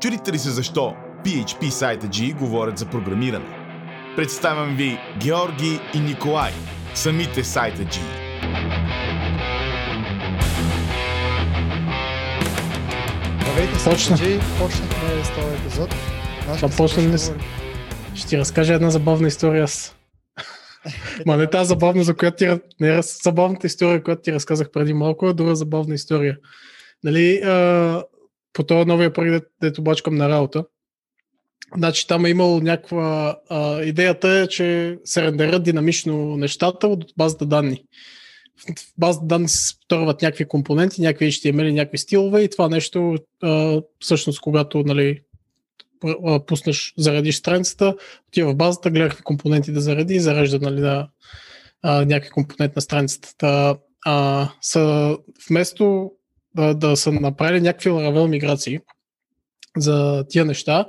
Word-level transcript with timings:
Чудите 0.00 0.32
ли 0.32 0.38
се 0.38 0.50
защо 0.50 0.94
PHP 1.24 1.68
сайта 1.68 2.06
G 2.06 2.38
говорят 2.38 2.78
за 2.78 2.86
програмиране? 2.86 3.46
Представям 4.16 4.76
ви 4.76 4.98
Георги 5.18 5.80
и 5.94 6.00
Николай, 6.00 6.52
самите 6.94 7.44
сайта 7.44 7.82
G. 7.82 7.98
Здравейте, 13.40 13.84
Почна. 13.84 14.16
Почна. 14.16 14.38
Почнахме 14.58 15.24
с 15.24 15.30
този 15.34 15.54
епизод. 15.56 15.94
Какво 16.60 16.84
ли 16.84 16.88
ще 16.88 17.18
с- 17.18 17.32
ти 18.28 18.38
разкажа 18.38 18.74
една 18.74 18.90
забавна 18.90 19.28
история 19.28 19.64
аз. 19.64 19.96
Ма 21.26 21.36
не 21.36 21.50
тази 21.50 21.68
забавна, 21.68 22.04
за 22.04 22.16
която 22.16 22.36
ти... 22.36 22.60
Не 22.80 23.02
забавната 23.02 23.66
история, 23.66 24.02
която 24.02 24.22
ти 24.22 24.32
разказах 24.32 24.70
преди 24.70 24.94
малко, 24.94 25.26
а 25.26 25.34
друга 25.34 25.56
забавна 25.56 25.94
история. 25.94 26.36
Нали, 27.04 27.36
а, 27.44 28.02
по 28.56 28.62
този 28.62 28.88
новия 28.88 29.12
проект, 29.12 29.46
дето 29.60 29.82
бачкам 29.82 30.14
на 30.14 30.28
работа, 30.28 30.64
значи 31.76 32.06
там 32.06 32.24
е 32.24 32.30
имало 32.30 32.60
някаква... 32.60 33.38
А, 33.48 33.82
идеята 33.82 34.28
е, 34.28 34.46
че 34.46 34.98
се 35.04 35.22
рендерят 35.22 35.62
динамично 35.62 36.36
нещата 36.36 36.88
от 36.88 37.04
базата 37.16 37.46
данни. 37.46 37.84
В 38.58 38.92
базата 38.98 39.26
данни 39.26 39.48
се 39.48 39.68
спторват 39.68 40.22
някакви 40.22 40.44
компоненти, 40.44 41.00
някакви 41.00 41.32
HTML, 41.32 41.72
някакви 41.72 41.98
стилове 41.98 42.42
и 42.42 42.50
това 42.50 42.68
нещо 42.68 43.16
а, 43.42 43.82
всъщност, 44.00 44.40
когато 44.40 44.82
нали, 44.82 45.20
пуснеш, 46.46 46.94
заредиш 46.98 47.36
страницата, 47.36 47.96
отива 48.28 48.52
в 48.52 48.56
базата, 48.56 48.90
гледа 48.90 49.08
какви 49.08 49.24
компоненти 49.24 49.72
да 49.72 49.80
зареди 49.80 50.14
и 50.14 50.20
зарежда 50.20 50.58
нали, 50.58 50.80
да, 50.80 51.08
а, 51.82 52.04
някакви 52.04 52.30
компонент 52.30 52.76
на 52.76 52.82
страницата. 52.82 53.34
Та, 53.38 53.76
а, 54.04 54.48
са, 54.60 55.16
вместо 55.48 56.12
да, 56.56 56.74
да 56.74 56.96
са 56.96 57.12
направили 57.12 57.60
някакви 57.60 57.90
Laravel 57.90 58.26
миграции 58.26 58.80
за 59.76 60.24
тия 60.28 60.44
неща, 60.44 60.86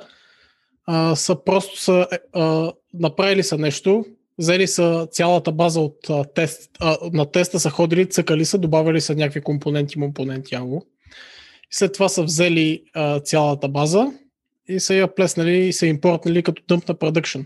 а, 0.85 1.15
са 1.15 1.43
просто 1.43 1.79
са, 1.79 2.07
е, 2.11 2.17
а, 2.33 2.73
направили 2.93 3.43
са 3.43 3.57
нещо, 3.57 4.05
взели 4.37 4.67
са 4.67 5.07
цялата 5.11 5.51
база 5.51 5.79
от 5.79 6.09
а, 6.09 6.23
тест, 6.23 6.71
а, 6.79 6.97
на 7.13 7.31
теста 7.31 7.59
са 7.59 7.69
ходили, 7.69 8.09
цъкали 8.09 8.45
са, 8.45 8.57
добавили 8.57 9.01
са 9.01 9.15
някакви 9.15 9.41
компоненти, 9.41 9.95
компоненти, 9.95 10.55
ало. 10.55 10.81
И 11.71 11.75
след 11.75 11.93
това 11.93 12.09
са 12.09 12.23
взели 12.23 12.83
а, 12.93 13.19
цялата 13.19 13.67
база 13.67 14.11
и 14.67 14.79
са 14.79 14.93
я 14.93 15.15
плеснали 15.15 15.57
и 15.57 15.73
са 15.73 15.87
импортнали 15.87 16.43
като 16.43 16.63
дъмп 16.67 16.87
на 16.87 16.95
продъкшн. 16.95 17.39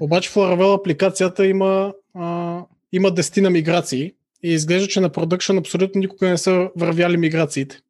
Обаче 0.00 0.30
в 0.30 0.34
Laravel 0.34 0.80
апликацията 0.80 1.46
има, 1.46 1.94
а, 2.14 2.62
има 2.92 3.08
10 3.08 3.40
на 3.40 3.50
миграции 3.50 4.12
и 4.46 4.52
изглежда, 4.52 4.88
че 4.88 5.00
на 5.00 5.10
продъкшн 5.10 5.58
абсолютно 5.58 5.98
никога 5.98 6.28
не 6.28 6.38
са 6.38 6.70
вървяли 6.76 7.16
миграциите. 7.16 7.80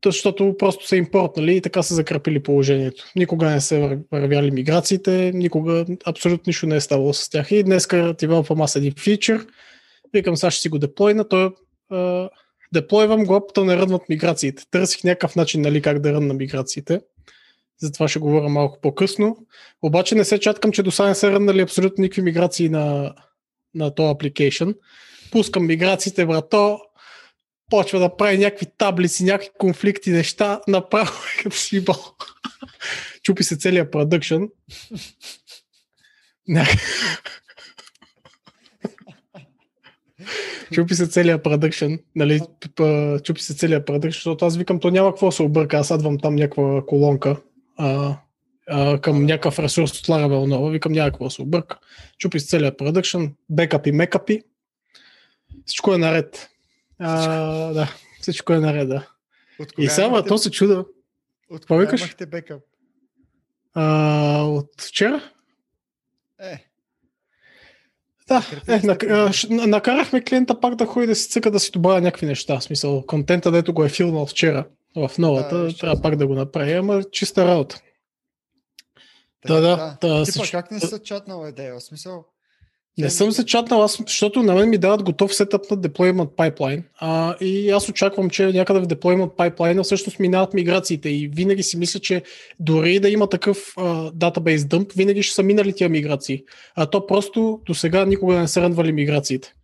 То, 0.00 0.10
Защото 0.10 0.54
просто 0.58 0.86
са 0.86 0.96
импортнали 0.96 1.56
и 1.56 1.60
така 1.60 1.82
са 1.82 1.94
закрепили 1.94 2.42
положението. 2.42 3.04
Никога 3.16 3.50
не 3.50 3.60
са 3.60 3.74
вър- 3.74 4.02
вървяли 4.12 4.50
миграциите, 4.50 5.32
никога 5.34 5.86
абсолютно 6.06 6.42
нищо 6.46 6.66
не 6.66 6.76
е 6.76 6.80
ставало 6.80 7.14
с 7.14 7.30
тях. 7.30 7.50
И 7.50 7.62
днес 7.62 7.88
девелопвам 8.18 8.62
аз 8.62 8.76
един 8.76 8.92
фичър, 8.92 9.46
викам 10.14 10.36
сега 10.36 10.50
ще 10.50 10.62
си 10.62 10.68
го 10.68 10.78
деплойна, 10.78 11.28
той 11.28 11.50
а, 11.90 12.28
деплойвам 12.72 13.24
го, 13.24 13.46
а 13.56 13.64
не 13.64 13.76
ръдват 13.76 14.08
миграциите. 14.08 14.62
Търсих 14.70 15.04
някакъв 15.04 15.36
начин 15.36 15.60
нали, 15.60 15.82
как 15.82 15.98
да 15.98 16.12
ръдна 16.12 16.34
миграциите. 16.34 17.00
Затова 17.78 18.08
ще 18.08 18.18
говоря 18.18 18.48
малко 18.48 18.80
по-късно. 18.80 19.36
Обаче 19.82 20.14
не 20.14 20.24
се 20.24 20.40
чаткам, 20.40 20.72
че 20.72 20.82
до 20.82 20.90
сега 20.90 21.08
не 21.08 21.14
са 21.14 21.32
ръднали 21.32 21.60
абсолютно 21.60 22.02
никакви 22.02 22.22
миграции 22.22 22.68
на, 22.68 23.14
на 23.74 23.94
този 23.94 24.14
application. 24.14 24.76
Пускам 25.30 25.66
миграциите, 25.66 26.26
брато, 26.26 26.80
почва 27.70 27.98
да 27.98 28.16
прави 28.16 28.38
някакви 28.38 28.66
таблици, 28.78 29.24
някакви 29.24 29.50
конфликти, 29.58 30.10
неща, 30.10 30.60
направо 30.68 31.12
е 31.12 31.42
като 31.42 31.56
шибал. 31.56 32.14
Чупи 33.22 33.44
се 33.44 33.56
целият 33.56 33.92
продъкшн. 33.92 34.42
Чупи 40.72 40.94
се 40.94 41.06
целият 41.06 41.42
продъкшн, 41.42 41.92
нали, 42.14 42.40
чупи 43.24 43.42
се 43.42 43.54
целият 43.54 43.86
продъкшн, 43.86 44.16
защото 44.16 44.44
аз 44.44 44.56
викам, 44.56 44.80
то 44.80 44.90
няма 44.90 45.10
какво 45.10 45.32
се 45.32 45.42
обърка, 45.42 45.76
аз 45.76 45.88
садвам 45.88 46.18
там 46.18 46.34
някаква 46.34 46.86
колонка 46.86 47.36
а, 47.76 48.18
а, 48.68 49.00
към 49.00 49.24
някакъв 49.24 49.58
ресурс 49.58 49.98
от 49.98 50.06
Laravel 50.06 50.46
нова, 50.46 50.70
викам 50.70 50.92
няма 50.92 51.10
какво 51.10 51.30
се 51.30 51.42
обърка. 51.42 51.78
Чупи 52.18 52.40
се 52.40 52.46
целият 52.46 52.78
продъкшн, 52.78 53.24
бекапи, 53.50 53.92
мекапи, 53.92 54.42
всичко 55.66 55.94
е 55.94 55.98
наред. 55.98 56.48
А, 56.98 57.72
да, 57.72 57.94
всичко 58.20 58.52
е 58.52 58.58
наред, 58.58 58.88
да. 58.88 59.08
От 59.58 59.72
И 59.78 59.88
сега, 59.88 60.24
то 60.24 60.38
се 60.38 60.50
чуда. 60.50 60.84
От 61.50 61.66
кога 61.66 61.80
викаш? 61.80 62.00
имахте 62.00 62.26
бекъп? 62.26 62.62
А, 63.74 64.42
от 64.42 64.70
вчера? 64.80 65.30
Е, 66.40 66.64
Да, 68.28 68.42
е, 68.68 68.80
накарахме 69.50 70.24
клиента 70.24 70.60
пак 70.60 70.74
да 70.74 70.86
ходи 70.86 71.06
да 71.06 71.14
си 71.16 71.28
цъка 71.28 71.50
да 71.50 71.60
си 71.60 71.70
добавя 71.70 72.00
някакви 72.00 72.26
неща. 72.26 72.58
В 72.58 72.64
смисъл, 72.64 73.06
контента, 73.06 73.50
дето 73.50 73.74
го 73.74 73.84
е 73.84 73.88
филмал 73.88 74.26
вчера 74.26 74.66
в 74.96 75.10
новата, 75.18 75.58
Да, 75.58 75.76
трябва 75.76 76.02
пак 76.02 76.16
да 76.16 76.26
го 76.26 76.34
направи, 76.34 76.72
ама 76.72 77.02
чиста 77.12 77.46
работа. 77.48 77.80
Да, 79.46 79.60
да, 79.60 79.76
да, 79.76 79.96
Типа, 80.00 80.24
всичко- 80.24 80.56
как 80.56 80.70
не 80.70 80.80
са 80.80 80.98
чатнала 80.98 81.48
идея? 81.48 81.74
В 81.74 81.82
смисъл... 81.82 82.24
Не 82.98 83.10
съм 83.10 83.32
се 83.32 83.44
чатнал, 83.44 83.82
аз, 83.82 83.98
защото 84.06 84.42
на 84.42 84.54
мен 84.54 84.68
ми 84.70 84.78
дават 84.78 85.02
готов 85.02 85.34
сетъп 85.34 85.70
на 85.70 85.76
deployment 85.76 86.26
pipeline 86.28 86.82
а, 86.98 87.36
и 87.40 87.70
аз 87.70 87.88
очаквам, 87.88 88.30
че 88.30 88.46
някъде 88.46 88.80
в 88.80 88.86
deployment 88.86 89.36
pipeline 89.36 89.82
всъщност 89.82 90.18
минават 90.18 90.54
миграциите 90.54 91.08
и 91.08 91.28
винаги 91.28 91.62
си 91.62 91.76
мисля, 91.76 92.00
че 92.00 92.22
дори 92.60 93.00
да 93.00 93.08
има 93.08 93.28
такъв 93.28 93.72
а, 93.76 93.82
database 94.12 94.56
dump, 94.58 94.96
винаги 94.96 95.22
ще 95.22 95.34
са 95.34 95.42
минали 95.42 95.72
тия 95.72 95.88
миграции. 95.88 96.44
А 96.74 96.86
то 96.86 97.06
просто 97.06 97.60
до 97.66 97.74
сега 97.74 98.04
никога 98.04 98.34
не 98.34 98.48
са 98.48 98.62
рънвали 98.62 98.92
миграциите. 98.92 99.54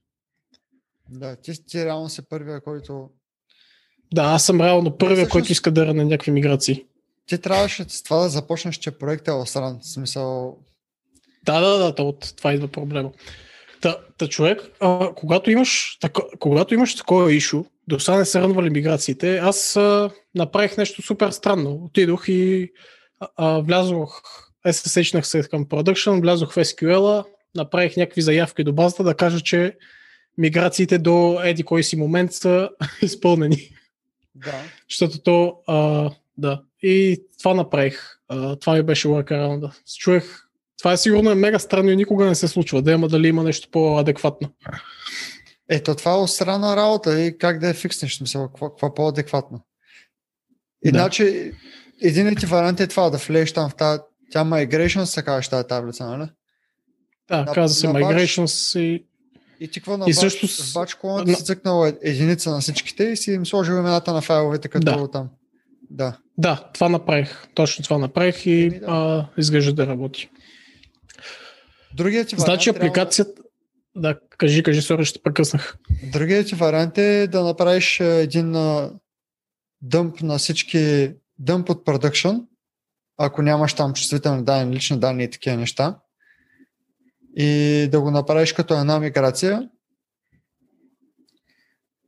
Да, 1.11 1.37
ти, 1.37 1.67
ти 1.67 1.85
реално 1.85 2.09
си 2.09 2.23
първия, 2.29 2.61
който... 2.61 3.09
Да, 4.15 4.23
аз 4.23 4.47
съм 4.47 4.61
реално 4.61 4.97
първия, 4.97 5.17
всъщност- 5.17 5.33
който 5.33 5.53
иска 5.53 5.71
да 5.71 5.87
ръне 5.87 6.05
някакви 6.05 6.31
миграции. 6.31 6.85
Ти 7.33 7.39
трябваше 7.39 7.85
с 7.89 8.03
това 8.03 8.17
да 8.17 8.29
започнеш, 8.29 8.77
че 8.77 8.91
проектът 8.91 9.29
е 9.29 9.33
осран. 9.33 9.79
В 9.83 9.89
смисъл... 9.89 10.59
Да, 11.45 11.61
да, 11.61 11.79
да, 11.79 11.95
то 11.95 12.09
от 12.09 12.37
това 12.37 12.53
идва 12.53 12.69
проблема. 12.69 13.11
Та, 13.81 13.97
та 14.19 14.29
човек, 14.29 14.61
а, 14.81 15.11
когато, 15.17 15.51
имаш, 15.51 15.99
тако, 16.01 16.23
когато 16.39 16.75
имаш 16.75 16.97
такова 16.97 17.33
ишу, 17.33 17.65
до 17.89 18.01
сега 18.01 18.19
не 18.19 18.25
са 18.25 18.41
рънвали 18.41 18.71
миграциите, 18.71 19.39
аз 19.39 19.77
а, 19.77 20.11
направих 20.35 20.77
нещо 20.77 21.03
супер 21.03 21.31
странно. 21.31 21.71
Отидох 21.71 22.29
и 22.29 22.73
а, 23.21 23.29
а, 23.37 23.61
влязох, 23.61 24.23
SSH-нах 24.67 25.23
се 25.23 25.43
към 25.43 25.67
production, 25.67 26.21
влязох 26.21 26.53
в 26.53 26.57
SQL, 26.57 27.25
направих 27.55 27.97
някакви 27.97 28.23
заявки 28.23 28.65
до 28.65 28.73
базата 28.73 29.05
да 29.05 29.15
кажа, 29.15 29.41
че 29.41 29.77
миграциите 30.39 30.99
до 30.99 31.41
еди 31.45 31.63
кой 31.63 31.83
си 31.83 31.97
момент 31.97 32.33
са 32.33 32.71
изпълнени. 33.03 33.69
Да. 34.35 34.63
Защото 34.91 35.19
то, 35.19 35.57
а, 35.67 36.11
да. 36.39 36.63
И 36.83 37.23
това 37.39 37.55
направих. 37.55 38.01
А, 38.29 38.57
това 38.57 38.75
ми 38.75 38.83
беше 38.83 39.09
workaround. 39.09 39.71
Чуех, 39.97 40.25
това 40.79 40.93
е 40.93 40.97
сигурно 40.97 41.31
е 41.31 41.35
мега 41.35 41.59
странно 41.59 41.91
и 41.91 41.97
никога 41.97 42.25
не 42.25 42.35
се 42.35 42.49
случва. 42.49 42.83
Да 42.83 42.93
има 42.93 43.09
дали 43.09 43.29
има 43.29 43.43
нещо 43.43 43.69
по-адекватно. 43.71 44.49
Ето, 45.69 45.95
това 45.95 46.13
е 46.13 46.17
осрана 46.17 46.77
работа 46.77 47.21
и 47.21 47.39
как 47.39 47.59
да 47.59 47.69
я 47.69 47.75
фикснеш, 47.75 48.17
смисъл, 48.17 48.49
какво, 48.49 48.69
какво 48.69 48.87
е 48.87 48.95
по-адекватно. 48.95 49.61
Да. 50.85 50.89
Иначе, 50.89 51.53
един 52.01 52.37
ти 52.37 52.47
вариант 52.47 52.81
е 52.81 52.87
това, 52.87 53.11
да 53.11 53.19
влезеш 53.19 53.53
там 53.53 53.71
в 53.71 53.75
тази, 53.75 54.01
тя 54.31 54.45
migration, 54.45 55.05
се 55.05 55.23
казваш 55.23 55.49
тази 55.49 55.69
таблица, 55.69 56.07
нали? 56.07 56.29
Да, 57.29 57.45
На- 57.45 57.53
каза 57.53 57.75
се 57.75 57.89
на 57.89 57.95
migrations 57.95 58.79
и 58.81 59.07
И 59.61 59.69
ти 59.69 59.81
какво 59.81 59.97
на 59.97 60.05
И 60.05 60.09
бач, 60.09 60.17
също 60.17 60.49
с- 60.49 60.73
бач 60.73 60.95
колоната 60.95 61.31
на- 61.31 61.37
си 61.37 61.45
цъкнал 61.45 61.87
е- 61.87 61.99
единица 62.03 62.51
на 62.51 62.61
всичките 62.61 63.05
и 63.05 63.17
си 63.17 63.33
им 63.33 63.47
сложил 63.47 63.73
имената 63.73 64.13
на 64.13 64.21
файловете 64.21 64.69
като 64.69 64.85
Да. 64.85 65.11
там. 65.11 65.29
Да. 65.93 66.19
да, 66.39 66.71
това 66.75 66.89
направих. 66.89 67.47
Точно 67.55 67.85
това 67.85 67.99
направих 67.99 68.47
и 68.47 68.71
да. 68.71 68.87
а, 68.89 69.29
изглежда 69.41 69.73
да 69.73 69.87
работи. 69.87 70.31
Другият 71.95 72.29
ти 72.29 72.37
Значи 72.37 72.71
реално- 72.71 72.87
апликацията... 72.87 73.43
Да, 73.97 74.19
кажи, 74.39 74.63
кажи, 74.63 74.83
сори, 74.83 75.05
ще 75.05 75.23
прекъснах. 75.23 75.77
Другият 76.13 76.47
ти 76.47 76.55
вариант 76.55 76.99
е 76.99 77.27
да 77.27 77.45
направиш 77.45 78.01
един 78.01 78.57
а, 78.57 78.93
дъмп 79.83 80.23
на 80.23 80.39
всички, 80.39 81.13
дъмп 81.39 81.71
от 81.71 81.85
продъкшн, 81.85 82.29
ако 83.19 83.43
нямаш 83.43 83.75
там 83.75 83.93
чувствителни 83.95 84.45
данни, 84.45 84.77
лични 84.77 84.99
данни 85.01 85.25
и 85.25 85.31
такива 85.31 85.57
неща. 85.57 85.99
И 87.37 87.89
да 87.91 88.01
го 88.01 88.11
направиш 88.11 88.53
като 88.53 88.81
една 88.81 88.99
миграция 88.99 89.69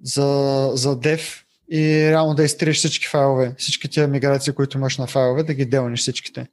за, 0.03 0.71
за 0.75 1.01
dev 1.01 1.44
и 1.71 2.11
реално 2.11 2.35
да 2.35 2.45
изтриеш 2.45 2.77
всички 2.77 3.07
файлове, 3.07 3.55
всички 3.59 3.89
тия 3.89 4.09
миграции, 4.09 4.53
които 4.53 4.79
имаш 4.79 4.99
на 4.99 5.07
файлове, 5.07 5.43
да 5.43 5.55
ги 5.55 5.65
делниш 5.65 6.01
всичките. 6.01 6.47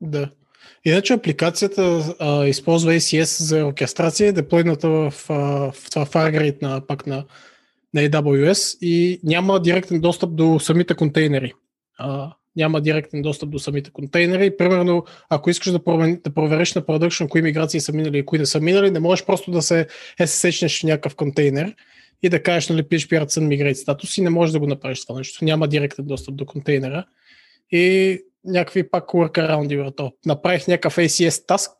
Да. 0.00 0.30
Иначе 0.84 1.12
апликацията 1.12 2.14
а, 2.18 2.46
използва 2.46 2.92
ACS 2.92 3.42
за 3.42 3.66
оркестрация, 3.66 4.32
деплойната 4.32 4.88
в, 4.88 5.14
а, 5.28 5.34
в 5.72 5.90
това 5.90 6.06
Fargate 6.06 6.62
на, 6.62 6.86
пак 6.86 7.06
на, 7.06 7.24
на 7.94 8.00
AWS 8.00 8.78
и 8.80 9.20
няма 9.24 9.60
директен 9.62 10.00
достъп 10.00 10.34
до 10.34 10.60
самите 10.60 10.94
контейнери. 10.94 11.52
А, 11.98 12.32
няма 12.56 12.80
директен 12.80 13.22
достъп 13.22 13.50
до 13.50 13.58
самите 13.58 13.90
контейнери. 13.90 14.56
Примерно, 14.56 15.04
ако 15.30 15.50
искаш 15.50 15.72
да, 15.72 15.84
промен, 15.84 16.20
да 16.24 16.34
провериш 16.34 16.74
на 16.74 16.86
продъкшн 16.86 17.24
кои 17.26 17.42
миграции 17.42 17.80
са 17.80 17.92
минали 17.92 18.18
и 18.18 18.26
кои 18.26 18.38
не 18.38 18.46
са 18.46 18.60
минали, 18.60 18.90
не 18.90 19.00
можеш 19.00 19.24
просто 19.24 19.50
да 19.50 19.62
се 19.62 19.86
SSH 20.20 20.80
в 20.80 20.84
някакъв 20.84 21.14
контейнер 21.14 21.74
и 22.22 22.28
да 22.28 22.42
кажеш, 22.42 22.68
нали, 22.68 22.82
PHP 22.82 23.24
Artisan 23.24 23.46
Migrate 23.46 23.72
статус 23.72 24.18
и 24.18 24.22
не 24.22 24.30
можеш 24.30 24.52
да 24.52 24.58
го 24.58 24.66
направиш 24.66 25.06
това 25.06 25.18
нещо. 25.18 25.44
Няма 25.44 25.68
директен 25.68 26.04
достъп 26.04 26.36
до 26.36 26.46
контейнера. 26.46 27.04
И 27.70 28.18
някакви 28.44 28.90
пак 28.90 29.04
workaround 29.04 29.82
върто. 29.82 30.12
Направих 30.26 30.68
някакъв 30.68 30.96
ACS 30.96 31.30
task 31.30 31.70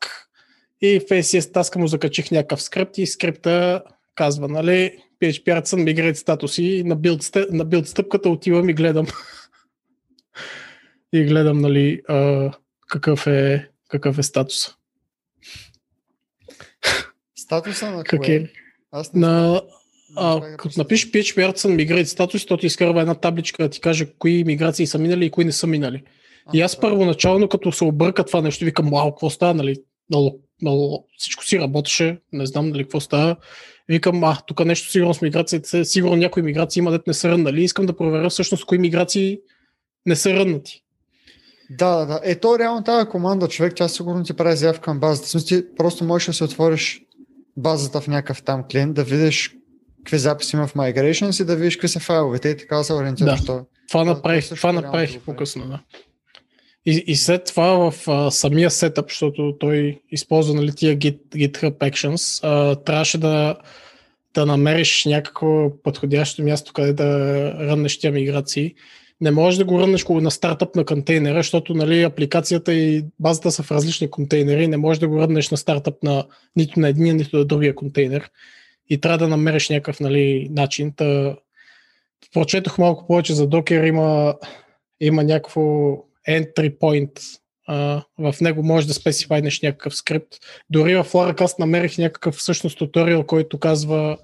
и 0.81 0.99
в 0.99 1.03
ACS 1.03 1.39
task 1.39 1.75
му 1.75 1.87
закачих 1.87 2.31
някакъв 2.31 2.61
скрипт 2.61 2.97
и 2.97 3.07
скрипта 3.07 3.83
казва, 4.15 4.47
нали, 4.47 4.97
PHP 5.21 5.43
Artisan 5.43 5.93
Migrate 5.93 6.13
статуси 6.13 6.83
на 6.85 6.95
билд, 6.95 7.31
на 7.51 7.65
билд 7.65 7.87
стъпката 7.87 8.29
отивам 8.29 8.69
и 8.69 8.73
гледам 8.73 9.07
и 11.13 11.23
гледам, 11.23 11.57
нали, 11.57 12.01
а, 12.07 12.51
какъв, 12.87 13.27
е, 13.27 13.69
какъв 13.89 14.17
е 14.17 14.23
статуса. 14.23 14.75
Статуса 17.35 17.91
на 17.91 18.03
Как 18.03 18.19
кое? 18.19 18.35
е? 18.35 18.47
Аз 18.91 19.13
не 19.13 19.19
На, 19.19 19.61
а, 20.15 20.39
да 20.39 20.57
като 20.57 20.79
напишеш 20.79 21.11
PHP 21.11 21.51
Artisan 21.51 21.87
Migrate 21.87 22.03
статус, 22.03 22.45
то 22.45 22.57
ти 22.57 22.65
изкарва 22.65 23.01
една 23.01 23.15
табличка 23.15 23.63
да 23.63 23.69
ти 23.69 23.81
каже 23.81 24.05
кои 24.19 24.43
миграции 24.43 24.87
са 24.87 24.99
минали 24.99 25.25
и 25.25 25.31
кои 25.31 25.45
не 25.45 25.51
са 25.51 25.67
минали. 25.67 26.03
И 26.53 26.61
аз 26.61 26.79
първоначално, 26.79 27.49
като 27.49 27.71
се 27.71 27.83
обърка 27.83 28.23
това 28.23 28.41
нещо, 28.41 28.65
викам, 28.65 28.89
вау, 28.89 29.11
какво 29.11 29.29
става, 29.29 29.53
нали? 29.53 29.75
Много, 30.09 30.39
много, 30.61 31.07
всичко 31.17 31.45
си 31.45 31.59
работеше, 31.59 32.19
не 32.31 32.45
знам 32.45 32.69
нали 32.69 32.83
какво 32.83 32.99
става. 32.99 33.35
Викам, 33.87 34.23
а, 34.23 34.37
тук 34.47 34.65
нещо 34.65 34.91
сигурно 34.91 35.13
с 35.13 35.21
миграциите, 35.21 35.85
сигурно 35.85 36.15
някои 36.15 36.43
миграции 36.43 36.79
има, 36.79 36.91
дет 36.91 37.07
не 37.07 37.13
са 37.13 37.29
ръннали. 37.29 37.63
Искам 37.63 37.85
да 37.85 37.97
проверя 37.97 38.29
всъщност 38.29 38.65
кои 38.65 38.77
миграции 38.77 39.39
не 40.05 40.15
са 40.15 40.33
ръннати. 40.33 40.83
Да, 41.69 41.95
да, 41.95 42.05
да. 42.05 42.19
Е, 42.23 42.39
то 42.39 42.59
реално 42.59 42.83
тази 42.83 43.09
команда, 43.09 43.47
човек, 43.47 43.73
тя 43.75 43.87
сигурно 43.87 44.23
ти 44.23 44.33
прави 44.33 44.55
заявка 44.55 44.81
към 44.81 44.99
базата. 44.99 45.27
В 45.27 45.29
смисъл, 45.29 45.61
просто 45.77 46.03
можеш 46.03 46.25
да 46.25 46.33
си 46.33 46.43
отвориш 46.43 47.01
базата 47.57 48.01
в 48.01 48.07
някакъв 48.07 48.43
там 48.43 48.63
клиент, 48.71 48.93
да 48.93 49.03
видиш 49.03 49.55
какви 49.97 50.17
записи 50.17 50.55
има 50.55 50.67
в 50.67 50.73
Migrations 50.73 51.41
и 51.41 51.45
да 51.45 51.55
видиш 51.55 51.75
какви 51.75 51.87
са 51.87 51.99
файловете 51.99 52.49
и 52.49 52.57
така 52.57 52.83
се 52.83 52.93
ориентираш. 52.93 53.39
Да. 53.39 53.45
то. 53.45 53.65
Това 53.87 54.03
Да, 54.03 54.09
направих, 54.09 54.49
това 54.49 54.71
направих 54.71 55.19
по-късно, 55.19 55.67
да. 55.67 55.79
И, 56.85 57.03
и 57.07 57.15
след 57.15 57.45
това 57.45 57.91
в 57.91 58.07
а, 58.07 58.31
самия 58.31 58.71
сетъп, 58.71 59.09
защото 59.09 59.55
той 59.59 60.01
използва 60.11 60.53
нали, 60.53 60.71
тия 60.75 60.97
Git, 60.97 61.19
GitHub 61.35 61.77
Actions, 61.77 62.43
а, 62.43 62.75
трябваше 62.75 63.17
да, 63.17 63.57
да 64.33 64.45
намериш 64.45 65.05
някакво 65.05 65.69
подходящо 65.83 66.43
място, 66.43 66.73
къде 66.73 66.93
да 66.93 67.07
ръннеш 67.59 67.99
тия 67.99 68.11
миграции. 68.11 68.75
Не 69.21 69.31
можеш 69.31 69.57
да 69.57 69.65
го 69.65 69.79
ръннеш 69.79 70.05
на 70.07 70.31
стартъп 70.31 70.75
на 70.75 70.85
контейнера, 70.85 71.39
защото 71.39 71.73
нали, 71.73 72.03
апликацията 72.03 72.73
и 72.73 73.05
базата 73.19 73.51
са 73.51 73.63
в 73.63 73.71
различни 73.71 74.09
контейнери. 74.09 74.67
Не 74.67 74.77
можеш 74.77 74.99
да 74.99 75.07
го 75.07 75.19
ръннеш 75.19 75.49
на 75.49 75.57
стартъп 75.57 76.03
на 76.03 76.25
нито 76.55 76.79
на 76.79 76.89
едния, 76.89 77.13
нито 77.13 77.37
на 77.37 77.45
другия 77.45 77.75
контейнер. 77.75 78.29
И 78.89 78.97
трябва 79.01 79.17
да 79.17 79.27
намериш 79.27 79.69
някакъв 79.69 79.99
нали, 79.99 80.47
начин. 80.51 80.93
Та, 80.95 81.35
прочетох 82.33 82.77
малко 82.77 83.07
повече 83.07 83.33
за 83.33 83.49
Docker, 83.49 83.87
има, 83.87 84.35
има 85.01 85.23
някакво 85.23 85.93
entry 86.29 86.77
point. 86.77 87.21
А, 87.67 88.03
в 88.17 88.35
него 88.41 88.63
можеш 88.63 88.87
да 88.87 88.93
специфайнеш 88.93 89.61
някакъв 89.61 89.95
скрипт. 89.95 90.35
Дори 90.69 90.95
в 90.95 91.03
Laracast 91.03 91.59
намерих 91.59 91.97
някакъв 91.97 92.35
всъщност 92.35 92.77
туториал, 92.77 93.23
който 93.23 93.59
казва 93.59 94.17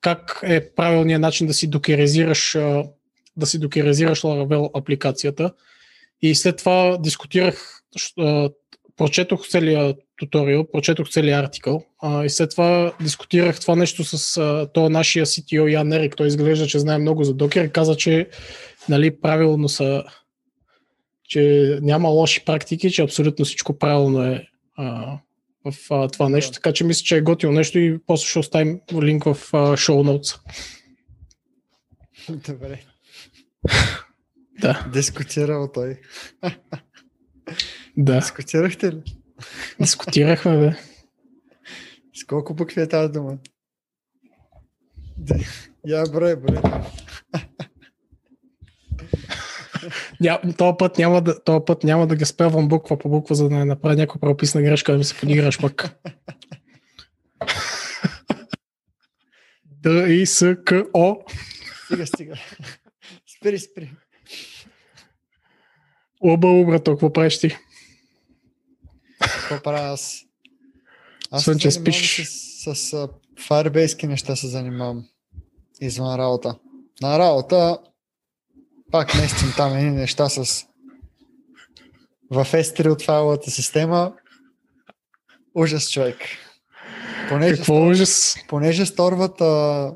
как 0.00 0.40
е 0.42 0.70
правилният 0.74 1.20
начин 1.20 1.46
да 1.46 1.54
си 1.54 1.66
докеризираш 1.66 2.56
да 3.36 3.46
си 3.46 3.58
докеризираш 3.58 4.20
Laravel 4.20 4.70
апликацията. 4.78 5.52
И 6.22 6.34
след 6.34 6.56
това 6.56 6.98
дискутирах, 7.00 7.82
прочетох 8.96 9.48
целият 9.48 9.96
туториал, 10.16 10.66
прочетох 10.72 11.10
целият 11.10 11.44
артикъл 11.44 11.84
и 12.24 12.30
след 12.30 12.50
това 12.50 12.92
дискутирах 13.00 13.60
това 13.60 13.76
нещо 13.76 14.04
с 14.04 14.40
то 14.74 14.90
нашия 14.90 15.26
CTO 15.26 15.72
Ян 15.72 15.92
Ерик. 15.92 16.16
Той 16.16 16.26
изглежда, 16.26 16.66
че 16.66 16.78
знае 16.78 16.98
много 16.98 17.24
за 17.24 17.34
Docker 17.34 17.66
и 17.66 17.72
каза, 17.72 17.96
че 17.96 18.28
нали, 18.88 19.20
правилно 19.20 19.68
са 19.68 20.04
че 21.32 21.78
няма 21.82 22.08
лоши 22.08 22.44
практики, 22.44 22.90
че 22.90 23.02
абсолютно 23.02 23.44
всичко 23.44 23.78
правилно 23.78 24.22
е 24.22 24.48
а, 24.76 25.18
в 25.64 25.74
а, 25.90 26.08
това 26.08 26.28
нещо, 26.28 26.50
Да. 26.50 26.54
така 26.54 26.72
че 26.72 26.84
мисля, 26.84 27.04
че 27.04 27.16
е 27.16 27.20
готино 27.22 27.52
нещо 27.52 27.78
и 27.78 27.98
после 28.06 28.26
ще 28.26 28.38
оставим 28.38 28.80
линк 29.02 29.24
в 29.24 29.76
шоу 29.76 30.04
ноутс. 30.04 30.34
Добре. 32.28 32.82
Да, 34.60 34.88
Дискутирал 34.92 35.70
той. 35.74 36.00
да. 37.96 38.18
Дискутирахте 38.18 38.92
ли? 38.92 39.02
Дискутирахме, 39.80 40.58
бе. 40.58 40.76
С 42.14 42.24
колко 42.24 42.54
букви 42.54 42.80
е 42.80 42.88
тази 42.88 43.12
дума? 43.12 43.38
Да. 45.18 45.34
Я 45.86 46.04
брой, 46.12 46.36
брой. 46.36 46.58
Ня, 50.22 50.40
този, 50.58 50.76
път 50.78 50.98
няма 50.98 51.20
да, 51.20 51.44
този 51.44 51.64
път 51.66 51.84
няма 51.84 52.06
да 52.06 52.16
ги 52.16 52.24
спевам 52.24 52.68
буква 52.68 52.98
по 52.98 53.08
буква, 53.08 53.34
за 53.34 53.48
да 53.48 53.54
не 53.54 53.64
направя 53.64 53.96
някаква 53.96 54.20
правописна 54.20 54.62
грешка, 54.62 54.92
да 54.92 54.98
ми 54.98 55.04
се 55.04 55.14
подиграш 55.20 55.60
пък. 55.60 55.96
Д, 59.64 60.08
И, 60.08 60.26
С, 60.26 60.56
К, 60.64 60.72
О. 60.94 61.16
Стига, 61.86 62.06
стига. 62.06 62.34
Спри, 63.36 63.58
спри. 63.58 63.92
Лъба, 66.24 66.48
убра, 66.48 66.82
толкова 66.82 67.12
правиш 67.12 67.38
ти. 67.38 67.56
Какво 69.20 69.62
правя 69.62 69.92
аз? 69.92 70.22
Аз 71.30 71.44
се 71.44 71.58
че 71.58 71.70
спиш. 71.70 72.26
с, 72.26 72.74
с, 72.74 72.76
с 72.76 73.08
Firebase 73.48 74.06
неща 74.06 74.36
се 74.36 74.46
занимавам. 74.46 75.04
Извън 75.80 76.16
работа. 76.16 76.58
На 77.02 77.18
работа 77.18 77.78
пак 78.92 79.14
местим 79.14 79.48
там 79.56 79.76
едни 79.76 79.90
неща 79.90 80.28
с 80.28 80.66
в 82.30 82.44
S3 82.44 82.88
от 82.88 83.02
файловата 83.02 83.50
система. 83.50 84.12
Ужас, 85.54 85.90
човек. 85.90 86.16
Понеже, 87.28 87.56
Какво 87.56 87.86
ужас. 87.86 88.36
понеже 88.48 88.86
сторват 88.86 89.40
а, 89.40 89.92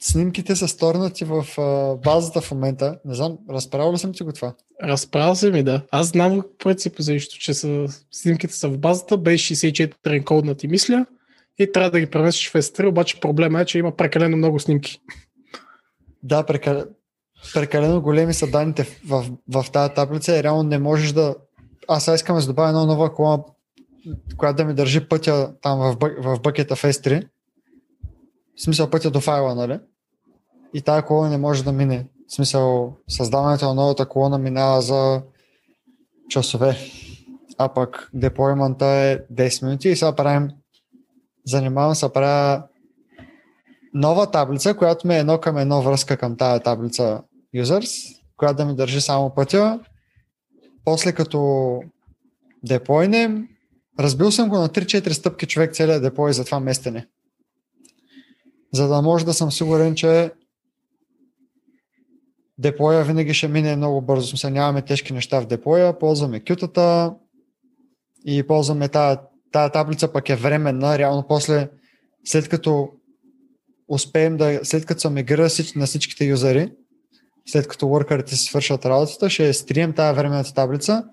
снимките 0.00 0.56
са 0.56 0.68
сторнати 0.68 1.24
в 1.24 1.46
а, 1.58 1.96
базата 1.96 2.40
в 2.40 2.50
момента. 2.50 2.98
Не 3.04 3.14
знам, 3.14 3.38
разправил 3.50 3.92
ли 3.92 3.98
съм 3.98 4.12
ти 4.12 4.22
го 4.22 4.32
това? 4.32 4.54
Разправя 4.82 5.36
се 5.36 5.50
ми, 5.50 5.62
да. 5.62 5.82
Аз 5.90 6.06
знам 6.06 6.42
по 6.42 6.56
принцип 6.58 6.94
за 6.98 7.12
нещо, 7.12 7.38
че 7.38 7.54
са, 7.54 7.86
снимките 8.12 8.54
са 8.54 8.68
в 8.68 8.78
базата, 8.78 9.18
беше 9.18 9.54
64 9.54 9.94
енкоднати, 10.06 10.68
мисля, 10.68 11.06
и 11.58 11.72
трябва 11.72 11.90
да 11.90 12.00
ги 12.00 12.10
преместиш 12.10 12.50
в 12.50 12.54
S3, 12.54 12.88
обаче 12.88 13.20
проблема 13.20 13.60
е, 13.60 13.64
че 13.64 13.78
има 13.78 13.96
прекалено 13.96 14.36
много 14.36 14.58
снимки. 14.60 15.00
Да, 16.22 16.46
прекалено, 16.46 16.86
прекалено 17.54 18.00
големи 18.00 18.34
са 18.34 18.46
данните 18.46 19.00
в, 19.06 19.30
в, 19.48 19.66
тази 19.72 19.94
таблица 19.94 20.38
и 20.38 20.42
реално 20.42 20.62
не 20.62 20.78
можеш 20.78 21.12
да... 21.12 21.36
Аз 21.88 22.04
сега 22.04 22.14
искам 22.14 22.38
да 22.38 22.46
добавя 22.46 22.68
една 22.68 22.84
нова 22.84 23.14
колона, 23.14 23.42
която 24.36 24.56
да 24.56 24.64
ми 24.64 24.74
държи 24.74 25.08
пътя 25.08 25.52
там 25.62 25.78
в, 25.78 25.96
в 26.18 26.40
бъкета 26.40 26.76
в 26.76 26.82
S3. 26.82 27.28
В 28.56 28.62
смисъл 28.62 28.90
пътя 28.90 29.10
до 29.10 29.20
файла, 29.20 29.54
нали? 29.54 29.80
И 30.74 30.82
тази 30.82 31.02
колона 31.02 31.30
не 31.30 31.38
може 31.38 31.64
да 31.64 31.72
мине. 31.72 32.06
В 32.28 32.34
смисъл 32.34 32.96
създаването 33.08 33.66
на 33.66 33.74
новата 33.74 34.08
колона 34.08 34.38
минава 34.38 34.82
за 34.82 35.22
часове. 36.28 36.76
А 37.58 37.68
пък 37.68 38.10
деплоймента 38.14 38.86
е 38.86 39.18
10 39.18 39.64
минути 39.64 39.88
и 39.88 39.96
сега 39.96 40.16
правим 40.16 40.48
занимавам 41.46 41.94
се 41.94 42.12
правя 42.12 42.62
нова 43.94 44.30
таблица, 44.30 44.74
която 44.74 45.06
ми 45.06 45.14
е 45.14 45.18
едно 45.18 45.38
към 45.38 45.58
едно 45.58 45.82
връзка 45.82 46.16
към 46.16 46.36
тази 46.36 46.62
таблица 46.62 47.22
users, 47.56 48.20
която 48.36 48.56
да 48.56 48.64
ми 48.64 48.76
държи 48.76 49.00
само 49.00 49.34
пътя. 49.34 49.80
После 50.84 51.12
като 51.12 51.80
деплойнем, 52.64 53.48
разбил 53.98 54.30
съм 54.30 54.48
го 54.48 54.58
на 54.58 54.68
3-4 54.68 55.12
стъпки 55.12 55.46
човек 55.46 55.74
целият 55.74 56.02
деплой 56.02 56.32
за 56.32 56.44
това 56.44 56.60
местене. 56.60 57.06
За 58.74 58.88
да 58.88 59.02
може 59.02 59.24
да 59.24 59.34
съм 59.34 59.52
сигурен, 59.52 59.94
че 59.94 60.32
деплоя 62.58 63.04
винаги 63.04 63.34
ще 63.34 63.48
мине 63.48 63.76
много 63.76 64.00
бързо. 64.00 64.26
Смисъл, 64.26 64.50
нямаме 64.50 64.82
тежки 64.82 65.12
неща 65.12 65.40
в 65.40 65.46
деплоя, 65.46 65.98
ползваме 65.98 66.44
кютата 66.44 67.14
и 68.26 68.46
ползваме 68.46 68.88
тази, 68.88 69.18
тази 69.52 69.72
таблица 69.72 70.12
пък 70.12 70.28
е 70.28 70.36
временна. 70.36 70.98
Реално 70.98 71.24
после, 71.28 71.68
след 72.24 72.48
като 72.48 72.88
успеем 73.88 74.36
да, 74.36 74.60
след 74.62 74.86
като 74.86 75.00
се 75.00 75.10
мигрира 75.10 75.48
на 75.76 75.86
всичките 75.86 76.24
юзери, 76.24 76.70
след 77.46 77.68
като 77.68 77.86
workerите 77.86 78.30
си 78.30 78.44
свършат 78.44 78.86
работата, 78.86 79.30
ще 79.30 79.52
стрием 79.52 79.92
тази 79.92 80.16
временната 80.16 80.54
таблица. 80.54 81.04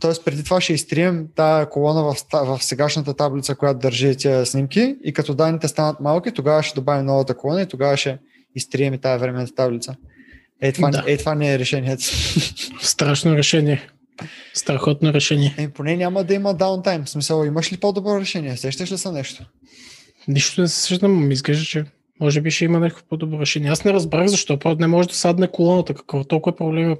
Тоест 0.00 0.24
преди 0.24 0.44
това 0.44 0.60
ще 0.60 0.72
изтрием 0.72 1.26
тази 1.34 1.66
колона 1.70 2.02
в, 2.02 2.16
в 2.32 2.64
сегашната 2.64 3.14
таблица, 3.14 3.54
която 3.54 3.78
държи 3.78 4.16
тези 4.16 4.50
снимки 4.50 4.96
и 5.04 5.12
като 5.12 5.34
данните 5.34 5.68
станат 5.68 6.00
малки, 6.00 6.32
тогава 6.32 6.62
ще 6.62 6.80
добавим 6.80 7.06
новата 7.06 7.36
колона 7.36 7.62
и 7.62 7.66
тогава 7.66 7.96
ще 7.96 8.18
изтрием 8.54 8.94
и 8.94 8.98
тази 8.98 9.20
временната 9.20 9.54
таблица. 9.54 9.96
Е, 10.60 10.72
това, 10.72 10.90
да. 10.90 11.04
е, 11.06 11.16
това 11.16 11.34
не 11.34 11.54
е 11.54 11.58
решението. 11.58 12.02
Страшно 12.80 13.36
решение. 13.36 13.88
Страхотно 14.54 15.12
решение. 15.12 15.54
Е, 15.58 15.68
поне 15.68 15.96
няма 15.96 16.24
да 16.24 16.34
има 16.34 16.54
даунтайм. 16.54 17.04
В 17.04 17.10
смисъл, 17.10 17.44
имаш 17.44 17.72
ли 17.72 17.76
по-добро 17.76 18.20
решение? 18.20 18.56
Сещаш 18.56 18.92
ли 18.92 18.98
са 18.98 19.12
нещо? 19.12 19.44
Нищо 20.28 20.60
не 20.60 20.68
се 20.68 20.80
сещам, 20.80 21.28
ми 21.28 21.34
изглежда, 21.34 21.64
че 21.64 21.84
може 22.20 22.40
би 22.40 22.50
ще 22.50 22.64
има 22.64 22.78
някакво 22.78 23.06
по-добро 23.06 23.40
решение. 23.40 23.70
Аз 23.70 23.84
не 23.84 23.92
разбрах 23.92 24.26
защо. 24.26 24.58
Просто 24.58 24.80
не 24.80 24.86
може 24.86 25.08
да 25.08 25.14
садне 25.14 25.50
колоната. 25.50 25.94
Какво 25.94 26.24
толкова 26.24 26.54
е 26.54 26.56
проблема? 26.56 26.96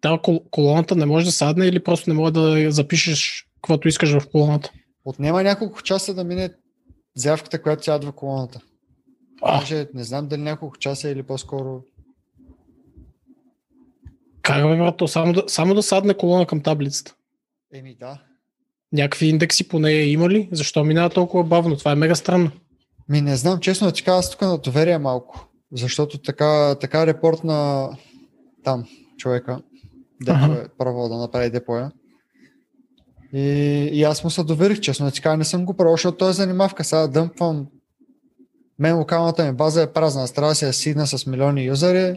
Та 0.00 0.18
колоната 0.50 0.96
не 0.96 1.06
може 1.06 1.26
да 1.26 1.32
садне 1.32 1.66
или 1.66 1.82
просто 1.82 2.10
не 2.10 2.16
може 2.16 2.32
да 2.32 2.70
запишеш 2.70 3.46
каквото 3.54 3.88
искаш 3.88 4.12
в 4.12 4.28
колоната? 4.30 4.70
Отнема 5.04 5.42
няколко 5.42 5.82
часа 5.82 6.14
да 6.14 6.24
мине 6.24 6.50
заявката, 7.16 7.62
която 7.62 7.84
сядва 7.84 8.12
колоната. 8.12 8.60
А. 9.42 9.60
Може, 9.60 9.86
не 9.94 10.04
знам 10.04 10.28
дали 10.28 10.40
няколко 10.40 10.78
часа 10.78 11.10
или 11.10 11.22
по-скоро 11.22 11.82
как 14.48 14.68
бе, 14.68 14.76
брато? 14.76 15.08
Само 15.08 15.32
да, 15.32 15.44
само 15.46 15.74
да 15.74 15.82
садне 15.82 16.14
колона 16.14 16.46
към 16.46 16.60
таблицата. 16.60 17.14
Еми 17.74 17.96
да. 18.00 18.22
Някакви 18.92 19.26
индекси 19.26 19.68
по 19.68 19.78
нея 19.78 20.10
има 20.10 20.30
ли? 20.30 20.48
Защо 20.52 20.84
минава 20.84 21.10
толкова 21.10 21.44
бавно? 21.44 21.76
Това 21.76 21.92
е 21.92 21.94
мега 21.94 22.14
странно. 22.14 22.50
Ми 23.08 23.20
не 23.20 23.36
знам, 23.36 23.60
честно 23.60 23.86
да 23.86 23.92
ти 23.92 24.04
кажа, 24.04 24.18
аз 24.18 24.30
тук 24.30 24.40
на 24.40 24.58
доверие 24.58 24.98
малко. 24.98 25.48
Защото 25.72 26.18
така, 26.18 26.74
така 26.80 27.06
репорт 27.06 27.44
на 27.44 27.88
там 28.64 28.84
човека, 29.18 29.62
дето 30.24 30.38
ага. 30.42 30.54
е 30.54 30.68
право 30.78 31.08
да 31.08 31.16
направи 31.16 31.50
депоя. 31.50 31.92
И, 33.32 33.40
и 33.92 34.02
аз 34.02 34.24
му 34.24 34.30
се 34.30 34.44
доверих, 34.44 34.80
честно 34.80 35.06
да 35.06 35.12
ти 35.12 35.20
кажа, 35.20 35.36
не 35.36 35.44
съм 35.44 35.64
го 35.64 35.74
правил, 35.74 35.92
защото 35.92 36.18
той 36.18 36.30
е 36.30 36.32
занимавка. 36.32 36.84
Сега 36.84 37.06
дъмпвам 37.06 37.66
мен 38.78 38.98
локалната 38.98 39.44
ми 39.44 39.52
база 39.52 39.82
е 39.82 39.92
празна. 39.92 40.22
Аз 40.22 40.32
трябва 40.32 40.50
да 40.50 40.54
се 40.54 40.72
сигна 40.72 41.06
с 41.06 41.26
милиони 41.26 41.64
юзери 41.64 42.16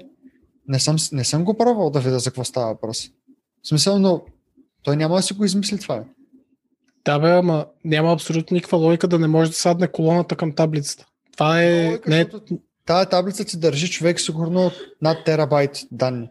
не 0.68 0.80
съм, 0.80 0.96
не 1.12 1.24
съм 1.24 1.44
го 1.44 1.58
пробвал 1.58 1.90
да 1.90 2.00
видя 2.00 2.20
за 2.20 2.30
какво 2.30 2.44
става 2.44 2.68
въпрос. 2.68 3.08
В 3.64 3.68
смисъл, 3.68 4.00
но 4.00 4.22
той 4.84 4.96
няма 4.96 5.16
да 5.16 5.22
си 5.22 5.34
го 5.34 5.46
измисли 5.46 5.80
това. 5.80 6.04
Да, 7.06 7.20
бе, 7.20 7.32
ама 7.32 7.66
няма 7.86 8.14
абсолютно 8.14 8.56
никаква 8.56 8.78
логика 8.78 9.08
да 9.08 9.20
не 9.20 9.28
може 9.28 9.50
да 9.50 9.56
садне 9.56 9.88
колоната 9.88 10.36
към 10.36 10.56
таблицата. 10.56 11.06
Това 11.34 11.64
е... 11.64 11.86
Логика, 11.86 12.10
не... 12.10 12.30
Тая 12.86 13.06
таблица 13.06 13.46
ти 13.46 13.58
държи 13.58 13.90
човек 13.90 14.20
сигурно 14.22 14.72
над 15.02 15.26
терабайт 15.26 15.80
данни. 15.92 16.30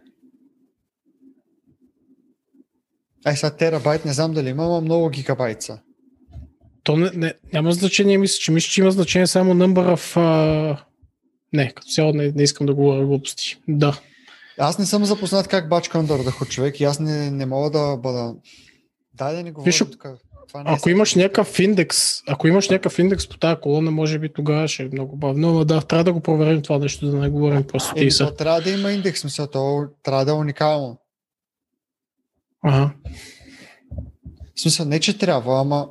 Ай, 3.24 3.36
сега 3.36 3.56
терабайт 3.56 4.04
не 4.04 4.12
знам 4.12 4.32
дали 4.32 4.48
има, 4.48 4.64
но 4.64 4.80
много 4.80 5.08
гигабайт 5.08 5.62
са. 5.62 5.78
То 6.82 6.96
не, 6.96 7.10
не, 7.14 7.34
няма 7.52 7.72
значение, 7.72 8.18
мисля, 8.18 8.38
че 8.40 8.52
мисля, 8.52 8.70
че 8.70 8.80
има 8.80 8.90
значение 8.90 9.26
само 9.26 9.54
number 9.54 9.96
of... 9.96 10.16
Uh... 10.16 10.82
Не, 11.52 11.72
като 11.72 11.88
цяло 11.88 12.12
не, 12.12 12.32
не 12.32 12.42
искам 12.42 12.66
да 12.66 12.74
говоря 12.74 13.06
глупости. 13.06 13.60
Да. 13.68 14.00
Аз 14.58 14.78
не 14.78 14.86
съм 14.86 15.04
запознат 15.04 15.48
как 15.48 15.68
бачка 15.68 16.02
да 16.02 16.32
човек 16.48 16.80
и 16.80 16.84
аз 16.84 17.00
не, 17.00 17.30
не 17.30 17.46
мога 17.46 17.70
да 17.70 17.96
бъда... 17.96 18.34
Дай 19.14 19.36
да 19.36 19.42
не 19.42 19.52
говоря 19.52 19.66
Виж, 19.66 19.78
тук. 19.78 20.06
Това 20.50 20.62
не 20.62 20.70
е 20.70 20.74
ако 20.74 20.88
е 20.88 20.92
имаш 20.92 21.14
някакъв 21.14 21.58
индекс, 21.58 22.22
ако 22.28 22.48
имаш 22.48 22.68
някакъв 22.68 22.98
индекс 22.98 23.28
по 23.28 23.38
тази 23.38 23.60
колона, 23.60 23.90
може 23.90 24.18
би 24.18 24.32
тогава 24.32 24.68
ще 24.68 24.82
е 24.82 24.88
много 24.92 25.16
бавно, 25.16 25.52
но 25.52 25.64
да, 25.64 25.80
трябва 25.80 26.04
да 26.04 26.12
го 26.12 26.20
проверим 26.20 26.62
това 26.62 26.78
нещо, 26.78 27.10
да 27.10 27.16
не 27.16 27.28
говорим 27.28 27.62
просто 27.62 27.94
ти 27.94 28.10
са. 28.10 28.34
трябва 28.34 28.60
да 28.60 28.70
има 28.70 28.92
индекс, 28.92 29.24
мисля, 29.24 29.50
то 29.50 29.86
трябва 30.02 30.24
да 30.24 30.30
е 30.30 30.34
уникално. 30.34 30.98
Ага. 32.62 32.90
В 34.56 34.60
смисъл, 34.60 34.86
не 34.86 35.00
че 35.00 35.18
трябва, 35.18 35.60
ама 35.60 35.88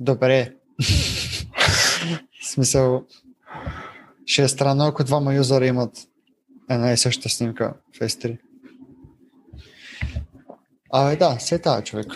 добре. 0.00 0.54
в 2.42 2.46
смисъл, 2.52 3.02
ще 4.26 4.42
е 4.42 4.48
странно, 4.48 4.84
ако 4.84 5.04
двама 5.04 5.34
юзера 5.34 5.66
имат 5.66 6.08
една 6.70 6.92
и 6.92 6.96
съща 6.96 7.28
снимка 7.28 7.74
в 7.96 7.98
S3. 7.98 8.38
Абе 10.92 11.16
да, 11.16 11.36
се 11.40 11.58
тази 11.58 11.84
човек. 11.84 12.06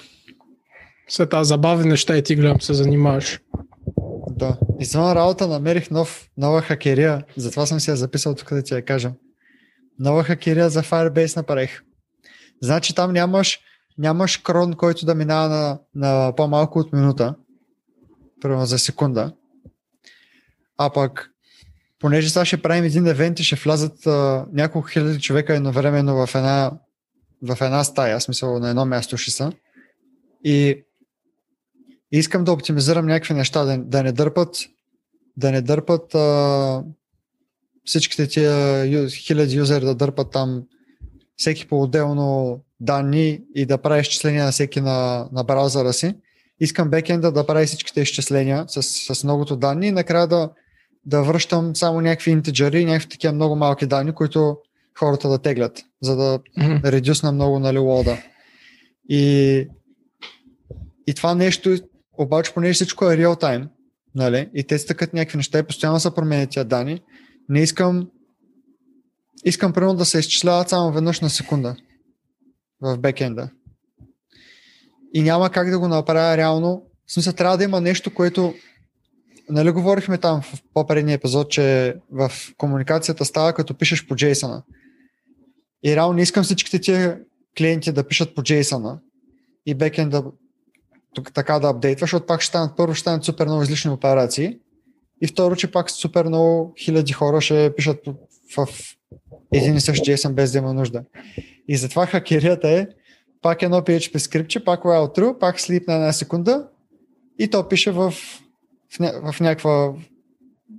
Се 1.08 1.26
тази 1.26 1.48
забавни 1.48 1.88
неща 1.88 2.16
и 2.16 2.22
ти 2.22 2.36
гледам 2.36 2.60
се 2.60 2.75
занимаваш. 2.75 3.40
Да. 4.30 4.58
Извън 4.80 5.12
работа 5.12 5.48
намерих 5.48 5.90
нов, 5.90 6.28
нова 6.36 6.62
хакерия, 6.62 7.25
затова 7.36 7.66
съм 7.66 7.80
си 7.80 7.90
я 7.90 7.96
записал 7.96 8.34
тук 8.34 8.54
да 8.54 8.62
ти 8.62 8.75
я 8.75 8.84
кажа. 8.84 9.12
Нова 9.98 10.25
хакерия 10.25 10.70
за 10.70 10.82
Firebase 10.82 11.36
направих. 11.36 11.82
Значи 12.62 12.94
там 12.94 13.12
нямаш, 13.12 13.60
нямаш 13.98 14.36
крон, 14.36 14.75
който 14.75 15.06
да 15.06 15.14
минава 15.14 15.48
на, 15.48 15.78
на 15.94 16.32
по-малко 16.36 16.78
от 16.78 16.92
минута, 16.92 17.34
примерно 18.40 18.66
за 18.66 18.78
секунда. 18.78 19.32
А 20.78 20.90
пък 20.90 21.30
понеже 21.98 22.30
сега 22.30 22.44
ще 22.44 22.62
правим 22.62 22.84
един 22.84 23.06
евент 23.06 23.40
и 23.40 23.44
ще 23.44 23.56
влязат 23.56 24.06
а, 24.06 24.46
няколко 24.52 24.88
хиляди 24.88 25.20
човека 25.20 25.54
едновременно 25.54 26.26
в 26.26 26.34
една, 26.34 26.72
в 27.42 27.58
една 27.60 27.84
стая, 27.84 28.20
смисъл 28.20 28.58
на 28.58 28.70
едно 28.70 28.86
място 28.86 29.16
ще 29.16 29.30
са. 29.30 29.52
И 30.44 30.86
искам 32.12 32.44
да 32.44 32.52
оптимизирам 32.52 33.06
някакви 33.06 33.34
неща, 33.34 33.64
да, 33.64 33.78
да 33.78 34.02
не 34.02 34.12
дърпат 34.12 34.56
да 35.36 35.52
не 35.52 35.62
дърпат 35.62 36.14
а, 36.14 36.84
всичките 37.84 38.26
тия 38.26 39.08
хиляди 39.08 39.56
юзери 39.56 39.84
да 39.84 39.94
дърпат 39.94 40.30
там 40.30 40.62
всеки 41.36 41.68
по-отделно 41.68 42.60
данни 42.80 43.40
и 43.54 43.66
да 43.66 43.78
прави 43.78 44.00
изчисления 44.00 44.44
на 44.44 44.52
всеки 44.52 44.80
на, 44.80 45.28
на 45.32 45.44
браузъра 45.44 45.92
си. 45.92 46.14
Искам 46.60 46.90
бекенда 46.90 47.32
да 47.32 47.46
прави 47.46 47.66
всичките 47.66 48.00
изчисления 48.00 48.64
с, 48.68 48.82
с 49.14 49.25
многото 49.25 49.56
данни 49.56 49.86
и 49.86 49.92
накрая 49.92 50.26
да, 50.26 50.50
да 51.04 51.22
връщам 51.22 51.76
само 51.76 52.00
някакви 52.00 52.30
интеджери, 52.30 52.84
някакви 52.84 53.08
такива 53.08 53.32
много 53.32 53.56
малки 53.56 53.86
данни, 53.86 54.12
които 54.12 54.56
хората 54.98 55.28
да 55.28 55.38
теглят, 55.38 55.82
за 56.02 56.16
да 56.16 56.38
mm-hmm. 56.38 56.84
редюсна 56.84 57.32
много 57.32 57.58
нали, 57.58 57.78
лода. 57.78 58.18
И, 59.08 59.66
и 61.06 61.14
това 61.14 61.34
нещо, 61.34 61.76
обаче 62.18 62.54
понеже 62.54 62.73
всичко 62.73 63.11
е 63.11 63.16
реал 63.16 63.37
тайм, 63.37 63.68
нали, 64.14 64.50
и 64.54 64.64
те 64.64 64.78
стъкат 64.78 65.12
някакви 65.12 65.37
неща 65.37 65.58
и 65.58 65.62
постоянно 65.62 66.00
са 66.00 66.14
променят 66.14 66.50
тия 66.50 66.64
данни, 66.64 67.00
не 67.49 67.62
искам 67.62 68.08
искам 69.44 69.73
примерно 69.73 69.94
да 69.94 70.04
се 70.04 70.18
изчисляват 70.18 70.68
само 70.68 70.92
веднъж 70.92 71.20
на 71.20 71.30
секунда 71.30 71.76
в 72.80 72.99
бекенда. 72.99 73.50
И 75.14 75.23
няма 75.23 75.50
как 75.50 75.70
да 75.70 75.78
го 75.78 75.88
направя 75.88 76.37
реално. 76.37 76.87
В 77.06 77.12
смисъл, 77.12 77.32
трябва 77.32 77.56
да 77.58 77.64
има 77.64 77.80
нещо, 77.80 78.14
което 78.14 78.54
нали 79.50 79.70
говорихме 79.70 80.18
там 80.18 80.42
в 80.42 80.62
по-предния 80.75 81.14
епизод, 81.14 81.50
че 81.50 81.96
в 82.11 82.32
комуникацията 82.56 83.25
става 83.25 83.52
като 83.52 83.75
пишеш 83.75 84.06
по 84.06 84.14
JSON. 84.14 84.62
И 85.85 85.96
реално 85.96 86.14
не 86.14 86.23
искам 86.23 86.44
всичките 86.44 86.80
тия 86.80 87.20
клиенти 87.58 87.92
да 87.92 88.08
пишат 88.08 88.35
по 88.35 88.42
JSON 88.42 88.99
и 89.66 89.75
бекенд 89.75 90.11
да 90.11 90.25
тук 91.16 91.32
така 91.32 91.58
да 91.58 91.68
апдейтва, 91.68 92.04
защото 92.04 92.26
пак 92.26 92.40
ще 92.40 92.49
станат, 92.49 92.76
първо 92.76 92.94
ще 92.94 93.00
станат 93.00 93.25
супер 93.25 93.46
много 93.46 93.62
излишни 93.62 93.90
операции 93.90 94.58
и 95.23 95.26
второ, 95.26 95.56
че 95.56 95.70
пак 95.70 95.90
супер 95.90 96.25
много 96.25 96.75
хиляди 96.78 97.12
хора 97.12 97.40
ще 97.40 97.75
пишат 97.76 97.99
в 98.56 98.68
един 99.52 99.76
и 99.76 99.80
същ 99.80 100.04
JSON 100.04 100.32
без 100.32 100.52
да 100.52 100.58
има 100.58 100.75
нужда. 100.75 101.04
И 101.68 101.76
затова 101.76 102.06
хакерията 102.06 102.70
е 102.70 102.87
пак 103.42 103.62
едно 103.62 103.80
PHP 103.80 104.18
скрипче, 104.18 104.64
пак 104.64 104.82
while 104.82 105.18
true, 105.18 105.38
пак 105.38 105.61
sleep 105.61 105.88
на 105.88 105.94
една 105.94 106.12
секунда 106.12 106.68
и 107.38 107.50
то 107.50 107.68
пише 107.68 107.90
в 107.90 108.14
в, 108.94 109.00
ня, 109.00 109.32
в 109.32 109.40
някаква 109.40 109.94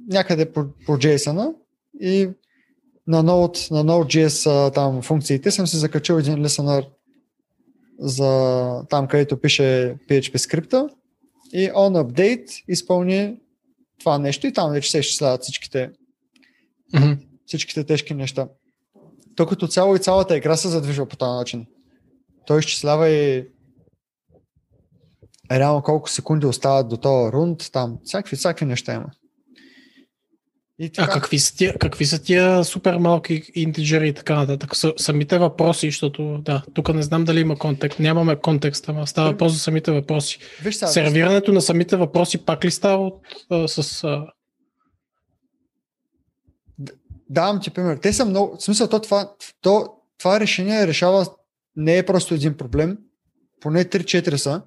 някъде 0.10 0.52
по, 0.52 0.66
по 0.86 0.98
JSON 0.98 1.54
и 2.02 2.30
на 3.08 3.24
Node, 3.24 3.72
на 3.72 3.86
Node.js 3.86 4.74
там 4.74 5.02
функциите 5.02 5.52
съм 5.52 5.68
си 5.68 5.78
закачил 5.78 6.14
един 6.14 6.36
listener 6.36 6.88
за 8.00 8.84
там, 8.90 9.08
където 9.08 9.42
пише 9.42 9.96
PHP 10.10 10.38
скрипта 10.38 10.90
и 11.54 11.70
on 11.70 12.04
update 12.04 12.64
изпълни 12.68 13.40
това 14.00 14.18
нещо 14.18 14.48
и 14.48 14.54
там 14.54 14.72
вече 14.72 14.92
се 14.92 15.00
изчисляват 15.00 15.42
всичките, 15.42 15.92
mm-hmm. 16.94 17.18
всичките 17.46 17.84
тежки 17.84 18.14
неща. 18.14 18.48
То 19.36 19.46
като 19.46 19.68
цяло 19.68 19.96
и 19.96 20.00
цялата 20.00 20.38
игра 20.38 20.58
се 20.58 20.68
задвижва 20.68 21.06
по 21.06 21.16
този 21.18 21.32
начин. 21.32 21.66
Той 22.46 22.60
изчислява 22.60 23.10
и 23.10 23.48
реално 25.52 25.82
колко 25.82 26.10
секунди 26.10 26.46
остават 26.46 26.90
до 26.90 26.98
този 26.98 27.32
рунд, 27.32 27.72
там 27.72 28.00
всякакви, 28.04 28.36
всякакви 28.36 28.66
неща 28.66 28.94
има. 28.94 29.12
И 30.80 30.90
така... 30.90 31.12
А 31.12 31.14
какви 31.14 31.40
са, 31.40 31.56
тия, 31.56 31.78
какви 31.78 32.06
са 32.06 32.24
тия 32.24 32.64
супер 32.64 32.98
малки 32.98 33.52
интеджери 33.56 34.08
и 34.08 34.14
така 34.14 34.36
нататък? 34.36 34.72
Самите 34.98 35.38
въпроси, 35.38 35.88
защото 35.88 36.38
да, 36.38 36.64
тук 36.74 36.94
не 36.94 37.02
знам 37.02 37.24
дали 37.24 37.40
има 37.40 37.58
контекст, 37.58 38.00
нямаме 38.00 38.36
контекст, 38.36 38.90
ама 38.90 39.08
става 39.08 39.32
въпрос 39.32 39.54
за 39.54 39.60
самите 39.60 39.92
въпроси. 39.92 40.40
Виж 40.64 40.76
сега, 40.76 40.88
Сервирането 40.88 41.54
на 41.54 41.62
самите 41.62 41.96
въпроси 41.96 42.38
пак 42.38 42.66
ли 42.66 42.72
става 42.72 43.08
от, 43.08 43.22
а, 43.50 43.68
с 43.68 44.04
а, 44.04 44.26
давам 47.30 47.62
ти 47.62 47.70
пример. 47.70 47.98
Те 47.98 48.14
са 48.14 48.26
много, 48.26 48.58
в 48.58 48.64
смисъл, 48.64 48.90
то 48.90 49.00
това, 49.00 49.32
то, 49.62 49.90
това 50.20 50.40
решение 50.40 50.88
решава, 50.88 51.26
не 51.76 51.98
е 51.98 52.06
просто 52.06 52.34
един 52.34 52.58
проблем, 52.58 52.98
поне 53.62 53.86
3-4 53.86 54.36
са, 54.36 54.62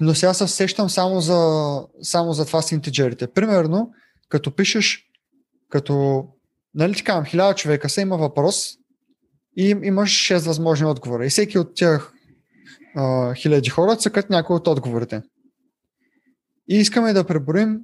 но 0.00 0.14
сега 0.14 0.34
се 0.34 0.48
сещам 0.48 0.90
само 0.90 1.20
за, 1.20 1.80
само 2.02 2.32
за 2.32 2.46
това 2.46 2.62
с 2.62 2.72
интеджерите. 2.72 3.26
Примерно, 3.26 3.90
като 4.30 4.56
пишеш, 4.56 5.06
като, 5.68 6.24
нали 6.74 6.94
ти 6.94 7.04
казвам, 7.04 7.24
хиляда 7.24 7.54
човека 7.54 7.88
са 7.88 8.00
има 8.00 8.16
въпрос 8.16 8.76
и 9.56 9.68
имаш 9.82 10.10
6 10.10 10.46
възможни 10.46 10.86
отговора. 10.86 11.26
И 11.26 11.30
всеки 11.30 11.58
от 11.58 11.74
тях 11.74 12.12
а, 12.96 13.34
хиляди 13.34 13.70
хора 13.70 13.96
цъкат 13.96 14.30
някой 14.30 14.56
от 14.56 14.66
отговорите. 14.66 15.22
И 16.68 16.76
искаме 16.76 17.12
да 17.12 17.24
преборим 17.24 17.80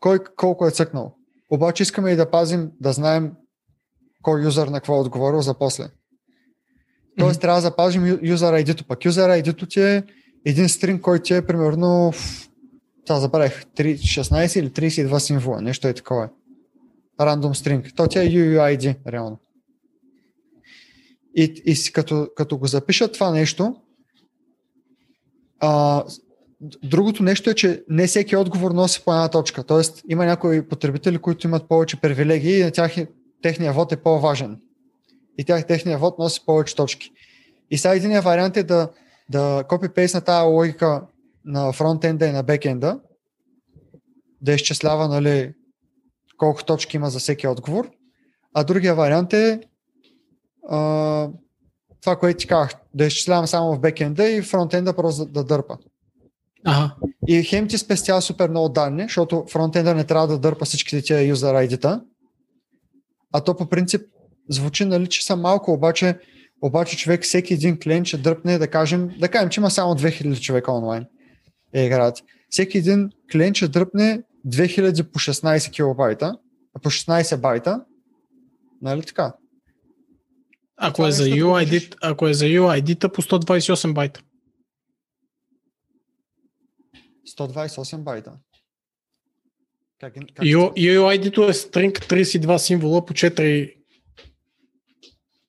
кой 0.00 0.18
колко 0.36 0.66
е 0.66 0.70
цъкнал. 0.70 1.14
Обаче 1.50 1.82
искаме 1.82 2.10
и 2.10 2.16
да 2.16 2.30
пазим, 2.30 2.70
да 2.80 2.92
знаем 2.92 3.32
кой 4.22 4.42
юзър 4.42 4.68
на 4.68 4.76
какво 4.76 4.96
е 4.96 5.00
отговорил 5.00 5.40
за 5.40 5.58
после. 5.58 5.88
Тоест 7.18 7.38
mm-hmm. 7.38 7.40
трябва 7.40 7.56
да 7.56 7.62
запазим 7.62 8.18
юзър 8.22 8.54
ID-то. 8.54 8.84
Пък 8.84 9.04
юзър 9.04 9.30
ID-то 9.30 9.66
ти 9.66 9.80
е 9.80 10.04
един 10.44 10.68
стринг, 10.68 11.02
който 11.02 11.34
е 11.34 11.46
примерно 11.46 12.12
това 13.08 13.20
забравих, 13.20 13.64
16 13.64 14.58
или 14.58 14.70
32 14.70 15.18
символа, 15.18 15.60
нещо 15.60 15.88
е 15.88 15.94
такова. 15.94 16.28
Рандом 17.20 17.54
стринг. 17.54 17.92
То 17.96 18.06
тя 18.06 18.22
е 18.22 18.28
UUID, 18.28 18.96
реално. 19.08 19.38
И, 21.34 21.62
и 21.66 21.92
като, 21.92 22.28
като 22.36 22.58
го 22.58 22.66
запишат 22.66 23.12
това 23.12 23.30
нещо, 23.30 23.76
а, 25.60 26.04
другото 26.82 27.22
нещо 27.22 27.50
е, 27.50 27.54
че 27.54 27.84
не 27.88 28.06
всеки 28.06 28.36
отговор 28.36 28.70
носи 28.70 29.04
по 29.04 29.12
една 29.12 29.28
точка. 29.28 29.64
Тоест 29.64 30.02
има 30.08 30.24
някои 30.24 30.68
потребители, 30.68 31.18
които 31.18 31.46
имат 31.46 31.68
повече 31.68 32.00
привилегии 32.00 32.60
и 32.60 32.64
на 32.64 32.70
тях 32.70 32.94
техния 33.42 33.72
вод 33.72 33.92
е 33.92 33.96
по-важен. 33.96 34.60
И 35.38 35.44
тях 35.44 35.66
техния 35.66 35.98
вод 35.98 36.18
носи 36.18 36.40
повече 36.46 36.76
точки. 36.76 37.10
И 37.70 37.78
сега 37.78 37.94
единия 37.94 38.22
вариант 38.22 38.56
е 38.56 38.62
да, 38.62 38.88
да 39.30 39.64
копипейс 39.68 40.14
на 40.14 40.20
тази 40.20 40.46
логика 40.46 41.02
на 41.44 41.72
фронтенда 41.72 42.26
и 42.26 42.32
на 42.32 42.42
бекенда, 42.42 43.00
да 44.40 44.52
изчислява 44.52 45.08
нали, 45.08 45.52
колко 46.36 46.64
точки 46.64 46.96
има 46.96 47.10
за 47.10 47.18
всеки 47.18 47.46
отговор. 47.46 47.90
А 48.54 48.64
другия 48.64 48.94
вариант 48.94 49.32
е 49.32 49.60
а, 50.68 51.28
това, 52.00 52.16
което 52.16 52.38
ти 52.38 52.46
казах, 52.46 52.70
да 52.94 53.06
изчислявам 53.06 53.46
само 53.46 53.74
в 53.74 53.80
бекенда 53.80 54.28
и 54.28 54.42
фронтенда 54.42 54.96
просто 54.96 55.24
да, 55.24 55.32
да 55.32 55.44
дърпа. 55.44 55.78
Ага. 56.64 56.94
И 57.28 57.42
хем 57.42 57.68
ти 57.68 57.78
спестява 57.78 58.22
супер 58.22 58.50
много 58.50 58.68
данни, 58.68 59.02
защото 59.02 59.44
фронтенда 59.50 59.94
не 59.94 60.04
трябва 60.04 60.26
да 60.26 60.38
дърпа 60.38 60.64
всичките 60.64 61.02
тия 61.02 61.22
юзер 61.22 61.54
ID-та. 61.54 62.00
А 63.32 63.40
то 63.40 63.56
по 63.56 63.68
принцип 63.68 64.02
звучи, 64.48 64.84
нали, 64.84 65.06
че 65.06 65.24
са 65.24 65.36
малко, 65.36 65.72
обаче, 65.72 66.18
обаче 66.62 66.96
човек 66.96 67.22
всеки 67.22 67.54
един 67.54 67.78
клиент 67.78 68.06
ще 68.06 68.16
дръпне, 68.16 68.58
да 68.58 68.68
кажем, 68.68 69.10
да 69.18 69.28
кажем, 69.28 69.48
че 69.48 69.60
има 69.60 69.70
само 69.70 69.94
2000 69.94 70.40
човека 70.40 70.72
онлайн 70.72 71.06
е 71.72 71.84
играят. 71.84 72.24
Всеки 72.50 72.78
един 72.78 73.10
клиент 73.32 73.56
ще 73.56 73.68
дръпне 73.68 74.22
2000 74.46 75.02
по 75.02 75.18
16 75.18 75.72
килобайта, 75.72 76.38
по 76.82 76.90
16 76.90 77.40
байта, 77.40 77.84
нали 78.82 79.02
така? 79.02 79.34
Ако 80.76 81.06
е, 81.06 81.12
за 81.12 81.24
UID, 81.24 81.94
ако 82.02 82.28
е 82.28 82.34
за 82.34 82.44
UID-та 82.44 83.08
по 83.08 83.22
128 83.22 83.92
байта. 83.92 84.20
128 87.38 88.02
байта. 88.02 88.32
Как, 90.00 90.14
как 90.14 90.44
UID-то 90.44 91.48
е 91.48 91.54
стринг 91.54 91.98
32 91.98 92.56
символа 92.56 93.06
по 93.06 93.12
4 93.12 93.74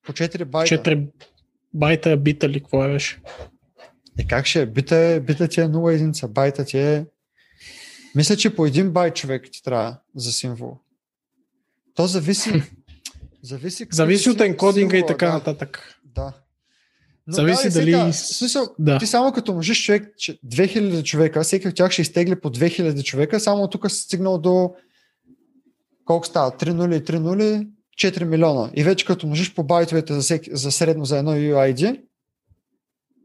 по 0.05 0.13
4 0.13 0.45
байта. 0.45 0.75
4 0.75 1.11
байта 1.73 2.17
бита 2.17 2.45
или 2.45 2.59
какво 2.59 2.83
е 2.83 2.93
беше? 2.93 3.21
Е 4.19 4.27
как 4.27 4.45
ще 4.45 4.61
е? 4.61 4.65
Бита, 4.65 4.95
е, 4.95 5.19
бита 5.19 5.47
ти 5.47 5.61
е 5.61 5.63
0 5.63 5.93
единица, 5.93 6.27
байта 6.27 6.65
ти 6.65 6.77
е... 6.77 7.05
Мисля, 8.15 8.35
че 8.35 8.55
по 8.55 8.65
един 8.65 8.91
байт 8.91 9.15
човек 9.15 9.49
ти 9.51 9.63
трябва 9.63 9.97
за 10.15 10.31
символ. 10.31 10.77
То 11.95 12.07
зависи... 12.07 12.63
зависи, 13.41 13.87
зависи 13.91 14.29
от 14.29 14.41
енкодинга 14.41 14.97
и 14.97 15.05
така 15.05 15.25
да, 15.25 15.33
нататък. 15.33 15.99
Да. 16.03 16.33
Но 17.27 17.33
Зависи 17.33 17.69
да, 17.69 17.73
дали... 17.73 17.91
Сега, 17.91 18.13
смисъл, 18.13 18.67
да. 18.79 18.97
Ти 18.97 19.07
само 19.07 19.31
като 19.31 19.53
можеш 19.53 19.83
човек, 19.83 20.13
че 20.17 20.39
2000 20.41 21.03
човека, 21.03 21.43
всеки 21.43 21.67
от 21.67 21.75
тях 21.75 21.91
ще 21.91 22.01
изтегли 22.01 22.39
по 22.39 22.49
2000 22.49 23.03
човека, 23.03 23.39
само 23.39 23.67
тук 23.67 23.91
си 23.91 24.01
стигнал 24.01 24.37
до 24.37 24.73
колко 26.05 26.25
става? 26.25 26.51
3 26.51 26.69
нули, 26.69 26.95
3 26.95 27.19
нули, 27.19 27.67
4 27.97 28.23
милиона. 28.23 28.71
И 28.75 28.83
вече 28.83 29.05
като 29.05 29.27
можеш 29.27 29.53
по 29.53 29.63
байтовете 29.63 30.13
за, 30.13 30.21
всеки, 30.21 30.49
за 30.53 30.71
средно 30.71 31.05
за 31.05 31.17
едно 31.17 31.31
UID, 31.31 32.01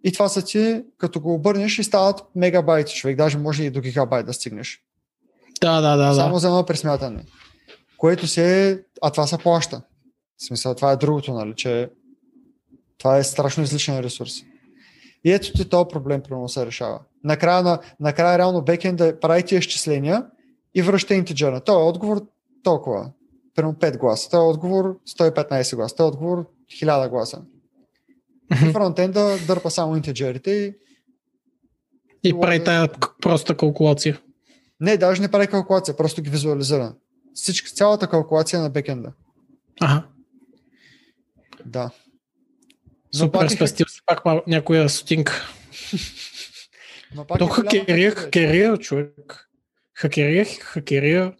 и 0.04 0.12
това 0.12 0.28
са 0.28 0.44
ти, 0.44 0.82
като 0.98 1.20
го 1.20 1.34
обърнеш 1.34 1.78
и 1.78 1.84
стават 1.84 2.24
мегабайти 2.36 2.94
човек, 2.94 3.16
даже 3.16 3.38
може 3.38 3.64
и 3.64 3.70
до 3.70 3.80
гигабайт 3.80 4.26
да 4.26 4.32
стигнеш. 4.32 4.80
Да, 5.60 5.80
да, 5.80 5.96
да. 5.96 6.14
Само 6.14 6.34
да. 6.34 6.38
за 6.38 6.46
едно 6.46 6.66
пресмятане. 6.66 7.24
Което 7.98 8.26
се, 8.26 8.82
а 9.02 9.10
това 9.10 9.26
се 9.26 9.38
плаща. 9.38 9.82
В 10.38 10.44
смисъл, 10.46 10.74
това 10.74 10.92
е 10.92 10.96
другото, 10.96 11.32
нали, 11.32 11.54
че 11.56 11.90
това 12.98 13.16
е 13.16 13.24
страшно 13.24 13.62
излишен 13.62 14.00
ресурс. 14.00 14.32
И 15.24 15.32
ето 15.32 15.52
ти 15.52 15.68
този 15.68 15.88
проблем 15.88 16.22
примерно 16.22 16.48
се 16.48 16.66
решава. 16.66 17.00
Накрая, 17.24 17.62
на, 17.62 17.78
накрая 18.00 18.38
реално 18.38 18.62
бекенд 18.62 18.98
да 18.98 19.20
прави 19.20 19.42
тия 19.42 19.58
изчисления 19.58 20.26
и 20.74 20.82
връща 20.82 21.14
интеджера. 21.14 21.60
Той 21.60 21.82
е 21.82 21.84
отговор 21.84 22.26
толкова. 22.62 23.10
Примерно 23.54 23.74
5 23.74 23.98
гласа. 23.98 24.30
Той 24.30 24.40
е 24.40 24.48
отговор 24.48 24.98
115 25.08 25.76
гласа. 25.76 25.96
Той 25.96 26.06
е 26.06 26.08
отговор 26.08 26.46
1000 26.82 27.08
гласа. 27.08 27.42
И 28.62 28.72
фронтенда 28.72 29.38
дърпа 29.46 29.70
само 29.70 29.96
интеджерите 29.96 30.50
и 30.50 30.74
и, 32.24 32.40
прави 32.40 32.64
тая 32.64 32.88
проста 33.22 33.56
калкулация. 33.56 34.20
Не, 34.80 34.96
даже 34.96 35.22
не 35.22 35.30
прави 35.30 35.46
калкулация, 35.46 35.96
просто 35.96 36.22
ги 36.22 36.30
визуализира. 36.30 36.94
Всички, 37.34 37.74
цялата 37.74 38.06
калкулация 38.06 38.58
е 38.58 38.62
на 38.62 38.70
бекенда. 38.70 39.12
Ага. 39.80 40.06
Да. 41.64 41.90
Супер, 43.14 43.48
спестил 43.48 43.86
си 43.86 44.00
пак 44.06 44.46
някоя 44.46 44.88
стотинка. 44.88 45.48
То 47.38 47.46
хакерия, 47.46 48.10
хакерия, 48.10 48.76
човек. 48.76 49.48
Хакерия, 49.94 50.44
хакерия. 50.44 51.32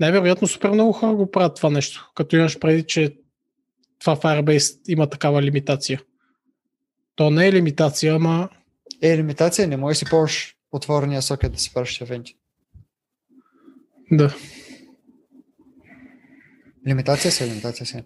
Най-вероятно 0.00 0.48
супер 0.48 0.70
много 0.70 0.92
хора 0.92 1.14
го 1.14 1.30
правят 1.30 1.56
това 1.56 1.70
нещо, 1.70 2.10
като 2.14 2.36
имаш 2.36 2.58
преди, 2.58 2.82
че 2.82 3.16
това 3.98 4.16
Firebase 4.16 4.80
има 4.88 5.06
такава 5.06 5.42
лимитация. 5.42 6.00
То 7.16 7.30
не 7.30 7.46
е 7.46 7.52
лимитация, 7.52 8.14
ама... 8.14 8.48
Е, 9.02 9.16
лимитация, 9.16 9.68
не 9.68 9.76
може 9.76 9.98
си 9.98 10.04
ползваш 10.10 10.56
отворения 10.72 11.22
сокет 11.22 11.52
да 11.52 11.58
си 11.58 11.74
правиш 11.74 12.00
евенти. 12.00 12.36
Да. 14.12 14.34
Лимитация 16.88 17.32
си, 17.32 17.46
лимитация 17.46 17.86
си. 17.86 18.02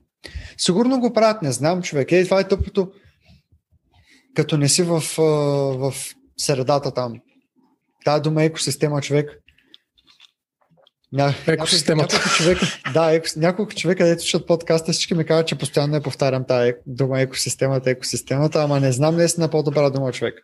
Сигурно 0.57 1.01
го 1.01 1.12
правят, 1.12 1.42
не 1.42 1.53
знам, 1.53 1.83
човек. 1.83 2.12
Е, 2.12 2.25
това 2.25 2.40
е 2.40 2.49
тъпото. 2.49 2.92
Като 4.35 4.57
не 4.57 4.68
си 4.68 4.83
в, 4.83 5.01
в 5.79 5.94
средата 6.37 6.94
там. 6.94 7.20
Та 8.05 8.20
дума 8.20 8.44
екосистема, 8.44 9.01
човек. 9.01 9.42
Ня... 11.12 11.35
Екосистемата. 11.46 12.16
Няколко 12.16 12.37
човека, 12.37 12.66
да, 12.92 13.12
еко, 13.12 13.27
няколко 13.37 13.75
човека, 13.75 14.07
дето 14.07 14.25
чуват 14.25 14.46
подкаста, 14.46 14.92
всички 14.92 15.14
ми 15.14 15.27
казват, 15.27 15.49
че 15.49 15.59
постоянно 15.59 15.92
не 15.92 16.03
повтарям 16.03 16.46
тази 16.46 16.73
дума 16.87 17.20
екосистемата, 17.20 17.90
екосистемата, 17.90 18.62
ама 18.62 18.81
не 18.81 18.92
знам 18.92 19.16
наистина 19.16 19.51
по-добра 19.51 19.90
дума 19.90 20.12
човек. 20.12 20.35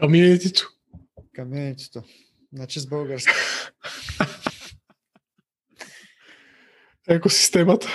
Комьюнитито. 0.00 0.68
Комьюнитито. 1.36 2.02
Значи 2.52 2.80
с 2.80 2.86
български. 2.86 3.30
екосистемата. 7.08 7.88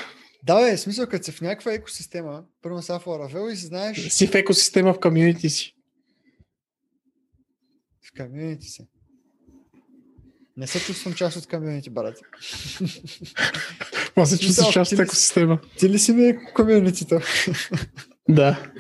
Да, 0.44 0.62
бе, 0.62 0.78
смисъл, 0.78 1.08
като 1.08 1.26
си 1.26 1.32
в 1.32 1.42
някаква 1.42 1.74
екосистема, 1.74 2.44
първо 2.62 2.82
са 2.82 3.00
в 3.00 3.06
Laravel 3.06 3.52
и 3.52 3.56
си 3.56 3.66
знаеш... 3.66 4.10
Си 4.10 4.28
в 4.28 4.36
екосистема 4.36 4.94
в 4.94 5.00
комьюнити 5.00 5.50
си. 5.50 5.76
В 8.02 8.18
комьюнити 8.18 8.68
си. 8.68 8.88
Не 10.58 10.68
се 10.68 10.80
чувствам 10.80 11.14
част 11.14 11.38
от 11.38 11.48
комьюнити, 11.48 11.90
брат. 11.90 12.16
Ма 14.18 14.26
се 14.26 14.40
чувствам 14.40 14.72
част 14.72 14.92
от 14.92 15.00
екосистема. 15.00 15.60
Ти 15.78 15.90
ли 15.90 16.00
си 16.00 16.12
ми 16.12 16.38
комьюнитито? 16.54 17.20
да. 18.30 18.72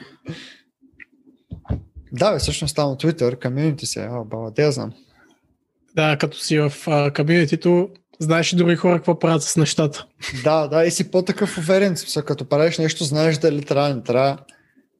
Да, 2.11 2.31
бе, 2.31 2.39
всъщност 2.39 2.75
там 2.75 2.91
от 2.91 3.03
Twitter, 3.03 3.41
комьюнити 3.41 3.85
се, 3.85 4.09
о, 4.11 4.25
баба, 4.25 4.53
те 4.53 4.63
я 4.63 4.71
знам. 4.71 4.93
Да, 5.95 6.17
като 6.17 6.37
си 6.37 6.59
в 6.59 6.73
комьюнитито, 7.15 7.89
знаеш 8.19 8.53
и 8.53 8.55
други 8.55 8.75
хора 8.75 8.95
какво 8.95 9.19
правят 9.19 9.43
с 9.43 9.57
нещата. 9.57 10.05
Да, 10.43 10.67
да, 10.67 10.85
и 10.85 10.91
си 10.91 11.11
по-такъв 11.11 11.57
уверен, 11.57 11.97
смисъл, 11.97 12.23
като 12.23 12.45
правиш 12.45 12.77
нещо, 12.77 13.03
знаеш 13.03 13.37
дали 13.37 13.63
трябва, 13.63 13.95
не 13.95 14.03
трябва, 14.03 14.37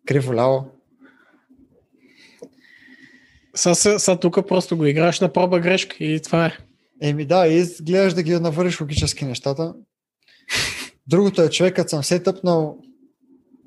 криво 0.05 0.33
ляво. 0.33 0.71
Сега, 3.55 3.75
сега 3.75 4.19
тук 4.19 4.47
просто 4.47 4.77
го 4.77 4.85
играеш 4.85 5.19
на 5.19 5.33
проба 5.33 5.59
грешка 5.59 5.95
и 5.99 6.21
това 6.21 6.45
е. 6.45 6.57
Еми 7.01 7.25
да, 7.25 7.47
и 7.47 7.65
гледаш 7.81 8.13
да 8.13 8.23
ги 8.23 8.39
навършиш 8.39 8.81
логически 8.81 9.25
нещата. 9.25 9.73
Другото 11.07 11.41
е 11.41 11.49
човекът 11.49 11.89
съм 11.89 12.03
се 12.03 12.19
тъпнал. 12.19 12.77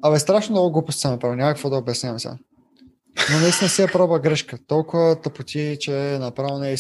Абе, 0.02 0.18
страшно 0.18 0.52
много 0.52 0.72
глупости 0.72 1.00
съм 1.00 1.10
направил, 1.10 1.36
няма 1.36 1.54
какво 1.54 1.70
да 1.70 1.76
обяснявам 1.76 2.18
сега. 2.20 2.38
Но 3.32 3.40
наистина 3.40 3.68
си 3.68 3.82
е 3.82 3.86
проба 3.86 4.18
грешка. 4.18 4.58
Толкова 4.66 5.20
тъпоти, 5.20 5.76
че 5.80 6.14
е 6.14 6.18
направо 6.18 6.58
не 6.58 6.72
е 6.72 6.76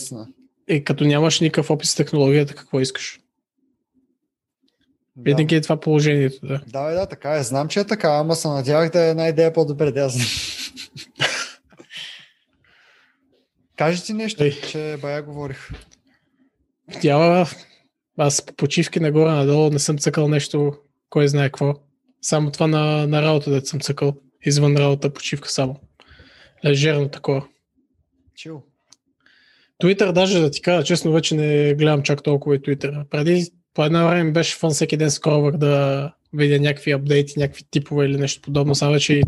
като 0.84 1.04
нямаш 1.04 1.40
никакъв 1.40 1.70
опит 1.70 1.88
с 1.88 1.94
технологията, 1.94 2.54
какво 2.54 2.80
искаш? 2.80 3.20
Да. 5.16 5.22
Винаги 5.22 5.54
е 5.54 5.60
това 5.60 5.80
положението, 5.80 6.46
да. 6.46 6.60
Да, 6.66 6.88
бе, 6.88 6.94
да, 6.94 7.06
така 7.06 7.30
е. 7.30 7.42
Знам, 7.42 7.68
че 7.68 7.80
е 7.80 7.84
така, 7.84 8.08
ама 8.08 8.34
се 8.34 8.48
надявах 8.48 8.90
да 8.90 9.04
е 9.04 9.10
една 9.10 9.28
идея 9.28 9.52
по-добре 9.52 9.92
да 9.92 10.08
знам. 10.08 10.26
Кажи 13.76 14.02
ти 14.02 14.12
нещо, 14.12 14.42
Ей. 14.42 14.60
че 14.60 14.98
бая 15.02 15.22
говорих. 15.22 15.70
Тяла, 17.00 17.46
аз 18.18 18.46
по 18.46 18.54
почивки 18.54 19.00
нагоре-надолу 19.00 19.70
не 19.70 19.78
съм 19.78 19.98
цъкал 19.98 20.28
нещо, 20.28 20.74
кой 21.10 21.28
знае 21.28 21.48
какво. 21.48 21.74
Само 22.22 22.50
това 22.50 22.66
на, 22.66 23.06
на 23.06 23.22
работа, 23.22 23.50
да 23.50 23.66
съм 23.66 23.80
цъкал. 23.80 24.16
Извън 24.44 24.76
работа, 24.76 25.12
почивка 25.12 25.48
само. 25.48 25.80
Лежерно 26.64 27.08
такова. 27.08 27.46
Чил. 28.36 28.62
Твитър, 29.78 30.12
даже 30.12 30.40
да 30.40 30.50
ти 30.50 30.62
кажа, 30.62 30.84
честно, 30.84 31.12
вече 31.12 31.34
не 31.34 31.74
гледам 31.74 32.02
чак 32.02 32.22
толкова 32.22 32.56
и 32.56 32.62
Твитър. 32.62 33.04
Преди 33.10 33.46
по 33.74 33.84
едно 33.84 34.08
време 34.08 34.32
беше 34.32 34.56
фан 34.56 34.70
всеки 34.70 34.96
ден 34.96 35.10
скровах 35.10 35.56
да 35.56 36.14
видя 36.32 36.60
някакви 36.60 36.92
апдейти, 36.92 37.38
някакви 37.38 37.64
типове 37.70 38.06
или 38.06 38.16
нещо 38.16 38.42
подобно. 38.42 38.74
Сега 38.74 38.90
вече 38.90 39.22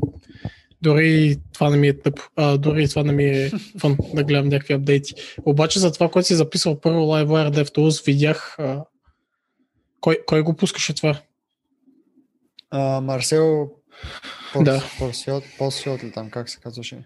дори 0.82 1.36
това 1.52 1.70
не 1.70 1.76
ми 1.76 1.88
е 1.88 1.98
тъп. 1.98 2.20
А, 2.36 2.58
дори 2.58 2.88
това 2.88 3.02
не 3.02 3.12
ми 3.12 3.24
е 3.24 3.50
фан 3.80 3.96
да 4.14 4.24
гледам 4.24 4.48
някакви 4.48 4.74
апдейти. 4.74 5.14
Обаче 5.44 5.78
за 5.78 5.92
това, 5.92 6.08
което 6.08 6.26
си 6.26 6.34
записал 6.34 6.80
първо 6.80 6.98
LiveWire 6.98 7.50
DevTools, 7.50 8.06
видях 8.06 8.56
а, 8.58 8.84
кой, 10.00 10.18
кой 10.26 10.42
го 10.42 10.56
пускаше 10.56 10.94
това? 10.94 11.20
А, 12.70 13.00
Марсел 13.00 13.70
Порс, 14.52 14.64
Да. 14.64 14.82
Порсиот, 14.98 15.44
Порсиот 15.58 16.04
ли 16.04 16.12
там, 16.12 16.30
как 16.30 16.50
се 16.50 16.60
казваше? 16.60 17.04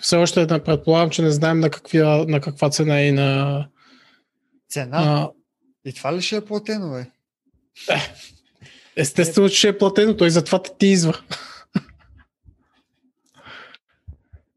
Все 0.00 0.16
още 0.16 0.46
не 0.46 0.64
предполагам, 0.64 1.10
че 1.10 1.22
не 1.22 1.30
знаем 1.30 1.60
на, 1.60 1.70
каква, 1.70 2.24
на 2.28 2.40
каква 2.40 2.70
цена 2.70 3.02
и 3.02 3.12
на... 3.12 3.68
Цена? 4.70 4.90
А, 4.92 5.30
И 5.84 5.94
това 5.94 6.16
ли 6.16 6.22
ще 6.22 6.36
е 6.36 6.44
платено, 6.44 6.90
бе? 6.90 7.06
естествено, 8.96 9.48
че 9.48 9.56
ще 9.56 9.68
е 9.68 9.78
платено, 9.78 10.16
той 10.16 10.30
затова 10.30 10.62
те 10.62 10.70
ти 10.78 10.86
изва. 10.86 11.20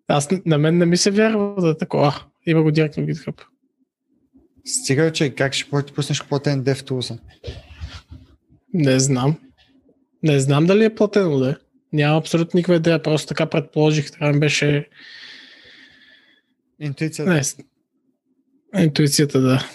Аз 0.07 0.29
на 0.45 0.57
мен 0.57 0.77
не 0.77 0.85
ми 0.85 0.97
се 0.97 1.11
вярва 1.11 1.61
да 1.61 1.69
е 1.69 1.77
такова. 1.77 2.23
Има 2.45 2.63
го 2.63 2.71
директно 2.71 3.03
в 3.03 3.07
GitHub. 3.07 3.41
Стига, 4.65 5.11
че 5.11 5.35
как 5.35 5.53
ще 5.53 5.69
пуснеш 5.95 6.23
платен 6.23 6.63
DevTools? 6.63 7.19
Не 8.73 8.99
знам. 8.99 9.37
Не 10.23 10.39
знам 10.39 10.65
дали 10.65 10.85
е 10.85 10.95
платено 10.95 11.37
да 11.37 11.49
е. 11.49 11.55
Нямам 11.93 12.17
абсолютно 12.17 12.57
никаква 12.57 12.75
идея, 12.75 13.03
просто 13.03 13.27
така 13.27 13.45
предположих. 13.45 14.11
Трябва 14.11 14.33
ми 14.33 14.39
беше... 14.39 14.89
Интуицията. 16.79 17.41
Не, 18.73 18.83
интуицията, 18.83 19.41
да. 19.41 19.65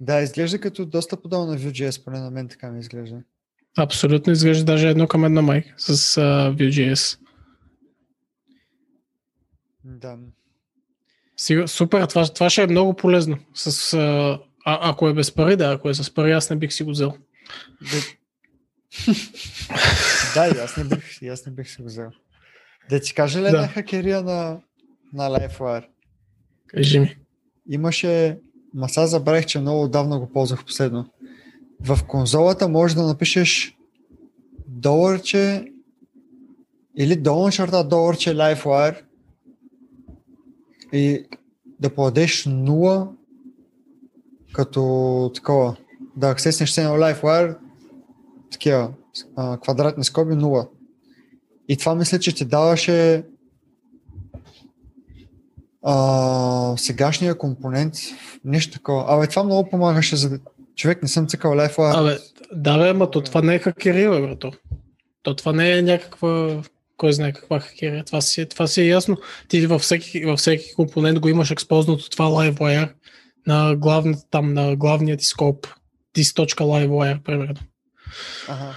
Да, 0.00 0.20
изглежда 0.20 0.58
като 0.58 0.86
доста 0.86 1.22
подобно 1.22 1.46
на 1.46 1.58
Vue.js, 1.58 2.04
поне 2.04 2.20
на 2.20 2.30
мен 2.30 2.48
така 2.48 2.70
ми 2.70 2.80
изглежда. 2.80 3.16
Абсолютно 3.78 4.32
изглежда 4.32 4.64
даже 4.64 4.88
едно 4.88 5.06
към 5.06 5.24
едно 5.24 5.42
май 5.42 5.64
с 5.76 5.96
uh, 5.96 6.54
Vue.js. 6.54 7.18
Да. 9.86 10.16
Сигур, 11.36 11.66
супер, 11.66 12.06
това, 12.06 12.24
това 12.24 12.50
ще 12.50 12.62
е 12.62 12.66
много 12.66 12.94
полезно. 12.94 13.38
С, 13.54 13.94
а, 13.94 14.38
ако 14.64 15.08
е 15.08 15.14
без 15.14 15.32
пари, 15.34 15.56
да, 15.56 15.72
ако 15.72 15.88
е 15.88 15.94
с 15.94 16.14
пари, 16.14 16.32
аз 16.32 16.50
не 16.50 16.56
бих 16.56 16.72
си 16.72 16.82
го 16.82 16.90
взел. 16.90 17.14
Да, 20.34 20.62
аз 20.64 20.76
не 20.76 20.84
бих, 20.84 21.22
аз 21.22 21.46
не 21.46 21.52
бих 21.52 21.70
се 21.70 21.82
го 21.82 21.88
взел. 21.88 22.10
Да 22.90 23.00
ти 23.00 23.14
кажа 23.14 23.38
ли 23.38 23.42
Да. 23.42 23.48
една 23.48 23.68
хакерия 23.68 24.22
на, 24.22 24.60
на 25.12 25.30
LifeWire? 25.30 25.86
Кажи 26.66 27.00
ми. 27.00 27.16
Имаше, 27.70 28.38
ма 28.74 28.88
сега 28.88 29.06
забравих, 29.06 29.46
че 29.46 29.58
много 29.60 29.82
отдавна 29.82 30.18
го 30.18 30.32
ползвах 30.32 30.64
последно. 30.64 31.10
В 31.80 31.98
конзолата 32.08 32.68
можеш 32.68 32.94
да 32.94 33.02
напишеш 33.02 33.76
доларче 34.68 35.72
или 36.98 37.16
долна 37.16 37.52
черта 37.52 37.82
доларче 37.82 38.34
LifeWire 38.34 39.05
и 40.96 41.26
да 41.80 41.94
подадеш 41.94 42.44
0 42.44 43.08
като 44.52 45.30
такова. 45.34 45.76
Да 46.16 46.30
аксеснеш 46.30 46.70
се 46.70 46.84
на 46.84 46.90
LifeWire 46.90 47.56
такива 48.50 48.92
а, 49.36 49.58
квадратни 49.58 50.04
скоби 50.04 50.34
0. 50.34 50.68
И 51.68 51.76
това 51.76 51.94
мисля, 51.94 52.18
че 52.18 52.34
ти 52.34 52.44
даваше 52.44 53.24
а, 55.82 56.76
сегашния 56.76 57.38
компонент, 57.38 57.94
нещо 58.44 58.72
такова. 58.72 59.04
Абе, 59.08 59.26
това 59.26 59.42
много 59.42 59.70
помагаше 59.70 60.16
за 60.16 60.40
човек, 60.76 61.02
не 61.02 61.08
съм 61.08 61.26
цикал 61.26 61.56
лайфа. 61.56 61.92
Абе, 61.94 62.18
да, 62.52 62.78
бе, 62.78 62.88
ама 62.88 63.10
то 63.10 63.20
това 63.20 63.42
не 63.42 63.54
е 63.54 63.58
хакерия, 63.58 64.10
бе, 64.10 64.20
брато. 64.20 64.52
То 65.22 65.36
това 65.36 65.52
не 65.52 65.78
е 65.78 65.82
някаква, 65.82 66.62
кой 66.96 67.12
знае 67.12 67.32
каква 67.32 67.60
хакерия. 67.60 68.04
Това 68.04 68.20
си, 68.20 68.40
е- 68.40 68.46
това 68.46 68.66
си 68.66 68.80
е 68.80 68.86
ясно. 68.86 69.16
Ти 69.48 69.66
във 69.66 69.82
всеки, 69.82 70.24
във 70.24 70.38
всеки 70.38 70.74
компонент 70.74 71.18
го 71.18 71.28
имаш 71.28 71.50
експознато 71.50 72.10
това 72.10 72.24
LiveWire 72.24 72.92
на, 73.46 73.76
главна, 73.76 74.16
там, 74.30 74.54
на 74.54 74.76
главния 74.76 75.16
ти 75.16 75.24
скоп. 75.24 75.66
Dis.livewire, 76.16 77.22
примерно. 77.22 77.60
Ага. 78.48 78.74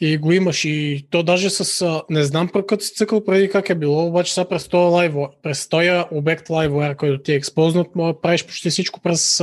И 0.00 0.18
го 0.18 0.32
имаш 0.32 0.64
и 0.64 1.06
то 1.10 1.22
даже 1.22 1.50
с... 1.50 2.02
Не 2.10 2.24
знам 2.24 2.48
пък 2.52 2.66
като 2.66 2.84
си 2.84 2.94
цикъл 2.94 3.24
преди 3.24 3.48
как 3.48 3.70
е 3.70 3.74
било, 3.74 4.06
обаче 4.06 4.34
сега 4.34 4.48
през 4.48 4.68
този, 4.68 4.94
LiveWire, 4.94 5.30
през 5.42 5.68
този 5.68 5.90
обект 6.10 6.48
LiveWire, 6.48 6.96
който 6.96 7.22
ти 7.22 7.32
е 7.32 7.34
експознат, 7.34 7.94
може 7.94 8.12
да 8.12 8.20
правиш 8.20 8.46
почти 8.46 8.70
всичко 8.70 9.00
през, 9.00 9.42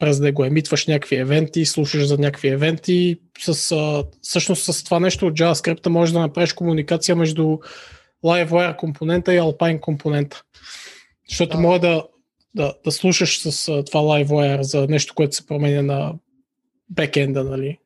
през 0.00 0.20
да 0.20 0.32
го 0.32 0.44
емитваш 0.44 0.86
някакви 0.86 1.16
евенти, 1.16 1.64
слушаш 1.64 2.06
за 2.06 2.18
някакви 2.18 2.48
евенти. 2.48 3.16
С, 3.38 3.76
всъщност 4.22 4.64
с 4.64 4.84
това 4.84 5.00
нещо 5.00 5.26
от 5.26 5.34
JavaScript 5.34 5.88
можеш 5.88 6.12
да 6.12 6.20
направиш 6.20 6.52
комуникация 6.52 7.16
между 7.16 7.58
LiveWire 8.24 8.76
компонента 8.76 9.34
и 9.34 9.38
Alpine 9.38 9.80
компонента. 9.80 10.42
Защото 11.28 11.56
А. 11.56 11.60
може 11.60 11.80
да, 11.80 12.04
да, 12.54 12.74
да 12.84 12.92
слушаш 12.92 13.40
с 13.40 13.64
това 13.66 14.00
LiveWire 14.00 14.60
за 14.60 14.86
нещо, 14.86 15.14
което 15.14 15.36
се 15.36 15.46
променя 15.46 15.82
на 15.82 16.14
бекенда, 16.90 17.44
нали? 17.44 17.78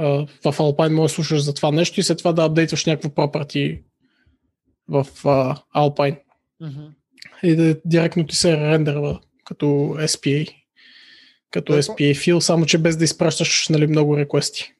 В 0.00 0.58
Alpine 0.58 0.92
може 0.92 1.10
да 1.10 1.14
слушаш 1.14 1.42
за 1.42 1.54
това 1.54 1.70
нещо 1.70 2.00
и 2.00 2.02
след 2.02 2.18
това 2.18 2.32
да 2.32 2.44
апдейтваш 2.44 2.86
някакво 2.86 3.08
property 3.08 3.82
в 4.88 5.06
а, 5.24 5.56
Alpine 5.76 6.20
Мгм. 6.60 6.86
и 7.42 7.56
да 7.56 7.76
директно 7.84 8.26
ти 8.26 8.36
се 8.36 8.56
рендерва 8.56 9.20
като 9.44 9.66
SPA. 9.98 10.54
Като 11.50 11.72
Какво? 11.72 11.92
SPA 11.92 12.16
фил, 12.18 12.40
само 12.40 12.66
че 12.66 12.78
без 12.78 12.96
да 12.96 13.04
изпращаш 13.04 13.68
нали, 13.68 13.86
много 13.86 14.16
реквести. 14.16 14.72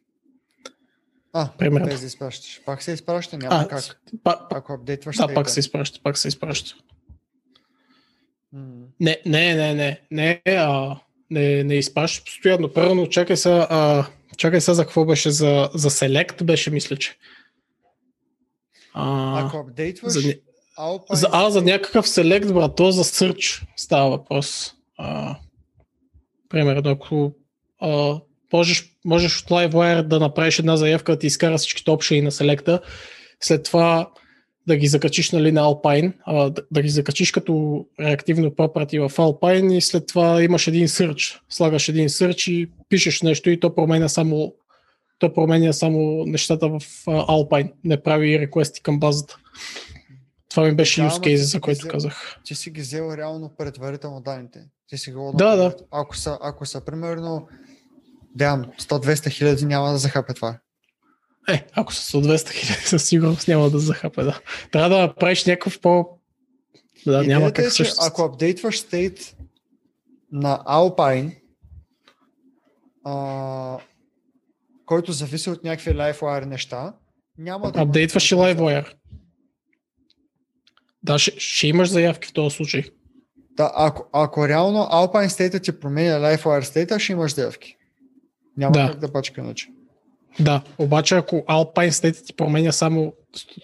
А, 1.32 1.48
Примерно. 1.58 1.86
без 1.86 2.00
да 2.00 2.06
изпращаш. 2.06 2.60
Пак 2.66 2.82
се 2.82 2.92
изпраща, 2.92 3.38
няма 3.38 3.56
А, 3.56 3.68
как. 3.68 4.00
па, 4.24 4.46
Ако 4.50 4.72
апдейтваш 4.72 5.16
да, 5.16 5.34
пак 5.34 5.50
се 5.50 5.60
изпраща, 5.60 6.00
пак 6.02 6.18
се 6.18 6.28
изпраща. 6.28 6.74
Не, 9.00 9.20
не, 9.26 9.54
не, 9.54 9.74
не, 9.74 10.00
не, 10.10 10.42
а, 10.46 10.96
не, 11.30 11.64
не 11.64 11.74
изпращаш 11.74 12.24
постоянно. 12.24 12.72
Първо, 12.72 13.08
чакай 13.08 13.36
сега, 13.36 13.66
а, 13.70 14.06
чакай 14.40 14.60
сега 14.60 14.74
за 14.74 14.84
какво 14.84 15.04
беше, 15.04 15.30
за, 15.30 15.70
за 15.74 15.90
Select 15.90 16.44
беше, 16.44 16.70
мисля, 16.70 16.96
че. 16.96 17.16
А, 18.94 19.46
Ако 19.46 19.56
апдейтваш, 19.56 20.12
за, 20.12 20.20
Alpine 20.78 21.14
за, 21.14 21.28
а, 21.32 21.50
за 21.50 21.62
някакъв 21.62 22.06
Select, 22.06 22.52
брат, 22.52 22.76
то 22.76 22.90
за 22.90 23.04
Search 23.04 23.62
става 23.76 24.10
въпрос. 24.10 24.72
А, 24.98 25.36
примерно, 26.48 26.90
ако 26.90 27.32
а, 27.80 28.20
можеш, 28.52 28.84
можеш 29.04 29.42
от 29.42 29.48
LiveWire 29.48 30.02
да 30.02 30.20
направиш 30.20 30.58
една 30.58 30.76
заявка, 30.76 31.12
да 31.12 31.18
ти 31.18 31.26
изкара 31.26 31.58
всичките 31.58 31.90
опшени 31.90 32.22
на 32.22 32.30
Selecta, 32.30 32.80
след 33.40 33.64
това 33.64 34.10
да 34.66 34.76
ги 34.76 34.86
закачиш 34.86 35.30
нали, 35.30 35.52
на 35.52 35.60
Alpine, 35.60 36.12
а, 36.24 36.50
да, 36.50 36.62
да 36.70 36.82
ги 36.82 36.88
закачиш 36.88 37.30
като 37.32 37.86
реактивно 38.00 38.50
property 38.50 39.08
в 39.08 39.16
Alpine 39.16 39.74
и 39.74 39.80
след 39.80 40.06
това 40.06 40.42
имаш 40.42 40.66
един 40.66 40.88
search. 40.88 41.40
Слагаш 41.48 41.88
един 41.88 42.08
search 42.08 42.50
и 42.50 42.70
пишеш 42.88 43.22
нещо 43.22 43.50
и 43.50 43.60
то 43.60 43.74
променя 43.74 44.08
само 44.08 44.54
то 45.18 45.32
променя 45.34 45.72
само 45.72 46.24
нещата 46.26 46.68
в 46.68 46.80
Alpine, 47.06 47.72
не 47.84 48.02
прави 48.02 48.38
реквести 48.38 48.82
към 48.82 48.98
базата. 49.00 49.36
Това 50.48 50.62
ми 50.64 50.74
беше 50.74 51.02
Да, 51.02 51.10
use 51.10 51.18
case, 51.18 51.34
за 51.36 51.60
който 51.60 51.80
взел- 51.80 51.90
казах. 51.90 52.36
ти 52.44 52.54
си 52.54 52.70
ги 52.70 52.80
взел 52.80 53.14
реално 53.16 53.50
предварително 53.58 54.20
данните. 54.20 54.58
Ти 54.88 54.98
си 54.98 55.12
го 55.12 55.32
Да, 55.34 55.56
да. 55.56 55.74
Ако 55.90 56.16
са, 56.16 56.38
ако 56.42 56.66
са 56.66 56.84
примерно 56.84 57.48
Дям, 58.34 58.64
100-200 58.80 59.30
хиляди 59.30 59.64
няма 59.64 59.92
да 59.92 59.98
захапе 59.98 60.34
това. 60.34 60.58
Е, 61.52 61.66
ако 61.72 61.94
са 61.94 62.18
100-200 62.18 62.50
хиляди, 62.50 62.80
със 62.84 63.04
сигурност 63.04 63.48
няма 63.48 63.70
да 63.70 63.78
захапе, 63.78 64.22
да. 64.22 64.40
Трябва 64.72 64.88
да 64.88 64.98
направиш 64.98 65.44
някакъв 65.44 65.80
по... 65.80 66.06
Да, 67.06 67.12
няма 67.12 67.24
Идеята 67.24 67.52
как 67.52 67.66
е, 67.66 67.70
също. 67.70 67.94
ако 68.06 68.22
апдейтваш 68.22 68.78
стейт 68.78 69.36
на 70.32 70.62
Alpine, 70.66 71.36
а, 73.04 73.78
който 74.86 75.12
зависи 75.12 75.50
от 75.50 75.64
някакви 75.64 75.90
LiveWire 75.90 76.44
неща, 76.44 76.94
няма 77.38 77.72
да... 77.72 77.80
Апдейтваш 77.80 78.32
и 78.32 78.34
LiveWire. 78.34 78.92
Да, 81.02 81.18
ще, 81.18 81.40
ще 81.40 81.66
имаш 81.66 81.88
заявки 81.90 82.28
в 82.28 82.32
този 82.32 82.56
случай. 82.56 82.84
Да, 83.50 83.72
ако, 83.74 84.06
ако 84.12 84.48
реално 84.48 84.78
Alpine 84.78 85.28
State 85.28 85.62
ти 85.62 85.80
променя 85.80 86.14
LiveWire 86.14 86.62
State, 86.62 86.98
ще 86.98 87.12
имаш 87.12 87.34
заявки. 87.34 87.76
Няма 88.56 88.72
Да. 88.72 88.86
как 88.90 88.98
да 89.00 89.12
пачка 89.12 89.40
иначе. 89.40 89.68
Да, 90.40 90.62
обаче 90.78 91.14
ако 91.14 91.36
Alpine 91.36 91.90
State 91.90 92.26
ти 92.26 92.32
променя 92.32 92.72
само, 92.72 93.12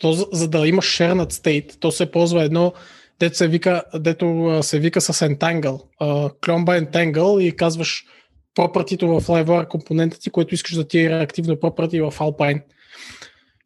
то, 0.00 0.12
за, 0.12 0.48
да 0.48 0.68
имаш 0.68 0.98
shared 0.98 1.33
state, 1.33 1.81
то 1.81 1.90
се 1.90 2.11
ползва 2.11 2.44
едно, 2.44 2.72
дето 3.20 3.37
се 3.37 3.48
вика, 3.48 3.83
дето 3.94 4.59
се 4.62 4.79
вика 4.79 5.00
с 5.00 5.29
Entangle, 5.29 5.81
а, 6.00 6.07
Clomba 6.29 6.90
Entangle 6.90 7.40
и 7.40 7.57
казваш 7.57 8.05
пропъртито 8.55 9.09
в 9.09 9.26
LiveWire 9.26 9.68
компонента 9.68 10.18
ти, 10.18 10.31
който 10.31 10.55
искаш 10.55 10.74
да 10.74 10.88
ти 10.88 11.00
е 11.00 11.11
реактивно 11.11 11.61
пропърти 11.61 12.00
в 12.00 12.14
Alpine. 12.18 12.62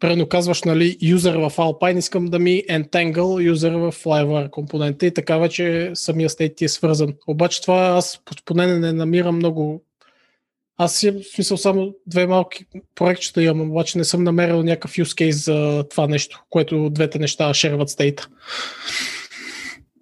Примерно 0.00 0.28
казваш, 0.28 0.62
нали, 0.62 0.96
юзер 1.02 1.36
в 1.36 1.50
Alpine, 1.50 1.98
искам 1.98 2.26
да 2.26 2.38
ми 2.38 2.62
entangle 2.70 3.42
юзер 3.42 3.72
в 3.72 3.92
LiveWire 3.92 4.50
компонента 4.50 5.06
и 5.06 5.14
така 5.14 5.38
вече 5.38 5.90
самия 5.94 6.30
стейт 6.30 6.56
ти 6.56 6.64
е 6.64 6.68
свързан. 6.68 7.14
Обаче 7.26 7.62
това 7.62 7.76
аз 7.76 8.20
поне 8.44 8.66
не 8.66 8.92
намирам 8.92 9.36
много 9.36 9.84
аз 10.82 10.96
си 10.96 11.10
в 11.10 11.22
смисъл 11.34 11.56
само 11.56 11.94
две 12.06 12.26
малки 12.26 12.64
проектчета 12.94 13.42
имам, 13.42 13.70
обаче 13.70 13.98
не 13.98 14.04
съм 14.04 14.24
намерил 14.24 14.62
някакъв 14.62 14.92
use 14.92 15.02
case 15.02 15.30
за 15.30 15.84
това 15.88 16.06
нещо, 16.06 16.44
което 16.50 16.90
двете 16.90 17.18
неща 17.18 17.54
шерват 17.54 17.88
стейта. 17.88 18.28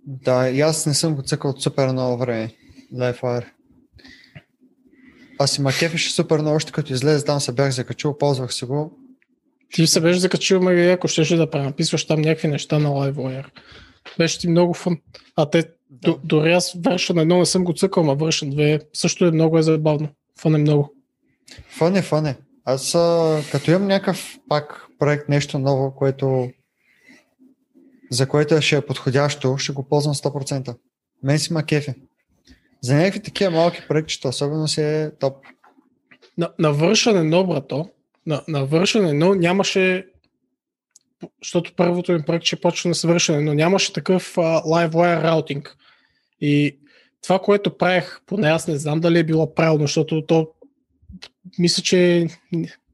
Да, 0.06 0.48
и 0.50 0.60
аз 0.60 0.86
не 0.86 0.94
съм 0.94 1.14
го 1.14 1.22
цъкал 1.22 1.50
от 1.50 1.62
супер 1.62 1.88
много 1.88 2.18
време. 2.18 2.54
LiveWire. 2.94 3.44
Аз 5.38 5.50
си 5.50 5.60
ма 5.60 5.72
кефеше 5.78 6.12
супер 6.12 6.38
много, 6.38 6.56
още 6.56 6.72
като 6.72 6.92
излезе 6.92 7.24
там 7.24 7.40
се 7.40 7.52
бях 7.52 7.70
закачил, 7.70 8.18
ползвах 8.18 8.54
се 8.54 8.66
го. 8.66 8.98
Ти 9.74 9.86
се 9.86 10.00
беше 10.00 10.20
закачил, 10.20 10.60
ме 10.60 10.90
ако 10.90 11.08
щеше 11.08 11.36
да 11.36 11.50
пренаписваш 11.50 12.06
там 12.06 12.20
някакви 12.20 12.48
неща 12.48 12.78
на 12.78 12.88
LiveWire. 12.88 13.46
Беше 14.18 14.38
ти 14.38 14.48
много 14.48 14.74
фън. 14.74 14.98
А 15.36 15.50
те, 15.50 15.64
Да. 15.90 16.18
дори 16.24 16.52
аз 16.52 16.76
вършен 16.84 17.18
едно 17.18 17.38
не 17.38 17.46
съм 17.46 17.64
го 17.64 17.72
цъкал, 17.72 18.02
ма 18.04 18.14
вършен 18.14 18.50
две 18.50 18.80
също 18.94 19.24
е 19.26 19.30
много 19.30 19.58
е 19.58 19.62
забавно. 19.62 20.08
Фън 20.40 20.54
е 20.54 20.58
много. 20.58 20.94
Фън 21.68 21.96
е, 21.96 22.02
фън 22.02 22.26
е. 22.26 22.36
Аз 22.64 22.94
а, 22.94 23.40
като 23.52 23.70
имам 23.70 23.86
някакъв 23.86 24.38
пак 24.48 24.86
проект, 24.98 25.28
нещо 25.28 25.58
ново, 25.58 25.94
което 25.94 26.50
за 28.10 28.28
което 28.28 28.62
ще 28.62 28.76
е 28.76 28.86
подходящо, 28.86 29.58
ще 29.58 29.72
го 29.72 29.88
ползвам 29.88 30.14
100%. 30.14 30.76
Мен 31.22 31.38
си 31.38 31.52
ма 31.52 31.66
кефи. 31.66 31.94
За 32.80 32.94
някакви 32.94 33.22
такива 33.22 33.50
малки 33.50 33.82
проектчета, 33.88 34.28
особено 34.28 34.68
си 34.68 34.80
е 34.80 35.10
топ. 35.20 35.36
На, 36.38 36.52
на 36.58 36.72
вършен 36.72 37.16
едно, 37.16 37.46
брато, 37.46 37.90
на, 38.26 38.42
на 38.48 38.64
вършен 38.64 39.06
едно 39.06 39.34
нямаше 39.34 40.06
защото 41.42 41.72
първото 41.76 42.12
ми 42.12 42.22
проект 42.22 42.44
ще 42.44 42.60
почна 42.60 42.88
на 42.88 42.94
свършене, 42.94 43.40
но 43.40 43.54
нямаше 43.54 43.92
такъв 43.92 44.38
а, 44.38 44.40
LiveWire 44.62 45.22
раутинг. 45.22 45.76
И 46.40 46.78
това, 47.22 47.38
което 47.38 47.76
правех, 47.76 48.20
поне 48.26 48.48
аз 48.48 48.68
не 48.68 48.76
знам 48.76 49.00
дали 49.00 49.18
е 49.18 49.24
било 49.24 49.54
правилно, 49.54 49.86
защото 49.86 50.26
то 50.26 50.48
мисля, 51.58 51.82
че 51.82 52.26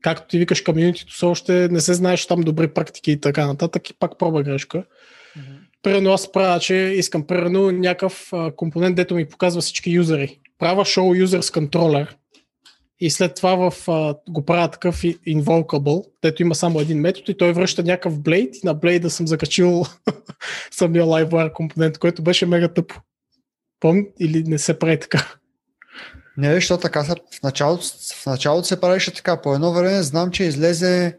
както 0.02 0.28
ти 0.28 0.38
викаш 0.38 0.60
комьюнитито, 0.60 1.12
все 1.12 1.26
още 1.26 1.68
не 1.68 1.80
се 1.80 1.94
знаеш 1.94 2.26
там 2.26 2.40
добри 2.40 2.68
практики 2.68 3.12
и 3.12 3.20
така 3.20 3.46
нататък 3.46 3.90
и 3.90 3.98
пак 3.98 4.18
проба 4.18 4.42
грешка. 4.42 4.84
Примерно 5.82 6.12
аз 6.12 6.32
правя, 6.32 6.60
че 6.60 6.74
искам 6.74 7.26
примерно 7.26 7.70
някакъв 7.70 8.32
компонент, 8.56 8.96
дето 8.96 9.14
ми 9.14 9.28
показва 9.28 9.60
всички 9.60 9.90
юзери. 9.90 10.40
Правя 10.58 10.84
show 10.84 11.24
users 11.24 11.60
controller 11.60 12.08
и 13.00 13.10
след 13.10 13.34
това 13.34 13.70
в, 13.70 13.88
а, 13.88 14.14
го 14.28 14.44
правя 14.44 14.68
такъв 14.68 15.02
invocable, 15.02 16.04
дето 16.22 16.42
има 16.42 16.54
само 16.54 16.80
един 16.80 17.00
метод 17.00 17.24
и 17.28 17.36
той 17.36 17.52
връща 17.52 17.82
някакъв 17.82 18.20
блейд 18.20 18.56
и 18.56 18.66
на 18.66 18.74
блейда 18.74 19.10
съм 19.10 19.26
закачил 19.26 19.84
самия 20.70 21.04
LiveWire 21.04 21.52
компонент, 21.52 21.98
който 21.98 22.22
беше 22.22 22.46
мега 22.46 22.68
тъпо. 22.68 23.00
Помни 23.80 24.06
или 24.20 24.44
не 24.44 24.58
се 24.58 24.78
прави 24.78 25.00
така? 25.00 25.34
Не, 26.36 26.54
защото 26.54 26.82
така 26.82 27.04
в 27.04 27.42
началото, 27.42 27.84
в 28.22 28.26
началото 28.26 28.68
се 28.68 28.80
правеше 28.80 29.14
така. 29.14 29.42
По 29.42 29.54
едно 29.54 29.72
време 29.72 30.02
знам, 30.02 30.30
че 30.30 30.44
излезе 30.44 31.18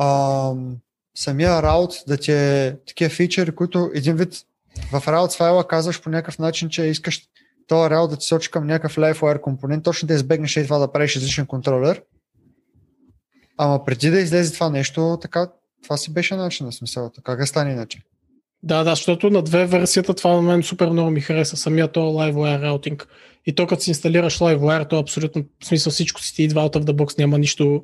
ам, 0.00 0.76
самия 1.14 1.62
раут 1.62 1.94
да 2.06 2.16
ти 2.16 2.32
е 2.32 2.76
такива 2.86 3.10
фичери, 3.10 3.54
които 3.54 3.90
един 3.94 4.16
вид 4.16 4.34
в 4.92 5.08
раут 5.08 5.32
файла 5.32 5.68
казваш 5.68 6.02
по 6.02 6.10
някакъв 6.10 6.38
начин, 6.38 6.68
че 6.68 6.82
искаш 6.82 7.28
този 7.66 7.90
раут 7.90 8.10
да 8.10 8.16
ти 8.16 8.26
сочи 8.26 8.50
към 8.50 8.66
някакъв 8.66 8.96
LiveWire 8.96 9.40
компонент, 9.40 9.84
точно 9.84 10.06
да 10.06 10.14
избегнеш 10.14 10.56
и 10.56 10.64
това 10.64 10.78
да 10.78 10.92
правиш 10.92 11.16
излишен 11.16 11.46
контролер. 11.46 12.02
Ама 13.56 13.84
преди 13.84 14.10
да 14.10 14.20
излезе 14.20 14.54
това 14.54 14.70
нещо, 14.70 15.18
така, 15.22 15.50
това 15.82 15.96
си 15.96 16.12
беше 16.12 16.36
начин 16.36 16.66
на 16.66 16.72
смисъл. 16.72 17.10
Как 17.24 17.40
да 17.40 17.46
стане 17.46 17.72
иначе? 17.72 18.02
Да, 18.62 18.84
да, 18.84 18.90
защото 18.90 19.30
на 19.30 19.42
две 19.42 19.66
версията 19.66 20.14
това 20.14 20.32
на 20.32 20.42
мен 20.42 20.62
супер 20.62 20.90
много 20.90 21.10
ми 21.10 21.20
хареса, 21.20 21.56
самия 21.56 21.88
то 21.88 22.00
LiveWire 22.00 22.60
раутинг. 22.60 23.08
И 23.46 23.54
то 23.54 23.66
като 23.66 23.82
си 23.82 23.90
инсталираш 23.90 24.38
LiveWire, 24.38 24.88
то 24.88 24.98
абсолютно, 24.98 25.44
в 25.62 25.66
смисъл 25.66 25.90
всичко 25.90 26.20
си 26.22 26.34
ти 26.34 26.42
идва 26.42 26.60
out 26.60 26.76
of 26.76 26.84
the 26.84 26.92
box, 26.92 27.18
няма 27.18 27.38
нищо 27.38 27.82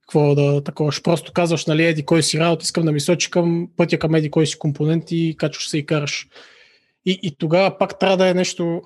какво 0.00 0.34
да 0.34 0.64
такова. 0.64 0.92
Ще 0.92 1.02
просто 1.02 1.32
казваш, 1.32 1.66
нали, 1.66 1.84
еди 1.84 2.04
кой 2.04 2.22
си 2.22 2.40
раут, 2.40 2.62
искам 2.62 2.84
да 2.84 2.92
ми 2.92 3.00
сочи 3.00 3.30
към 3.30 3.68
пътя 3.76 3.98
към 3.98 4.14
еди 4.14 4.30
кой 4.30 4.46
си 4.46 4.58
компонент 4.58 5.04
и 5.10 5.34
качваш 5.38 5.68
се 5.68 5.78
и 5.78 5.86
караш. 5.86 6.28
И, 7.06 7.18
и 7.22 7.36
тогава 7.38 7.78
пак 7.78 7.98
трябва 7.98 8.16
да 8.16 8.28
е 8.28 8.34
нещо, 8.34 8.82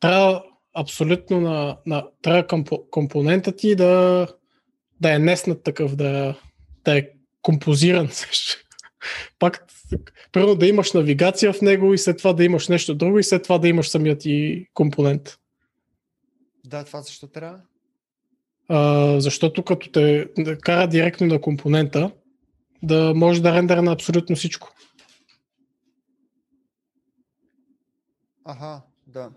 трябва 0.00 0.42
абсолютно 0.74 1.40
на, 1.40 1.76
на 1.86 2.06
трябва 2.22 2.42
компо- 2.42 2.90
компонента 2.90 3.52
ти 3.52 3.74
да, 3.74 4.26
да 5.00 5.14
е 5.14 5.18
неснат 5.18 5.62
такъв, 5.62 5.96
да, 5.96 6.34
да 6.84 6.98
е 6.98 7.08
композиран. 7.42 8.08
пак 9.38 9.66
Първо 10.32 10.54
да 10.54 10.66
имаш 10.66 10.92
навигация 10.92 11.52
в 11.52 11.60
него 11.60 11.94
и 11.94 11.98
след 11.98 12.18
това 12.18 12.32
да 12.32 12.44
имаш 12.44 12.68
нещо 12.68 12.94
друго 12.94 13.18
и 13.18 13.24
след 13.24 13.42
това 13.42 13.58
да 13.58 13.68
имаш 13.68 13.88
самият 13.88 14.20
ти 14.20 14.66
компонент. 14.74 15.38
Да, 16.66 16.84
това 16.84 17.02
защо 17.02 17.26
трябва? 17.26 17.60
А, 18.68 19.20
защото 19.20 19.62
като 19.62 19.90
те 19.90 20.28
кара 20.60 20.88
директно 20.88 21.26
на 21.26 21.40
компонента, 21.40 22.10
да 22.82 23.12
може 23.16 23.42
да 23.42 23.54
рендера 23.54 23.82
на 23.82 23.92
абсолютно 23.92 24.36
всичко. 24.36 24.68
Аха, 28.44 28.82
да. 29.06 29.30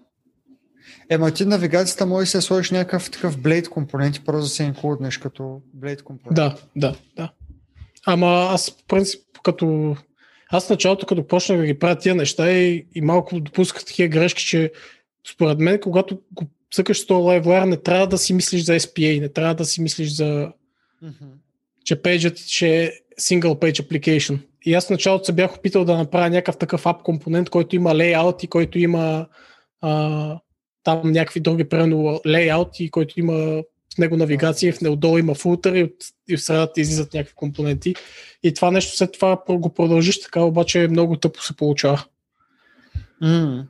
Ема 1.10 1.32
ти 1.32 1.46
навигацията 1.46 2.06
може 2.06 2.26
да 2.26 2.32
се 2.32 2.42
сложиш 2.42 2.72
някакъв 2.72 3.12
такъв 3.12 3.38
Blade 3.38 3.70
компонент 3.70 4.16
и 4.16 4.24
просто 4.24 4.42
да 4.42 4.50
се 4.50 4.64
инклуднеш 4.64 5.18
като 5.18 5.62
Blade 5.78 6.04
компонент. 6.04 6.36
Да, 6.36 6.58
да, 6.76 6.96
да. 7.16 7.34
Ама 8.06 8.48
аз 8.52 8.70
в 8.70 8.86
принцип 8.88 9.31
като 9.44 9.96
аз 10.50 10.68
в 10.68 10.70
началото 10.70 11.06
като 11.06 11.28
почнах 11.28 11.58
да 11.60 11.66
ги 11.66 11.80
правя 11.80 11.96
тия 11.96 12.16
неща 12.16 12.52
и, 12.52 12.86
и 12.96 13.02
малко 13.02 13.40
допусках 13.40 13.86
такива 13.86 14.08
грешки, 14.08 14.46
че 14.46 14.72
според 15.34 15.60
мен 15.60 15.80
когато 15.80 16.20
го 16.32 16.46
цъкаш 16.74 17.00
с 17.00 17.06
този 17.06 17.22
LiveWire 17.22 17.66
не 17.66 17.78
трябва 17.78 18.08
да 18.08 18.18
си 18.18 18.34
мислиш 18.34 18.62
за 18.64 18.74
SPA, 18.74 19.20
не 19.22 19.30
трябва 19.30 19.56
да 19.56 19.66
си 19.66 19.82
мислиш 19.82 20.10
за 20.10 20.52
Мгм. 21.02 21.32
че 21.86 22.02
пейджът 22.02 22.40
ще 22.40 22.84
е 22.84 22.92
single 23.22 23.60
page 23.60 23.82
application. 23.82 24.40
И 24.66 24.74
аз 24.74 24.88
в 24.88 24.90
началото 24.90 25.26
се 25.26 25.34
бях 25.34 25.56
опитал 25.56 25.86
да 25.86 25.98
направя 25.98 26.30
някакъв 26.30 26.58
такъв 26.58 26.86
ап 26.86 27.04
компонент, 27.04 27.50
който 27.50 27.76
има 27.76 27.90
layout 27.90 28.44
и 28.44 28.48
който 28.48 28.80
има 28.80 29.28
а, 29.82 30.40
там 30.84 31.12
някакви 31.12 31.40
други, 31.40 31.70
примерно 31.70 31.96
layout 32.26 32.82
и 32.82 32.92
който 32.92 33.20
има 33.20 33.64
в 33.96 33.98
него 33.98 34.18
навигация, 34.18 34.74
в 34.74 34.82
него 34.82 34.96
долу 34.96 35.18
има 35.18 35.36
фултър 35.36 35.74
и, 35.74 35.84
от, 35.84 35.96
и 36.30 36.38
в 36.38 36.44
средата 36.44 36.82
излизат 36.82 37.14
някакви 37.14 37.36
компоненти. 37.36 37.96
И 38.44 38.54
това 38.54 38.72
нещо 38.72 38.98
след 38.98 39.12
това 39.12 39.44
го 39.50 39.74
продължиш 39.74 40.22
така, 40.22 40.42
обаче 40.42 40.88
много 40.88 41.18
тъпо 41.18 41.42
се 41.42 41.56
получава. 41.56 42.06
М. 43.22 43.68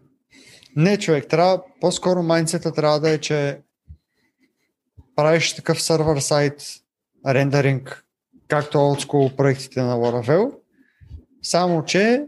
Не, 0.75 0.97
човек, 0.97 1.27
трябва, 1.27 1.62
по-скоро 1.81 2.23
майндсета 2.23 2.73
трябва 2.73 2.99
да 2.99 3.10
е, 3.10 3.17
че 3.17 3.60
правиш 5.15 5.53
такъв 5.53 5.81
сервер 5.81 6.19
сайт 6.19 6.63
рендеринг, 7.27 8.05
както 8.47 8.77
олдскул 8.77 9.36
проектите 9.36 9.81
на 9.81 9.95
Laravel, 9.95 10.51
само 11.41 11.86
че 11.86 12.25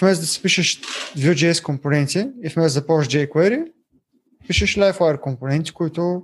вместо 0.00 0.20
да 0.20 0.26
си 0.26 0.42
пишеш 0.42 0.80
Vue.js 1.16 1.62
компоненти 1.62 2.28
и 2.44 2.48
вместо 2.48 2.80
да 2.80 2.86
ползваш 2.86 3.08
jQuery, 3.08 3.64
пишеш 4.48 4.76
LiveWire 4.76 5.20
компоненти, 5.20 5.72
които 5.72 6.22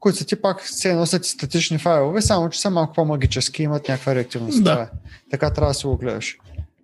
които 0.00 0.18
са 0.18 0.26
ти 0.26 0.40
пак 0.40 0.66
се 0.66 0.94
носят 0.94 1.26
и 1.26 1.28
статични 1.28 1.78
файлове, 1.78 2.22
само 2.22 2.50
че 2.50 2.60
са 2.60 2.70
малко 2.70 2.92
по-магически, 2.92 3.62
имат 3.62 3.88
някаква 3.88 4.14
реактивност. 4.14 4.64
Да. 4.64 4.72
Това 4.72 4.82
е. 4.82 4.88
Така 5.30 5.52
трябва 5.52 5.70
да 5.70 5.74
си 5.74 5.86
го 5.86 5.96
гледаш. 5.96 6.38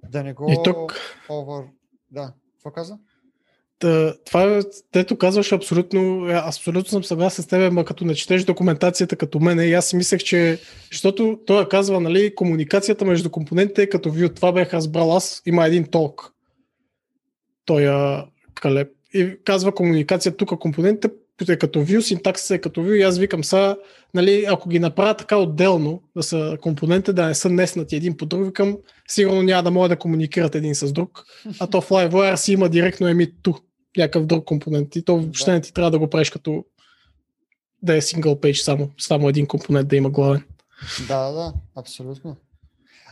Да 0.08 0.22
не 0.22 0.32
го 0.32 0.52
И 0.52 0.56
тук 0.64 1.00
over... 1.28 1.64
Да, 2.10 2.32
какво 2.52 2.70
каза? 2.70 2.98
Та, 3.78 4.14
това, 4.26 4.62
дето 4.92 5.18
казваш, 5.18 5.52
абсолютно, 5.52 6.28
е, 6.30 6.32
абсолютно 6.44 6.90
съм 6.90 7.04
съгласен 7.04 7.44
с 7.44 7.46
теб, 7.46 7.72
ма 7.72 7.84
като 7.84 8.04
не 8.04 8.14
четеш 8.14 8.44
документацията 8.44 9.16
като 9.16 9.40
мене, 9.40 9.64
и 9.64 9.74
аз 9.74 9.86
си 9.86 9.96
мислех, 9.96 10.22
че, 10.22 10.60
защото 10.92 11.38
той 11.46 11.68
казва, 11.68 12.00
нали, 12.00 12.34
комуникацията 12.34 13.04
между 13.04 13.30
компонентите 13.30 13.82
е 13.82 13.88
като 13.88 14.08
от 14.08 14.34
това 14.34 14.52
бях 14.52 14.74
разбрал 14.74 15.16
аз, 15.16 15.42
има 15.46 15.66
един 15.66 15.84
толк. 15.84 16.32
Той 17.64 17.86
Калеб. 18.54 18.88
И 19.14 19.36
казва 19.44 19.74
комуникация 19.74 20.36
тук 20.36 20.58
компонентите 20.58 21.10
е 21.48 21.56
като 21.56 21.78
view, 21.78 22.00
синтаксиса 22.00 22.54
е 22.54 22.58
като 22.58 22.80
view 22.80 22.94
и 22.94 23.02
аз 23.02 23.18
викам 23.18 23.44
са, 23.44 23.76
нали, 24.14 24.46
ако 24.48 24.68
ги 24.68 24.78
направя 24.78 25.16
така 25.16 25.36
отделно, 25.36 26.02
да 26.16 26.22
са 26.22 26.58
компоненти, 26.60 27.12
да 27.12 27.26
не 27.26 27.34
са 27.34 27.48
неснати 27.48 27.96
един 27.96 28.16
по 28.16 28.26
друг, 28.26 28.44
викам, 28.44 28.76
сигурно 29.08 29.42
няма 29.42 29.62
да 29.62 29.70
могат 29.70 29.90
да 29.90 29.96
комуникират 29.96 30.54
един 30.54 30.74
с 30.74 30.92
друг, 30.92 31.24
а 31.60 31.66
то 31.66 31.80
в 31.80 31.88
LiveWire 31.88 32.36
си 32.36 32.52
има 32.52 32.68
директно 32.68 33.06
emit 33.06 33.32
to, 33.42 33.60
някакъв 33.96 34.26
друг 34.26 34.44
компонент 34.44 34.96
и 34.96 35.04
то 35.04 35.16
въобще 35.16 35.52
не 35.52 35.60
ти 35.60 35.72
трябва 35.72 35.90
да 35.90 35.98
го 35.98 36.10
правиш 36.10 36.30
като 36.30 36.64
да 37.82 37.96
е 37.96 38.00
single 38.00 38.40
page 38.40 38.62
само, 38.62 38.90
само 38.98 39.28
един 39.28 39.46
компонент 39.46 39.88
да 39.88 39.96
има 39.96 40.10
главен. 40.10 40.44
Да, 41.08 41.30
да, 41.30 41.52
абсолютно. 41.76 42.36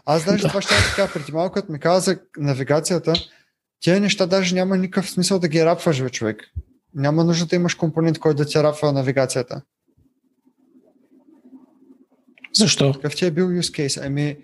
Аз 0.06 0.24
даже 0.24 0.48
това 0.48 0.62
ще 0.62 0.74
така 0.90 1.12
преди 1.12 1.32
малко, 1.32 1.54
като 1.54 1.72
ми 1.72 1.78
каза 1.78 2.00
за 2.00 2.18
навигацията, 2.38 3.12
тези 3.84 4.00
неща 4.00 4.26
даже 4.26 4.54
няма 4.54 4.76
никакъв 4.76 5.10
смисъл 5.10 5.38
да 5.38 5.48
ги 5.48 5.64
рапваш, 5.64 6.02
бе, 6.02 6.10
човек. 6.10 6.42
Няма 6.94 7.24
нужда 7.24 7.46
да 7.46 7.56
имаш 7.56 7.74
компонент, 7.74 8.18
който 8.18 8.36
да 8.36 8.48
ти 8.48 8.58
рапва 8.58 8.92
навигацията. 8.92 9.62
Защо? 12.54 12.92
Какъв 12.92 13.16
ти 13.16 13.26
е 13.26 13.30
бил 13.30 13.48
use 13.48 13.86
case? 13.86 14.06
Ами, 14.06 14.36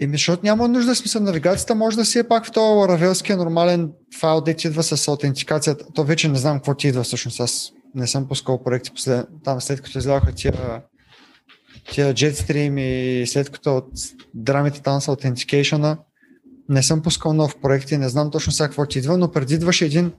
Еми, 0.00 0.16
защото 0.16 0.44
няма 0.44 0.68
нужда 0.68 0.94
смисъл 0.94 1.22
навигацията, 1.22 1.74
може 1.74 1.96
да 1.96 2.04
си 2.04 2.18
е 2.18 2.28
пак 2.28 2.46
в 2.46 2.52
този 2.52 2.78
ларавелския 2.78 3.36
нормален 3.36 3.92
файл, 4.20 4.40
де 4.40 4.54
ти 4.54 4.66
идва 4.66 4.82
с 4.82 5.08
аутентикацията. 5.08 5.86
То 5.94 6.04
вече 6.04 6.28
не 6.28 6.38
знам 6.38 6.56
какво 6.56 6.74
ти 6.74 6.88
идва 6.88 7.02
всъщност. 7.02 7.40
Аз 7.40 7.72
не 7.94 8.06
съм 8.06 8.28
пускал 8.28 8.62
проекти 8.62 8.90
послед... 8.90 9.26
там 9.44 9.60
след 9.60 9.82
като 9.82 9.98
излязоха 9.98 10.32
тия, 10.32 10.82
тия 11.92 12.14
Jetstream 12.14 12.80
и 12.80 13.26
след 13.26 13.50
като 13.50 13.76
от 13.76 13.88
драмите 14.34 14.82
там 14.82 15.00
с 15.00 15.08
аутентикейшена, 15.08 15.98
не 16.68 16.82
съм 16.82 17.02
пускал 17.02 17.32
нов 17.32 17.60
проект 17.60 17.90
и 17.90 17.98
не 17.98 18.08
знам 18.08 18.30
точно 18.30 18.52
сега 18.52 18.68
какво 18.68 18.86
ти 18.86 18.98
идва, 18.98 19.18
но 19.18 19.32
преди 19.32 19.54
идваше 19.54 19.84
един 19.84 20.12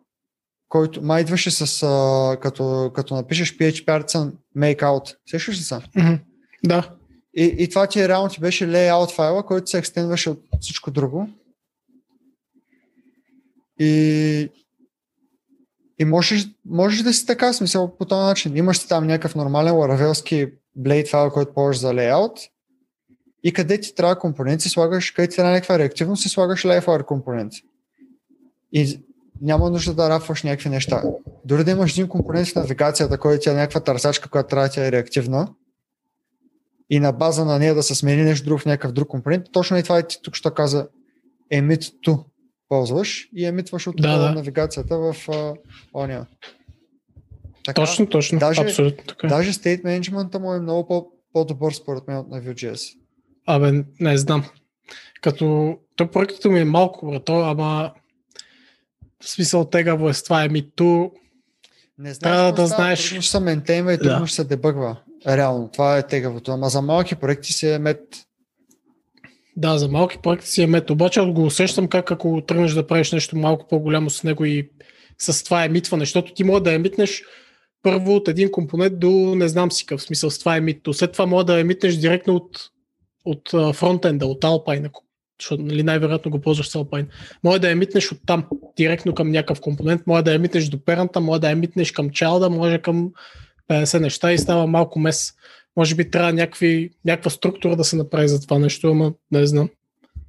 който 0.70 1.02
май 1.02 1.22
идваше 1.22 1.52
с, 1.52 1.84
а, 1.84 2.38
като, 2.40 2.92
като 2.96 3.16
напишеш 3.16 3.58
PHP 3.58 3.86
Artisan 3.86 4.32
Makeout. 4.58 5.16
Сещаш 5.26 5.58
ли 5.58 5.62
се? 5.62 5.76
Mm-hmm. 5.76 6.20
Да. 6.66 6.96
И, 7.34 7.56
и 7.60 7.70
това 7.70 7.88
ти 7.88 8.02
е 8.02 8.08
реално 8.08 8.30
ти 8.30 8.40
беше 8.40 8.68
layout 8.68 9.16
файла, 9.16 9.46
който 9.46 9.70
се 9.70 9.78
екстендваше 9.78 10.30
от 10.30 10.44
всичко 10.62 10.92
друго. 10.92 11.30
И, 13.80 14.50
и 16.00 16.06
можеш, 16.06 16.48
можеш 16.66 17.02
да 17.02 17.14
си 17.14 17.26
така, 17.26 17.54
смисъл 17.54 17.98
по 17.98 18.06
този 18.06 18.22
начин. 18.22 18.58
Имаш 18.58 18.78
си 18.78 18.88
там 18.88 19.08
някакъв 19.08 19.36
нормален 19.36 19.76
ларавелски 19.76 20.48
Blade 20.80 21.10
файл, 21.10 21.30
който 21.30 21.54
ползваш 21.54 21.80
за 21.80 21.94
layout 21.94 22.50
и 23.44 23.54
къде 23.54 23.80
ти 23.80 23.96
трябва 23.96 24.20
компонент, 24.20 24.62
си 24.62 24.70
слагаш, 24.70 25.12
къде 25.12 25.28
ти 25.28 25.36
трябва 25.36 25.52
някаква 25.52 25.80
реактивност, 25.80 26.24
си 26.24 26.30
слагаш 26.30 26.64
LiveWire 26.64 27.06
компонент. 27.06 27.54
И 28.74 29.02
няма 29.42 29.70
нужда 29.70 29.94
да 29.94 30.10
рафваш 30.10 30.44
някакви 30.44 30.70
неща. 30.70 31.04
Дори 31.46 31.64
да 31.64 31.72
имаш 31.72 31.92
един 31.92 32.08
компонент 32.08 32.48
в 32.48 32.56
навигацията, 32.56 33.18
който 33.18 33.50
е 33.50 33.54
някаква 33.54 33.80
търсачка, 33.80 34.30
която 34.30 34.50
трябва 34.50 34.70
да 34.70 34.88
е 34.88 34.92
реактивна, 34.92 35.48
и 36.90 37.00
на 37.00 37.12
база 37.12 37.46
на 37.46 37.60
нея 37.60 37.76
да 37.76 37.84
се 37.84 37.96
смени 37.96 38.24
нещо 38.24 38.46
друго 38.46 38.60
в 38.60 38.66
някакъв 38.66 38.92
друг 38.92 39.08
компонент, 39.08 39.46
точно 39.52 39.78
и 39.78 39.84
това 39.84 39.98
е 39.98 40.08
ти 40.08 40.22
тук 40.22 40.36
ще 40.36 40.50
каза 40.56 40.88
emit 41.54 41.94
to 42.08 42.24
ползваш 42.70 43.30
и 43.36 43.46
емитваш 43.46 43.88
от 43.88 43.96
Да, 43.98 44.18
да. 44.18 44.32
навигацията 44.32 44.98
в 44.98 45.14
uh, 45.14 45.56
ония. 45.94 46.28
Така, 47.66 47.82
Точно, 47.82 48.06
точно. 48.06 48.40
Даже- 48.40 48.62
Абсолютно 48.62 49.04
така. 49.06 49.28
Даже 49.28 49.54
state 49.54 49.84
менеджмента 49.84 50.40
му 50.40 50.54
е 50.54 50.60
много 50.60 50.88
по- 50.88 51.08
по-добър 51.34 51.74
според 51.74 52.08
мен 52.08 52.18
от 52.18 52.28
на 52.30 52.42
Vue.js. 52.42 52.94
Абе, 53.46 53.72
не 54.00 54.18
знам. 54.18 54.46
Като 55.22 55.76
то 55.96 56.08
проектът 56.08 56.46
ми 56.46 56.60
е 56.60 56.66
малко, 56.66 57.08
брато, 57.08 57.34
ама 57.34 57.92
в 59.24 59.30
смисъл 59.30 59.66
тегаво 59.66 60.10
е 60.10 60.14
с 60.14 60.24
това 60.24 60.44
емито. 60.44 61.12
Не 61.98 62.14
знаеш 62.14 62.18
Трябва 62.20 62.52
да 62.52 62.68
става, 62.68 62.68
знаеш- 62.68 63.08
Трудно 63.08 63.22
ще 63.22 63.32
се 63.32 63.40
ментейнва 63.40 63.94
и 63.94 63.98
трудно 63.98 64.20
Да. 64.20 64.28
ще 64.28 64.36
се 64.36 64.44
дебъгва. 64.44 64.98
Реално, 65.28 65.70
това 65.70 65.98
е 65.98 66.08
тегавото. 66.08 66.52
Ама 66.52 66.70
за 66.70 66.82
малки 66.82 67.16
проекти 67.16 67.54
си 67.54 67.70
е 67.70 67.80
мет. 67.80 68.00
Да, 69.58 69.78
за 69.78 69.88
малки 69.88 70.18
проекти 70.18 70.48
си 70.48 70.62
е 70.62 70.68
мет, 70.68 70.90
обаче 70.90 71.22
го 71.22 71.44
усещам 71.44 71.88
как 71.88 72.12
ако 72.12 72.42
тръгнеш 72.42 72.72
да 72.72 72.88
правиш 72.88 73.12
нещо 73.12 73.38
малко 73.38 73.68
по-голямо 73.68 74.10
с 74.10 74.24
него 74.24 74.46
и 74.46 74.70
с 75.18 75.44
това 75.44 75.64
емитване, 75.64 76.02
защото 76.02 76.34
ти 76.34 76.44
може 76.44 76.64
да 76.64 76.74
емитнеш 76.74 77.24
първо 77.84 78.16
от 78.16 78.28
един 78.28 78.52
компонент 78.52 79.00
до 79.00 79.10
не 79.36 79.48
знам 79.48 79.72
си 79.72 79.86
какъв 79.86 80.02
смисъл 80.02 80.30
с 80.30 80.40
това 80.40 80.56
емито. 80.56 80.94
След 80.94 81.12
това 81.12 81.26
може 81.26 81.46
да 81.46 81.60
емитнеш 81.60 81.96
директно 81.96 82.36
от, 82.36 82.70
от 83.26 83.76
фронтенда, 83.76 84.26
от 84.26 84.42
Alpine, 84.42 84.86
ако- 84.86 85.04
защото 85.42 85.64
нали, 85.64 85.84
най-вероятно 85.84 86.32
го 86.32 86.42
ползваш 86.42 86.70
с 86.70 86.74
Alpine. 86.74 87.06
Може 87.44 87.60
да 87.60 87.72
емитнеш 87.72 88.12
от 88.12 88.20
там, 88.26 88.46
директно 88.78 89.16
към 89.16 89.32
някакъв 89.32 89.62
компонент, 89.62 90.08
може 90.08 90.24
да 90.24 90.34
емитнеш 90.34 90.66
до 90.66 90.86
перанта, 90.86 91.20
може 91.20 91.42
да 91.42 91.50
емитнеш 91.50 91.92
към 91.92 92.10
чалда, 92.10 92.50
може 92.50 92.82
към 92.82 93.12
50 93.70 94.00
неща 94.00 94.34
и 94.34 94.38
става 94.38 94.68
малко 94.68 95.00
мес. 95.00 95.34
Може 95.78 95.96
би 95.96 96.12
трябва 96.12 96.34
някакви, 96.34 96.90
някаква 97.06 97.32
структура 97.32 97.76
да 97.76 97.84
се 97.84 97.96
направи 97.96 98.28
за 98.28 98.42
това 98.42 98.60
нещо, 98.60 98.88
ама 98.88 99.14
не 99.32 99.46
знам. 99.46 99.70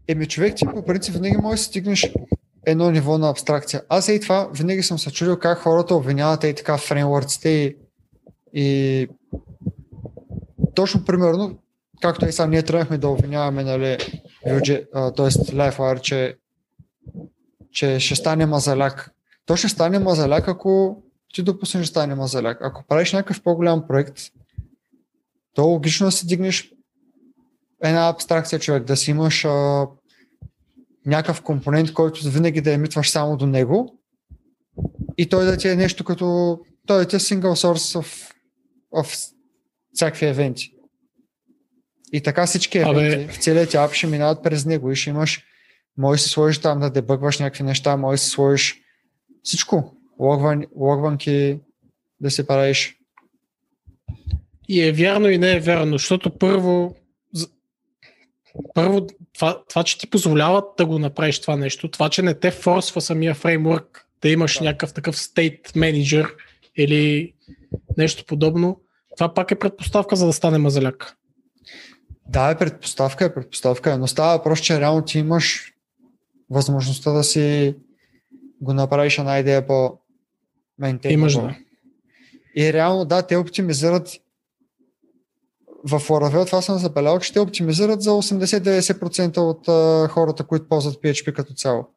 Еми 0.08 0.26
човек, 0.26 0.56
ти 0.56 0.64
по 0.74 0.84
принцип 0.84 1.14
винаги 1.14 1.36
можеш 1.36 1.60
да 1.60 1.64
стигнеш 1.64 2.12
едно 2.66 2.90
ниво 2.90 3.18
на 3.18 3.30
абстракция. 3.30 3.82
Аз 3.88 4.08
и 4.08 4.20
това 4.20 4.48
винаги 4.54 4.82
съм 4.82 4.98
се 4.98 5.12
чудил 5.12 5.38
как 5.38 5.58
хората 5.58 5.94
обвиняват 5.94 6.44
и 6.44 6.54
така 6.54 6.78
фреймворците 6.78 7.48
и, 7.48 7.76
и 8.52 9.08
точно 10.74 11.04
примерно, 11.04 11.58
както 12.02 12.26
и 12.26 12.32
сега 12.32 12.46
ние 12.46 12.62
тръгнахме 12.62 12.98
да 12.98 13.08
обвиняваме, 13.08 13.64
нали, 13.64 13.98
т.е. 14.44 15.30
LiveWire, 15.30 16.00
че, 16.00 16.36
че 17.72 18.00
ще 18.00 18.14
стане 18.14 18.46
мазаляк. 18.46 19.10
То 19.46 19.56
ще 19.56 19.68
стане 19.68 19.98
мазаляк, 19.98 20.48
ако 20.48 21.02
ти 21.34 21.42
допуснеш 21.42 21.86
да 21.86 21.90
стане 21.90 22.14
мазаляк. 22.14 22.58
Ако 22.60 22.84
правиш 22.88 23.12
някакъв 23.12 23.42
по-голям 23.42 23.86
проект, 23.88 24.18
то 25.54 25.64
логично 25.64 26.06
да 26.06 26.12
си 26.12 26.26
дигнеш 26.26 26.72
една 27.82 28.08
абстракция 28.08 28.58
човек, 28.58 28.84
да 28.84 28.96
си 28.96 29.10
имаш 29.10 29.44
а, 29.44 29.86
някакъв 31.06 31.42
компонент, 31.42 31.92
който 31.92 32.30
винаги 32.30 32.60
да 32.60 32.72
емитваш 32.72 33.10
само 33.10 33.36
до 33.36 33.46
него 33.46 33.98
и 35.18 35.28
той 35.28 35.44
да 35.44 35.56
ти 35.56 35.68
е 35.68 35.76
нещо 35.76 36.04
като 36.04 36.58
той 36.86 36.98
да 36.98 37.08
ти 37.08 37.16
е 37.16 37.18
single 37.18 37.40
source 37.40 38.00
of, 38.00 38.32
of 38.94 39.32
всякакви 39.92 40.26
евенти. 40.26 40.74
И 42.12 42.20
така 42.20 42.46
всички 42.46 42.78
Абе. 42.78 43.06
евенти 43.06 43.32
в 43.32 43.42
целият 43.42 43.70
ти 43.70 43.76
ап 43.76 43.92
ще 43.92 44.06
минават 44.06 44.42
през 44.42 44.66
него 44.66 44.90
и 44.90 44.96
ще 44.96 45.10
имаш 45.10 45.44
може 45.98 46.18
да 46.18 46.22
си 46.24 46.30
сложиш 46.30 46.58
там 46.58 46.80
да 46.80 46.90
дебъгваш 46.90 47.38
някакви 47.38 47.64
неща, 47.64 47.96
може 47.96 48.14
да 48.14 48.18
си 48.18 48.30
сложиш 48.30 48.80
всичко. 49.42 49.96
Логван, 50.18 50.64
логванки 50.76 51.60
да 52.20 52.30
си 52.30 52.46
правиш. 52.46 52.96
И 54.68 54.82
е 54.82 54.92
вярно 54.92 55.28
и 55.28 55.38
не 55.38 55.52
е 55.52 55.60
вярно, 55.60 55.92
защото 55.92 56.38
първо, 56.38 56.96
първо 58.74 59.06
това, 59.34 59.62
това, 59.68 59.84
че 59.84 59.98
ти 59.98 60.10
позволяват 60.10 60.64
да 60.78 60.86
го 60.86 60.98
направиш 60.98 61.40
това 61.40 61.56
нещо, 61.56 61.88
това, 61.88 62.08
че 62.08 62.22
не 62.22 62.34
те 62.34 62.50
форсва 62.50 63.00
самия 63.00 63.34
фреймворк 63.34 64.06
да 64.22 64.28
имаш 64.28 64.58
Да. 64.58 64.64
някакъв 64.64 64.92
такъв 64.92 65.18
стейт 65.18 65.76
менеджер 65.76 66.34
или 66.76 67.32
нещо 67.98 68.24
подобно, 68.26 68.80
това 69.16 69.34
пак 69.34 69.50
е 69.50 69.58
предпоставка 69.58 70.16
за 70.16 70.26
да 70.26 70.32
стане 70.32 70.58
мазаляк. 70.58 71.16
Да, 72.28 72.50
е 72.50 72.58
предпоставка, 72.58 73.24
е 73.24 73.34
предпоставка, 73.34 73.98
но 73.98 74.06
става 74.06 74.36
въпрос, 74.36 74.60
че 74.60 74.80
реално 74.80 75.04
ти 75.04 75.18
имаш 75.18 75.72
възможността 76.50 77.12
да 77.12 77.24
си 77.24 77.74
го 78.60 78.72
направиш 78.72 79.18
една 79.18 79.38
идея 79.38 79.66
по 79.66 79.98
maintainable. 80.80 81.10
Имаш 81.10 81.32
да. 81.32 81.56
И 82.56 82.72
реално, 82.72 83.04
да, 83.04 83.22
те 83.22 83.36
оптимизират 83.36 84.21
в 85.84 86.00
Laravel 86.00 86.46
това 86.46 86.62
съм 86.62 86.78
забелязал, 86.78 87.18
че 87.18 87.32
те 87.32 87.40
оптимизират 87.40 88.02
за 88.02 88.10
80-90% 88.10 89.38
от 89.38 89.68
а, 89.68 90.08
хората, 90.08 90.44
които 90.44 90.68
ползват 90.68 90.94
PHP 90.94 91.32
като 91.32 91.54
цяло. 91.54 91.88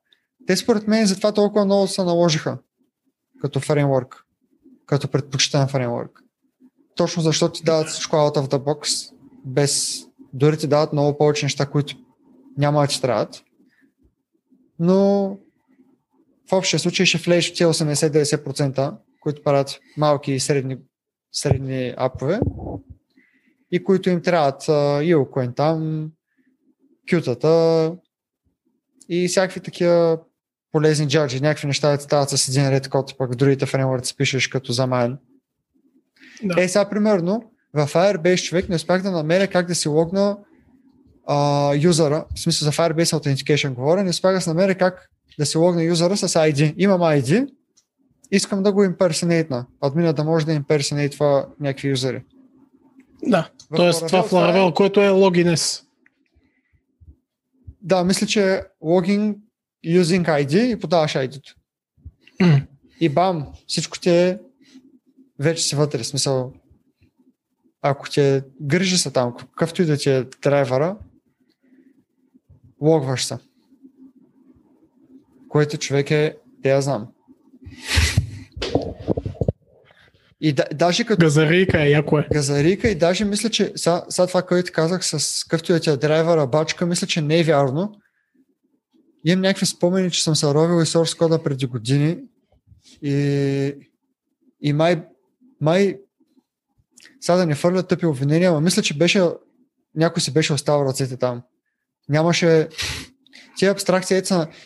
Те 0.48 0.58
според 0.58 0.88
мен 0.88 1.06
затова 1.06 1.32
толкова 1.32 1.66
много 1.66 1.88
се 1.88 2.04
наложиха 2.04 2.58
като 3.42 3.60
фреймворк, 3.60 4.26
като 4.86 5.08
предпочитан 5.08 5.68
фреймворк. 5.68 6.22
Точно 6.96 7.24
защото 7.24 7.54
ти 7.54 7.64
дават 7.64 7.88
всичко 7.88 8.16
out 8.16 8.38
of 8.38 8.48
the 8.48 8.58
box, 8.58 9.12
без 9.46 10.02
дори 10.34 10.58
ти 10.58 10.68
дават 10.68 10.94
много 10.94 11.18
повече 11.18 11.46
неща, 11.46 11.66
които 11.66 11.96
няма 12.58 12.82
да 12.82 12.88
ти 12.88 13.02
трябват. 13.02 13.44
Но 14.80 15.30
в 16.50 16.54
общия 16.54 16.80
случай 16.80 17.06
ще 17.06 17.18
влезеш 17.18 17.50
в 17.50 17.58
тези 17.58 17.66
80-90%, 17.66 18.98
които 19.22 19.44
правят 19.44 19.80
малки 19.98 20.32
и 20.32 20.40
средни, 20.40 20.78
средни 21.32 21.94
апове 21.98 22.40
и 23.76 23.84
които 23.84 24.10
им 24.10 24.22
трябват 24.22 24.70
а, 24.70 25.04
и 25.04 25.16
окоен 25.16 25.54
там, 25.54 26.10
кютата 27.10 27.94
и 29.10 29.28
всякакви 29.28 29.60
такива 29.60 30.20
полезни 30.72 31.08
джаджи, 31.08 31.42
някакви 31.42 31.68
неща 31.68 31.96
да 31.96 32.02
стават 32.02 32.30
с 32.30 32.48
един 32.48 32.70
ред 32.70 32.90
код, 32.90 33.18
пък 33.18 33.34
в 33.34 33.36
другите 33.36 33.66
фреймворци 33.66 34.18
пишеш 34.18 34.48
като 34.48 34.72
за 34.72 34.88
мен. 34.88 35.18
Да. 36.44 36.64
Е, 36.64 36.68
сега 36.68 36.90
примерно, 36.90 37.52
в 37.74 37.88
Firebase 37.88 38.44
човек 38.44 38.70
не 38.70 38.76
успях 38.76 39.02
да 39.02 39.12
намеря 39.12 39.48
как 39.48 39.68
да 39.68 39.76
си 39.76 39.90
логна 39.90 40.38
а, 41.28 41.74
юзера, 41.76 42.26
в 42.36 42.40
смисъл 42.40 42.66
за 42.66 42.72
Firebase 42.72 43.20
Authentication 43.20 43.74
говоря, 43.74 44.04
не 44.04 44.10
успях 44.10 44.36
да 44.36 44.42
се 44.42 44.50
намеря 44.50 44.76
как 44.76 45.10
да 45.40 45.46
се 45.46 45.58
логна 45.58 45.84
юзера 45.84 46.18
с 46.18 46.28
ID. 46.28 46.74
Имам 46.78 47.02
ID, 47.02 47.50
искам 48.32 48.64
да 48.64 48.72
го 48.72 48.84
имперсонейтна. 48.84 49.66
Админа 49.82 50.14
да 50.14 50.24
може 50.24 50.46
да 50.46 50.54
имперсонейтва 50.54 51.48
някакви 51.60 51.88
юзери. 51.88 52.24
Да, 53.26 53.50
т.е. 53.76 53.92
Laravel 53.92 54.08
това 54.08 54.24
това 54.24 54.50
е- 54.50 54.54
Laravel, 54.54 54.74
което 54.74 55.02
е 55.02 55.10
login 55.10 55.84
Да, 57.82 58.04
мисля, 58.04 58.28
че 58.28 58.62
логин 58.82 59.36
using 59.86 60.26
ID 60.26 60.76
и 60.76 60.80
подаваш 60.80 61.16
ID-то. 61.16 61.56
М. 62.42 62.62
И 63.00 63.10
бам, 63.10 63.48
всичко 63.68 64.00
ти 64.00 64.10
е 64.10 64.40
вече 65.40 65.64
си 65.64 65.76
вътре. 65.76 66.04
Смисъл, 66.04 66.54
ако 67.82 68.10
ти 68.10 68.22
е, 68.22 68.44
грижи 68.62 68.98
се 68.98 69.12
там, 69.12 69.36
какъвто 69.38 69.82
и 69.82 69.86
да 69.86 69.98
ти 69.98 70.10
е 70.10 70.24
драйвера, 70.42 70.98
логваш 72.82 73.26
се. 73.26 73.38
Който 75.50 75.78
човек 75.78 76.12
е, 76.12 76.38
те 76.64 76.70
я 76.70 76.82
знам. 76.82 77.08
И 80.46 80.54
да, 80.54 80.66
даже 80.74 81.04
като 81.04 81.26
Газарийка 81.26 81.82
е, 81.82 81.90
яко 81.90 82.20
е. 82.20 82.28
газарика 82.34 82.90
и 82.90 82.96
даже 82.96 83.26
мисля, 83.26 83.50
че 83.50 83.72
сега, 83.76 84.06
сега 84.10 84.28
това, 84.28 84.42
което 84.42 84.72
казах 84.72 85.06
с 85.06 85.44
къвто 85.44 85.80
да 85.80 85.92
е 85.92 85.98
драйвера, 85.98 86.48
бачка, 86.48 86.86
мисля, 86.86 87.08
че 87.08 87.22
не 87.22 87.40
е 87.40 87.44
вярно. 87.44 87.92
Имам 89.26 89.42
някакви 89.42 89.66
спомени, 89.66 90.12
че 90.12 90.24
съм 90.24 90.36
се 90.36 90.46
ровил 90.46 90.82
и 90.84 90.86
source 90.86 91.18
кода 91.18 91.44
преди 91.44 91.66
години 91.66 92.18
и, 93.02 93.74
и 94.62 94.74
май, 94.74 95.04
май 95.62 95.98
сега 97.22 97.38
да 97.38 97.46
не 97.46 97.56
фърля 97.56 97.84
тъпи 97.84 98.06
обвинения, 98.06 98.52
но 98.52 98.62
мисля, 98.62 98.82
че 98.82 98.98
беше 98.98 99.24
някой 99.96 100.22
си 100.22 100.34
беше 100.34 100.54
оставил 100.54 100.86
ръцете 100.86 101.18
там. 101.18 101.42
Нямаше 102.10 102.68
тия 103.58 103.72
абстракции, 103.72 104.22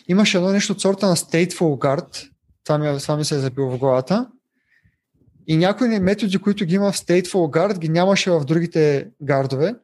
имаше 0.08 0.36
едно 0.36 0.50
нещо 0.50 0.72
от 0.72 0.80
сорта 0.80 1.06
на 1.06 1.16
Stateful 1.16 1.58
Guard, 1.58 2.28
това 2.64 2.78
ми, 2.78 2.88
е- 2.88 2.98
това 2.98 3.16
ми 3.16 3.24
се 3.24 3.34
е 3.34 3.38
забило 3.38 3.70
в 3.70 3.78
главата, 3.78 4.28
и 5.50 5.56
някои 5.56 6.00
методи, 6.00 6.38
които 6.38 6.64
ги 6.64 6.74
има 6.74 6.92
в 6.92 6.96
Stateful 6.96 7.32
Guard, 7.32 7.78
ги 7.78 7.88
нямаше 7.88 8.30
в 8.30 8.44
другите 8.44 9.10
гардове. 9.22 9.74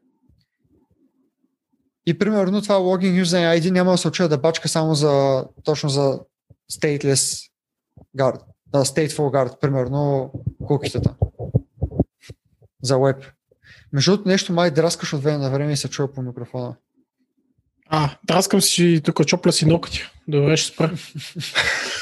И 2.07 2.19
примерно 2.19 2.63
това 2.63 2.75
Login 2.75 3.23
Using 3.25 3.61
ID 3.61 3.71
няма 3.71 3.91
да 3.93 3.99
се 3.99 4.09
очува 4.09 4.29
да 4.29 4.39
бачка 4.39 4.69
само 4.69 4.95
за, 4.95 5.45
точно 5.65 5.89
за 5.89 6.21
stateless 6.73 7.51
guard. 8.19 8.41
Да, 8.67 8.79
stateful 8.79 9.11
guard, 9.11 9.61
примерно 9.61 10.33
кукитата. 10.67 11.15
За 12.83 12.99
веб. 12.99 13.25
Между 13.93 14.11
другото 14.11 14.29
нещо 14.29 14.53
май 14.53 14.71
драскаш 14.71 15.13
от 15.13 15.23
време 15.23 15.39
на 15.39 15.51
време 15.51 15.73
и 15.73 15.77
се 15.77 15.91
чува 15.91 16.13
по 16.13 16.23
микрофона. 16.23 16.77
А, 17.89 18.19
драскам 18.25 18.61
си 18.61 19.01
тук 19.05 19.27
чопля 19.27 19.53
си 19.53 19.67
ногти. 19.67 20.03
Добре, 20.29 20.57
ще 20.57 20.75
спра. 20.75 20.97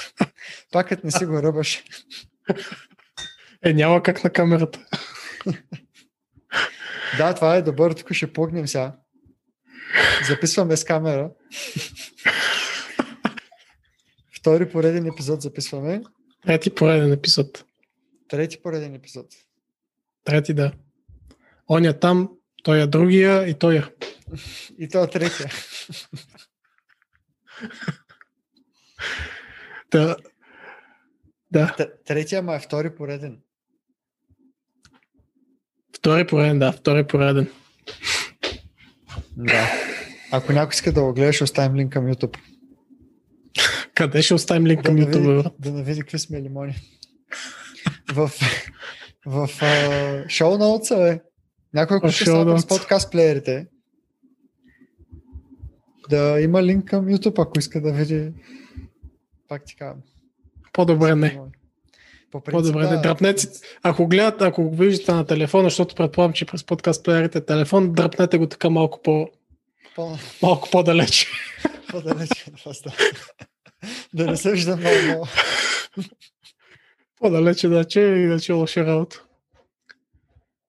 Пак 0.72 1.04
не 1.04 1.10
си 1.10 1.26
го 1.26 1.42
ръбаш. 1.42 1.84
Е, 3.64 3.72
няма 3.72 4.02
как 4.02 4.24
на 4.24 4.30
камерата. 4.30 4.86
Да, 7.18 7.34
това 7.34 7.56
е 7.56 7.62
добър, 7.62 7.92
тук 7.92 8.12
ще 8.12 8.32
погнем 8.32 8.68
сега. 8.68 8.96
Записваме 10.28 10.76
с 10.76 10.84
камера. 10.84 11.30
Втори 14.36 14.70
пореден 14.70 15.06
епизод 15.06 15.42
записваме. 15.42 16.02
Трети 16.46 16.74
пореден 16.74 17.12
епизод. 17.12 17.64
Трети 18.28 18.62
пореден 18.62 18.94
епизод. 18.94 19.26
Трети, 20.24 20.54
да. 20.54 20.72
Он 21.68 21.84
е 21.84 21.98
там, 21.98 22.30
той 22.62 22.82
е 22.82 22.86
другия 22.86 23.48
и 23.48 23.58
той 23.58 23.76
е. 23.76 23.82
И 24.78 24.88
то 24.88 25.04
е 25.04 25.10
третия. 25.10 25.50
Да. 29.90 30.16
Да, 31.50 31.76
Третия, 32.04 32.42
ма 32.42 32.54
е 32.54 32.60
втори 32.60 32.94
пореден. 32.94 33.43
Втори 36.04 36.26
пореден, 36.26 36.58
да, 36.58 36.72
втори 36.72 37.06
пореден. 37.06 37.50
Да. 39.36 39.70
Ако 40.32 40.52
някой 40.52 40.74
иска 40.74 40.92
да 40.92 41.02
го 41.02 41.12
гледаш, 41.12 41.34
ще 41.34 41.44
оставим 41.44 41.76
линк 41.76 41.92
към 41.92 42.06
YouTube. 42.06 42.38
Къде 43.94 44.22
ще 44.22 44.34
оставим 44.34 44.66
линк 44.66 44.82
Да 44.82 44.88
към 44.88 44.96
види, 44.96 45.12
YouTube? 45.12 45.52
да 45.58 45.72
не 45.72 45.82
види 45.82 46.00
какви 46.00 46.18
сме 46.18 46.42
лимони. 46.42 46.74
В, 48.14 48.30
в 49.26 49.48
uh, 49.48 50.28
шоу 50.28 50.58
ноутса, 50.58 50.96
бе. 50.96 51.20
Някой, 51.74 51.96
ако 51.96 52.10
ще 52.10 52.24
става 52.24 52.58
с 52.58 52.66
подкаст 52.66 53.12
плеерите, 53.12 53.66
да 56.10 56.40
има 56.40 56.62
линк 56.62 56.84
към 56.84 57.06
YouTube, 57.06 57.42
ако 57.42 57.58
иска 57.58 57.80
да 57.80 57.92
види. 57.92 58.32
Пак 59.48 59.64
ти 59.64 59.76
казвам. 59.76 60.02
По-добре 60.72 61.14
не. 61.14 61.40
По 62.34 62.40
принцип, 62.40 62.72
По-добре 62.72 62.86
да, 62.86 63.00
Дръпнете, 63.00 63.48
ако 63.82 64.06
гледат, 64.06 64.42
ако 64.42 64.62
го 64.62 64.76
виждате 64.76 65.12
на 65.12 65.26
телефона, 65.26 65.64
защото 65.64 65.94
предполагам, 65.94 66.32
че 66.32 66.44
през 66.44 66.64
подкаст 66.64 67.04
плеерите 67.04 67.38
е 67.38 67.44
телефон, 67.44 67.92
дръпнете 67.92 68.38
го 68.38 68.46
така 68.46 68.70
малко, 68.70 69.02
по, 69.02 69.28
По, 69.94 70.18
малко 70.42 70.70
по-далеч. 70.70 71.30
вас, 72.66 72.82
да. 72.82 72.92
да 74.14 74.26
не 74.26 74.36
се 74.36 74.52
вижда 74.52 74.76
много. 74.76 75.28
По-далече, 77.20 77.68
да, 77.68 77.84
че 77.84 78.00
иначе 78.00 78.52
е 78.52 78.54
лоша 78.54 78.86
работа. 78.86 79.22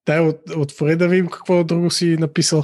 Дай, 0.05 0.20
от, 0.20 0.41
отвори 0.57 0.95
да 0.95 1.07
видим 1.07 1.28
какво 1.28 1.63
друго 1.63 1.91
си 1.91 2.18
написал. 2.20 2.63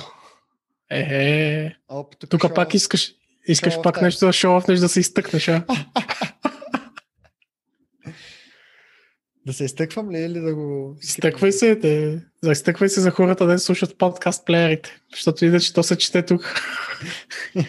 Е, 0.92 1.72
Оп, 1.90 2.16
тук 2.30 2.42
шоу- 2.42 2.54
пак 2.54 2.74
искаш, 2.74 3.14
искаш 3.48 3.82
пак 3.84 4.02
нещо 4.02 4.26
да 4.26 4.34
шоуъфнеш, 4.34 4.80
да 4.80 4.90
се 4.90 5.00
изтъкнеш, 5.00 5.48
а? 5.48 5.66
Да 9.46 9.54
се 9.54 9.64
изтъквам 9.64 10.12
ли 10.12 10.20
или 10.20 10.40
да 10.40 10.56
го... 10.56 10.96
Изтъквай 11.02 11.52
се, 11.52 11.80
те, 11.80 12.22
за 12.44 12.52
изтъквай 12.52 12.90
се 12.90 13.02
за 13.02 13.12
хората, 13.12 13.46
да 13.46 13.60
слушат 13.60 13.98
подкаст 13.98 14.46
плеерите, 14.46 15.00
защото 15.12 15.46
иначе 15.46 15.74
то 15.74 15.84
се 15.84 15.98
чете 15.98 16.26
тук. 16.26 16.56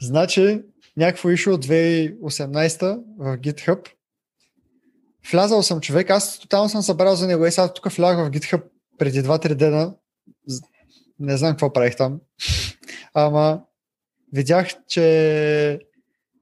Значи, 0.00 0.62
някакво 0.96 1.30
ишло 1.30 1.54
от 1.54 1.66
2018 1.66 3.02
в 3.18 3.38
GitHub. 3.38 3.88
Влязал 5.32 5.62
съм 5.62 5.80
човек, 5.80 6.10
аз 6.10 6.38
тотално 6.38 6.68
съм 6.68 6.82
събрал 6.82 7.16
за 7.16 7.26
него. 7.26 7.46
И 7.46 7.52
сега 7.52 7.72
тук 7.72 7.92
влязах 7.92 8.26
в 8.26 8.30
GitHub 8.30 8.62
преди 8.98 9.22
2-3 9.22 9.54
дена. 9.54 9.94
Не 11.18 11.36
знам 11.36 11.52
какво 11.52 11.72
правих 11.72 11.96
там. 11.96 12.20
Ама 13.14 13.62
видях, 14.32 14.68
че 14.88 15.80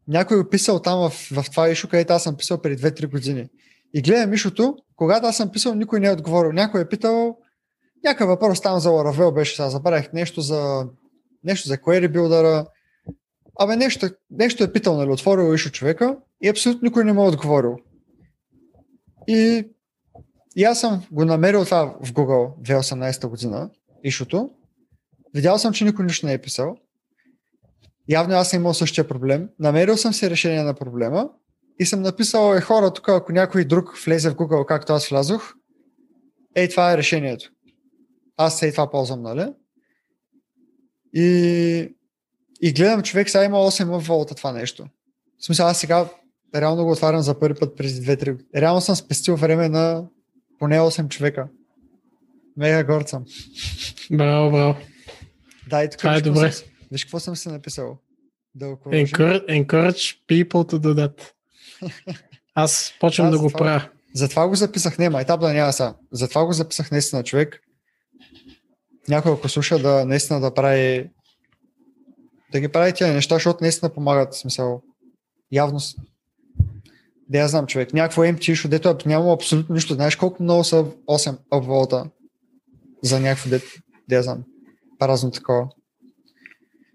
някой 0.09 0.41
е 0.41 0.49
писал 0.49 0.83
там 0.83 1.11
в, 1.11 1.11
в 1.11 1.51
това 1.51 1.69
ишо, 1.69 1.89
където 1.89 2.13
аз 2.13 2.23
съм 2.23 2.37
писал 2.37 2.63
преди 2.63 2.83
2-3 2.83 3.11
години. 3.11 3.49
И 3.95 4.03
гледам 4.03 4.35
ишото, 4.35 4.77
когато 4.97 5.27
аз 5.27 5.37
съм 5.37 5.53
писал, 5.53 5.75
никой 5.75 6.01
не 6.01 6.07
е 6.07 6.13
отговорил. 6.13 6.53
Някой 6.53 6.81
е 6.81 6.89
питал, 6.89 7.37
някакъв 8.05 8.29
въпрос 8.29 8.61
там 8.61 8.81
за 8.81 8.89
Laravel 8.89 9.35
беше, 9.35 9.57
сега 9.57 9.71
забравих 9.71 10.13
нещо 10.13 10.41
за 10.41 10.87
нещо 11.45 11.69
за 11.69 11.77
query 11.77 12.13
builder 12.13 12.67
Абе, 13.61 13.77
нещо, 13.77 14.09
нещо 14.31 14.65
е 14.65 14.73
питал, 14.73 14.97
нали, 14.97 15.11
отворил 15.11 15.55
ишо 15.55 15.71
човека 15.71 16.17
и 16.43 16.49
абсолютно 16.49 16.87
никой 16.87 17.05
не 17.05 17.13
му 17.13 17.25
е 17.25 17.29
отговорил. 17.29 17.77
И, 19.29 19.69
и 20.57 20.65
аз 20.65 20.81
съм 20.81 21.07
го 21.11 21.25
намерил 21.25 21.65
това 21.65 21.97
в 22.03 22.13
Google 22.13 22.63
2018 22.63 23.29
година, 23.29 23.71
ишото. 24.05 24.51
Видял 25.35 25.59
съм, 25.59 25.73
че 25.73 25.85
никой 25.85 26.05
нищо 26.05 26.27
не 26.27 26.33
е 26.33 26.39
писал. 26.39 26.77
Явно 28.09 28.35
аз 28.35 28.51
съм 28.51 28.61
имал 28.61 28.75
същия 28.75 29.09
проблем. 29.09 29.49
Намерил 29.59 29.97
съм 29.97 30.13
си 30.13 30.31
решение 30.31 30.63
на 30.63 30.75
проблема 30.75 31.31
и 31.81 31.87
съм 31.87 32.03
написал, 32.03 32.55
е 32.55 32.61
хора, 32.61 32.93
тук 32.93 33.09
ако 33.09 33.33
някой 33.33 33.65
друг 33.65 33.99
влезе 34.05 34.31
в 34.31 34.35
Google, 34.35 34.67
както 34.67 34.93
аз 34.93 35.09
влязох, 35.09 35.55
ей, 36.55 36.69
това 36.69 36.93
е 36.93 36.97
решението. 36.97 37.51
Аз 38.37 38.63
ей 38.63 38.73
това 38.73 38.91
ползвам, 38.91 39.23
нали? 39.23 39.47
И 41.15 41.95
и 42.61 42.73
гледам 42.73 43.03
човек, 43.03 43.31
сега 43.31 43.45
има 43.45 43.57
8 43.57 43.99
волта 43.99 44.35
това 44.35 44.53
нещо. 44.53 44.87
В 45.39 45.45
смисъл, 45.45 45.67
аз 45.67 45.79
сега 45.79 46.09
реално 46.55 46.85
го 46.85 46.91
отварям 46.91 47.23
за 47.23 47.39
първи 47.39 47.59
път 47.61 47.77
през 47.77 47.93
2-3 47.93 48.31
години. 48.33 48.49
Реално 48.57 48.81
съм 48.81 48.97
спестил 48.97 49.37
време 49.37 49.69
на 49.69 50.05
поне 50.59 50.79
8 50.79 51.09
човека. 51.09 51.49
Мега 52.57 52.85
горд 52.85 53.09
съм. 53.09 53.25
Браво, 54.13 54.51
браво. 54.51 54.77
Да, 55.71 55.85
и 55.85 55.91
тук 55.91 55.99
Това 55.99 56.15
е 56.15 56.21
добре. 56.21 56.53
Съм, 56.53 56.69
виж 56.93 57.05
какво 57.05 57.21
съм 57.21 57.37
се 57.37 57.49
написал. 57.51 57.99
Да. 58.55 58.67
Encourage, 58.67 60.19
people 60.29 60.73
to 60.73 60.79
do 60.79 60.95
that. 60.95 61.31
Аз 62.55 62.93
почвам 63.01 63.27
Да, 63.27 63.31
да 63.31 63.39
го 63.39 63.51
правя. 63.51 63.89
Затова 64.15 64.49
го 64.49 64.55
записах, 64.55 64.99
не, 64.99 65.09
да 65.39 65.53
няма 65.53 65.73
сега. 65.73 65.95
Затова 66.13 66.45
го 66.45 66.53
записах 66.53 66.91
наистина 66.91 67.25
човек. 67.25 67.61
Някой 69.09 69.33
ако 69.33 69.49
слуша 69.49 69.79
да 69.79 70.05
наистина 70.05 70.41
да 70.41 70.55
прави 70.55 71.11
да 72.53 72.61
ги 72.61 72.69
прави 72.69 72.93
тия 72.93 73.13
неща, 73.15 73.35
защото 73.35 73.59
наистина 73.61 73.95
помагат. 73.95 74.35
Смисъл, 74.35 74.83
явно 75.53 75.81
с- 75.81 75.97
да 77.29 77.39
я 77.39 77.49
знам 77.49 77.67
човек. 77.67 77.93
Някакво 77.93 78.23
MT, 78.23 78.49
защото 78.49 78.69
дето 78.69 78.89
е- 78.89 78.97
няма 79.07 79.33
абсолютно 79.33 79.75
нищо. 79.75 79.95
Знаеш 79.95 80.17
колко 80.17 80.43
много 80.43 80.65
са 80.65 80.85
8 81.07 81.39
апволта 81.53 82.11
за 83.03 83.21
някакво 83.21 83.51
дето, 83.51 83.67
да 84.09 84.17
я 84.17 84.23
знам. 84.23 84.45
празно 84.99 85.31
такова. 85.31 85.69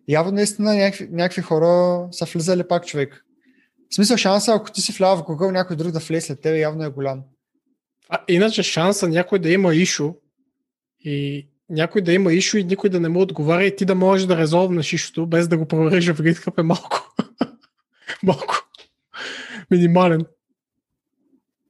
Явно 0.08 0.32
наистина 0.32 0.76
някакви, 0.76 1.08
някакви 1.12 1.42
хора 1.42 2.08
са 2.12 2.26
влизали 2.26 2.68
пак 2.68 2.86
човек. 2.86 3.26
В 3.90 3.96
смисъл 3.96 4.18
шанса, 4.18 4.54
ако 4.54 4.72
ти 4.72 4.82
си 4.82 4.92
влява 4.92 5.18
в 5.18 5.22
Google, 5.22 5.52
някой 5.52 5.76
друг 5.76 5.92
да 5.92 6.00
влезе 6.00 6.28
след 6.28 6.42
тебе, 6.42 6.60
явно 6.60 6.84
е 6.84 6.90
голям. 6.90 7.22
А, 8.10 8.20
иначе 8.28 8.64
шанса 8.64 9.08
някой 9.08 9.40
да 9.40 9.52
има 9.52 9.76
ишу 9.76 10.14
и 11.00 11.48
някой 11.70 12.02
да 12.02 12.14
има 12.14 12.34
ишу 12.34 12.58
и 12.58 12.64
никой 12.64 12.90
да 12.90 13.00
не 13.00 13.10
му 13.10 13.22
отговаря 13.22 13.66
и 13.66 13.76
ти 13.76 13.86
да 13.86 13.96
можеш 13.96 14.28
да 14.28 14.38
резолвнеш 14.38 14.94
ишото, 14.94 15.26
без 15.26 15.48
да 15.48 15.58
го 15.58 15.66
провериш 15.66 16.12
в 16.12 16.22
GitHub 16.22 16.60
е 16.60 16.64
малко. 16.64 17.14
малко. 18.24 18.56
Минимален. 19.72 20.26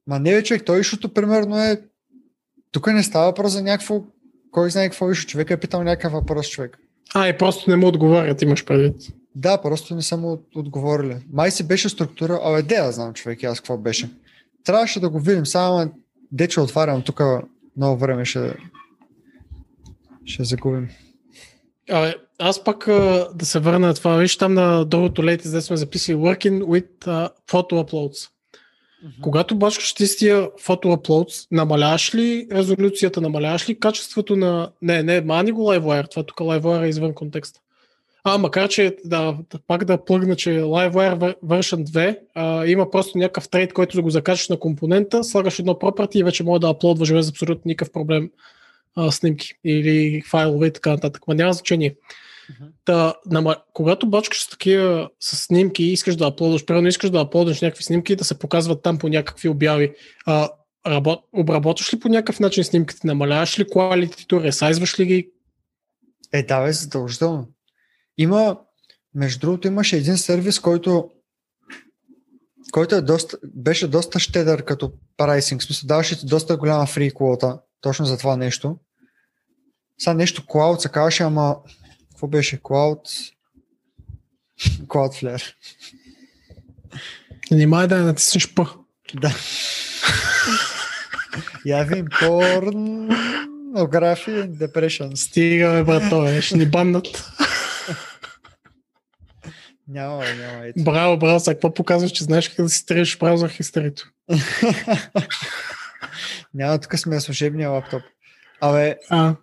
Ма 0.08 0.20
не 0.20 0.44
човек, 0.44 0.66
той 0.66 0.80
ишото 0.80 1.14
примерно 1.14 1.58
е... 1.58 1.82
Тук 2.72 2.88
не 2.88 3.04
става 3.04 3.26
въпрос 3.26 3.52
за 3.52 3.62
някакво... 3.62 4.04
Кой 4.52 4.72
знае 4.72 4.90
какво 4.90 5.12
ишо? 5.12 5.28
Човек 5.28 5.50
е 5.50 5.60
питал 5.60 5.84
някакъв 5.84 6.14
въпрос, 6.14 6.50
човек. 6.50 6.78
А, 7.14 7.28
и 7.28 7.38
просто 7.38 7.70
не 7.70 7.76
му 7.76 7.88
отговарят, 7.88 8.42
имаш 8.42 8.66
предвид. 8.66 8.96
Да, 9.36 9.62
просто 9.62 9.96
не 9.96 10.02
са 10.02 10.18
му 10.18 10.44
отговорили. 10.56 11.18
Май 11.34 11.52
си 11.52 11.68
беше 11.68 11.90
структура, 11.90 12.40
абе, 12.44 12.62
де 12.62 12.82
да 12.82 12.92
знам 12.92 13.14
човек, 13.14 13.44
аз 13.44 13.60
какво 13.60 13.78
беше. 13.78 14.10
Трябваше 14.64 15.00
да 15.00 15.10
го 15.10 15.20
видим, 15.20 15.46
само 15.46 15.92
де 16.32 16.48
че 16.48 16.60
отварям 16.60 17.02
тук 17.02 17.22
много 17.78 17.98
време 17.98 18.26
ще, 18.26 18.56
ще 20.26 20.44
загубим. 20.44 20.90
А, 21.90 22.14
аз 22.40 22.64
пак 22.64 22.86
да 23.36 23.46
се 23.46 23.60
върна 23.60 23.88
на 23.88 23.94
това. 23.94 24.16
Виж 24.16 24.38
там 24.38 24.54
на 24.54 24.86
другото 24.86 25.26
лейте, 25.26 25.48
за 25.48 25.62
сме 25.62 25.78
записали 25.78 26.16
Working 26.16 26.64
with 26.64 27.06
uh, 27.06 27.30
Photo 27.48 27.72
Uploads. 27.72 28.30
Mm-hmm. 29.04 29.22
Когато 29.22 29.56
бачкаш 29.56 29.94
ти 29.94 30.08
с 30.08 30.18
тия 30.18 30.50
фото 30.60 30.88
uploads, 30.88 31.48
намаляваш 31.52 32.16
ли 32.16 32.48
резолюцията, 32.52 33.22
намаляваш 33.22 33.70
ли 33.70 33.80
качеството 33.80 34.36
на... 34.36 34.72
Не, 34.82 35.04
не, 35.04 35.22
мани 35.22 35.52
го 35.52 35.62
LiveWire, 35.62 36.12
това 36.12 36.24
тук 36.24 36.38
LiveWire 36.38 36.86
е 36.86 36.90
извън 36.90 37.14
контекста. 37.14 37.60
А, 38.24 38.38
макар 38.38 38.70
че 38.70 38.96
да, 39.06 39.38
пак 39.68 39.86
да 39.86 40.06
плъгна, 40.06 40.36
че 40.36 40.50
LiveWire 40.50 41.36
version 41.46 41.86
2 41.86 42.18
а, 42.36 42.66
има 42.66 42.92
просто 42.92 43.18
някакъв 43.18 43.50
трейд, 43.50 43.74
който 43.74 43.98
да 43.98 44.02
го 44.02 44.10
закачаш 44.10 44.50
на 44.50 44.60
компонента, 44.60 45.24
слагаш 45.24 45.60
едно 45.60 45.74
property 45.74 46.16
и 46.16 46.24
вече 46.24 46.44
може 46.44 46.62
да 46.62 46.70
аплодваш 46.70 47.14
без 47.14 47.30
абсолютно 47.30 47.62
никакъв 47.66 47.92
проблем 47.92 48.30
а, 48.96 49.12
снимки 49.12 49.54
или 49.66 50.22
файлове 50.30 50.68
и 50.68 50.74
така 50.74 50.90
нататък. 50.90 51.28
Ма 51.28 51.36
няма 51.36 51.54
значение. 51.54 51.96
Та, 52.86 53.14
нама, 53.26 53.56
когато 53.74 54.10
бачкаш 54.10 54.44
с 54.44 54.50
такива 54.50 55.10
с 55.20 55.38
снимки 55.38 55.84
и 55.84 55.94
искаш 55.94 56.16
да 56.16 56.28
аплодваш, 56.28 56.66
примерно 56.66 56.88
искаш 56.88 57.10
да 57.10 57.22
аплодваш 57.22 57.62
някакви 57.62 57.84
снимки 57.84 58.16
да 58.16 58.24
се 58.24 58.40
показват 58.40 58.84
там 58.84 58.98
по 58.98 59.10
някакви 59.10 59.50
обяви, 59.50 59.94
а, 60.26 60.50
работ, 60.88 61.20
обработваш 61.34 61.94
ли 61.94 62.00
по 62.00 62.10
някакъв 62.10 62.40
начин 62.40 62.64
снимките, 62.64 63.08
намаляваш 63.08 63.60
ли 63.60 63.66
quality 63.66 64.44
ресайзваш 64.44 65.00
ли 65.00 65.06
ги? 65.06 65.30
Е, 66.34 66.44
да, 66.44 66.64
бе, 66.64 66.72
задължително. 66.72 67.48
Има, 68.18 68.58
между 69.16 69.40
другото, 69.40 69.68
имаше 69.68 69.98
един 69.98 70.18
сервис, 70.18 70.60
който 70.60 71.10
който 72.72 72.96
е 72.96 73.02
доста, 73.02 73.38
беше 73.44 73.88
доста 73.88 74.20
щедър 74.20 74.66
като 74.66 74.92
прайсинг. 75.18 75.62
В 75.62 75.66
смисъл, 75.66 75.88
даваше 75.88 76.20
ти 76.20 76.26
доста 76.26 76.58
голяма 76.58 76.86
фри 76.86 77.12
квота 77.12 77.60
точно 77.82 78.06
за 78.06 78.18
това 78.18 78.38
нещо. 78.38 78.78
Сега 80.00 80.14
нещо 80.14 80.42
Cloud 80.42 80.78
се 80.78 80.90
казваше, 80.90 81.24
ама 81.24 81.58
какво 82.24 82.38
беше 82.38 82.62
Cloud? 82.62 83.34
Cloudflare. 84.88 85.54
Внимай 87.52 87.88
да 87.88 88.04
натиснеш 88.04 88.54
П. 88.54 88.66
Да. 89.14 89.36
Явим 91.66 92.06
порнографи 92.20 94.32
depression. 94.32 95.16
Стига, 95.16 95.72
бе, 95.72 95.84
брато, 95.84 96.42
ще 96.42 96.58
ни 96.58 96.66
баннат. 96.66 97.32
Няма, 99.88 100.18
няма. 100.18 100.66
Ето. 100.66 100.84
Браво, 100.84 101.18
браво, 101.18 101.40
сега 101.40 101.56
какво 101.56 101.74
показваш, 101.74 102.12
че 102.12 102.24
знаеш 102.24 102.50
как 102.50 102.66
да 102.66 102.70
си 102.70 102.78
стрелиш 102.78 103.18
браузър 103.18 103.50
хистерито? 103.50 104.12
няма, 106.54 106.80
тук 106.80 107.00
сме 107.00 107.16
на 107.16 107.22
служебния 107.22 107.70
лаптоп. 107.70 108.02
Абе, 108.62 108.98
А. 109.10 109.36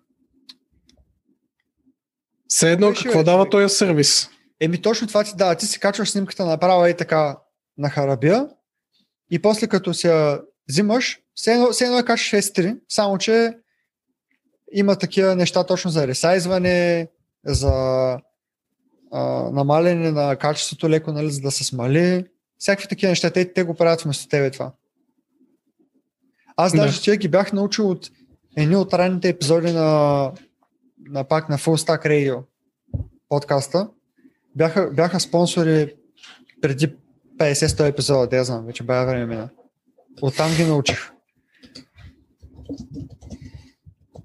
Все 2.51 2.73
едно, 2.73 2.89
Беше, 2.89 3.05
какво 3.05 3.23
дава 3.23 3.51
този 3.51 3.75
сервис? 3.75 4.31
еми 4.61 4.83
точно 4.83 5.09
това 5.09 5.25
ти 5.25 5.33
дава. 5.37 5.55
Ти 5.55 5.67
си 5.67 5.81
качваш 5.81 6.11
снимката 6.11 6.47
направо 6.47 6.87
и 6.87 6.97
така 6.97 7.39
на 7.79 7.91
харабия 7.91 8.49
и 9.31 9.39
после 9.43 9.67
като 9.67 9.95
се 9.95 10.09
я 10.09 10.41
взимаш, 10.69 11.21
все 11.35 11.53
едно, 11.53 11.71
все 11.73 11.85
едно 11.85 11.97
я 11.97 12.05
качваш 12.05 12.31
в 12.31 12.47
S3, 12.47 12.79
само 12.89 13.19
че 13.19 13.59
има 14.73 14.97
такива 14.97 15.37
неща 15.37 15.65
точно 15.65 15.91
за 15.91 16.07
ресайзване, 16.07 17.09
за 17.47 17.71
а, 19.13 19.21
намаляне 19.53 20.11
на 20.11 20.37
качеството 20.37 20.91
леко, 20.91 21.13
нали, 21.13 21.31
за 21.31 21.41
да 21.41 21.51
се 21.51 21.65
смали. 21.65 22.25
Всякакви 22.59 22.89
такива 22.89 23.11
неща. 23.11 23.31
Те, 23.31 23.53
те 23.53 23.63
го 23.63 23.75
правят 23.75 24.01
вместо 24.03 24.29
тебе 24.29 24.51
това. 24.51 24.73
Аз 26.57 26.73
Да. 26.73 26.79
даже 26.79 27.03
тия 27.03 27.17
ги 27.17 27.29
бях 27.29 27.53
научил 27.53 27.91
от 27.91 28.11
едни 28.57 28.77
от 28.77 28.95
ранните 28.95 29.29
епизоди 29.29 29.73
на, 29.73 30.33
на 31.11 31.25
пак 31.25 31.49
на 31.49 31.59
Full 31.59 31.77
Stack 31.77 32.07
Radio 32.07 32.43
подкаста. 33.29 33.89
Бяха, 34.57 34.91
бяха 34.91 35.21
спонсори 35.21 35.95
преди 36.63 36.97
50-100 37.39 37.89
епизода, 37.89 38.27
да 38.27 38.37
я 38.37 38.45
знам, 38.45 38.67
вече 38.67 38.83
бая 38.83 39.07
време 39.07 39.27
мина. 39.27 39.51
Оттам 40.23 40.55
ги 40.57 40.65
научих. 40.65 41.13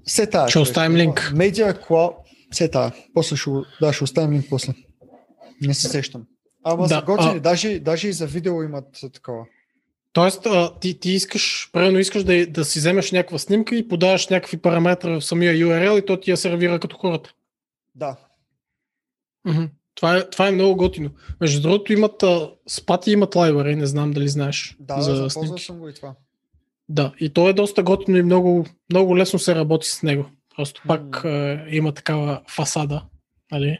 Се 0.06 0.28
тая. 0.30 0.50
Ще 0.50 0.60
оставим 0.60 0.98
линк. 0.98 1.32
Медиа 1.36 1.74
Cloud. 1.74 2.16
Се 2.52 2.72
тая. 2.72 2.94
После 3.14 3.36
ще, 3.36 3.50
да, 3.82 3.94
ще 3.94 4.04
оставим 4.04 4.32
линк 4.32 4.46
после. 4.50 4.74
Не 5.62 5.74
се 5.74 5.90
сещам. 5.90 6.26
Ама 6.64 6.88
да, 6.88 6.96
са 6.96 7.02
готини, 7.06 7.38
а- 7.38 7.40
даже, 7.40 7.80
даже 7.80 8.08
и 8.08 8.14
за 8.14 8.26
видео 8.28 8.64
имат 8.64 8.86
такова. 9.14 9.46
Тоест, 10.16 10.46
а, 10.46 10.80
ти, 10.80 11.00
ти 11.00 11.12
искаш, 11.12 11.70
правилно 11.74 12.00
искаш 12.00 12.24
да, 12.24 12.48
да 12.48 12.66
си 12.66 12.80
вземеш 12.80 13.12
някаква 13.12 13.38
снимка 13.38 13.76
и 13.76 13.88
подаваш 13.88 14.28
някакви 14.28 14.58
параметри 14.58 15.10
в 15.10 15.22
самия 15.22 15.54
URL 15.54 16.00
и 16.00 16.06
то 16.06 16.20
ти 16.20 16.32
я 16.32 16.38
сервира 16.38 16.80
като 16.80 16.98
хората. 16.98 17.34
Да. 17.96 18.16
Мгм. 19.46 19.66
Това 19.96 20.18
е, 20.18 20.30
това 20.30 20.48
е 20.48 20.52
много 20.52 20.76
готино. 20.76 21.10
Между 21.42 21.62
другото, 21.62 21.94
имат 21.94 22.24
спати 22.68 23.12
имат 23.12 23.36
лайбъри, 23.36 23.76
не 23.76 23.86
знам 23.86 24.12
дали 24.12 24.28
знаеш. 24.28 24.76
Да, 24.80 25.02
за 25.02 25.30
снимки. 25.30 25.64
съм 25.64 25.80
го 25.80 25.90
и 25.90 25.94
това. 25.94 26.16
Да, 26.90 27.14
и 27.20 27.30
то 27.30 27.50
е 27.50 27.54
доста 27.54 27.84
готино 27.84 28.18
и 28.18 28.24
много, 28.24 28.66
много 28.90 29.18
лесно 29.18 29.40
се 29.40 29.56
работи 29.56 29.88
с 29.88 30.04
него. 30.04 30.26
Просто 30.56 30.82
пак 30.88 31.22
е, 31.26 31.66
има 31.70 31.92
такава 31.92 32.42
фасада, 32.48 33.04
нали? 33.52 33.80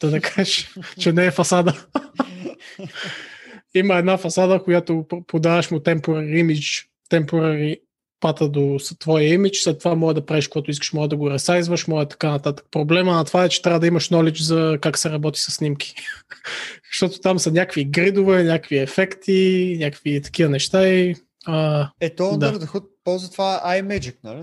Да 0.00 0.10
да 0.10 0.20
кажеш, 0.20 0.74
че 0.98 1.12
не 1.12 1.26
е 1.26 1.30
фасада. 1.30 1.86
има 3.78 3.96
една 3.96 4.16
фасада, 4.16 4.62
която 4.64 5.04
подаваш 5.26 5.70
му 5.70 5.78
temporary 5.78 6.44
image, 6.44 6.86
temporary 7.10 7.80
пата 8.20 8.48
до 8.48 8.78
с- 8.78 8.98
твоя 8.98 9.34
имидж, 9.34 9.56
след 9.58 9.78
това 9.78 9.94
може 9.94 10.14
да 10.14 10.26
правиш 10.26 10.46
каквото 10.46 10.70
искаш, 10.70 10.92
може 10.92 11.08
да 11.08 11.16
го 11.16 11.30
ресайзваш, 11.30 11.86
може 11.86 12.08
така 12.08 12.30
нататък. 12.30 12.66
Проблема 12.70 13.12
на 13.12 13.24
това 13.24 13.44
е, 13.44 13.48
че 13.48 13.62
трябва 13.62 13.80
да 13.80 13.86
имаш 13.86 14.08
knowledge 14.08 14.42
за 14.42 14.78
как 14.80 14.98
се 14.98 15.10
работи 15.10 15.40
с 15.40 15.52
снимки. 15.52 15.94
Защото 16.92 17.20
там 17.20 17.38
са 17.38 17.50
някакви 17.52 17.84
гридове, 17.84 18.44
някакви 18.44 18.78
ефекти, 18.78 19.76
някакви 19.80 20.22
такива 20.22 20.50
неща 20.50 20.88
и 20.88 21.14
а, 21.46 21.88
Ето, 22.00 22.36
Да. 22.38 22.52
Under 22.52 22.58
the 22.58 22.66
Hood 22.66 22.84
ползва 23.04 23.30
това 23.30 23.62
iMagic, 23.66 24.16
нали? 24.24 24.42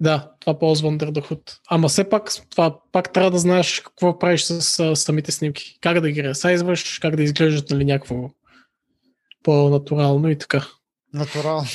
Да, 0.00 0.30
това 0.40 0.58
ползва 0.58 0.88
Under 0.88 1.10
the 1.10 1.30
Hood. 1.30 1.58
Ама 1.68 1.88
все 1.88 2.08
пак, 2.08 2.30
това, 2.50 2.78
пак 2.92 3.12
трябва 3.12 3.30
да 3.30 3.38
знаеш 3.38 3.80
какво 3.80 4.18
правиш 4.18 4.42
с, 4.42 4.80
а, 4.80 4.96
самите 4.96 5.32
снимки. 5.32 5.78
Как 5.80 6.00
да 6.00 6.10
ги 6.10 6.22
ресайзваш, 6.24 6.98
как 6.98 7.16
да 7.16 7.22
изглеждат 7.22 7.70
нали, 7.70 7.84
някакво 7.84 8.30
по-натурално 9.46 10.30
и 10.30 10.38
така. 10.38 10.66
Натурално. 11.14 11.68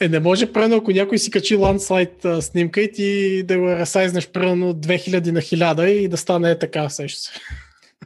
Е, 0.00 0.08
не 0.08 0.20
може, 0.20 0.52
примерно, 0.52 0.76
ако 0.76 0.90
някой 0.90 1.18
си 1.18 1.30
качи 1.30 1.56
ландслайд 1.56 2.24
а, 2.24 2.42
снимка 2.42 2.80
и 2.80 2.92
ти 2.92 3.42
да 3.42 3.58
го 3.58 3.68
ресайзнеш 3.68 4.28
примерно 4.28 4.74
2000 4.74 5.30
на 5.30 5.40
1000 5.40 5.86
и 5.86 6.08
да 6.08 6.16
стане 6.16 6.50
е 6.50 6.58
така, 6.58 6.88
сеща 6.88 7.20
се. 7.20 7.30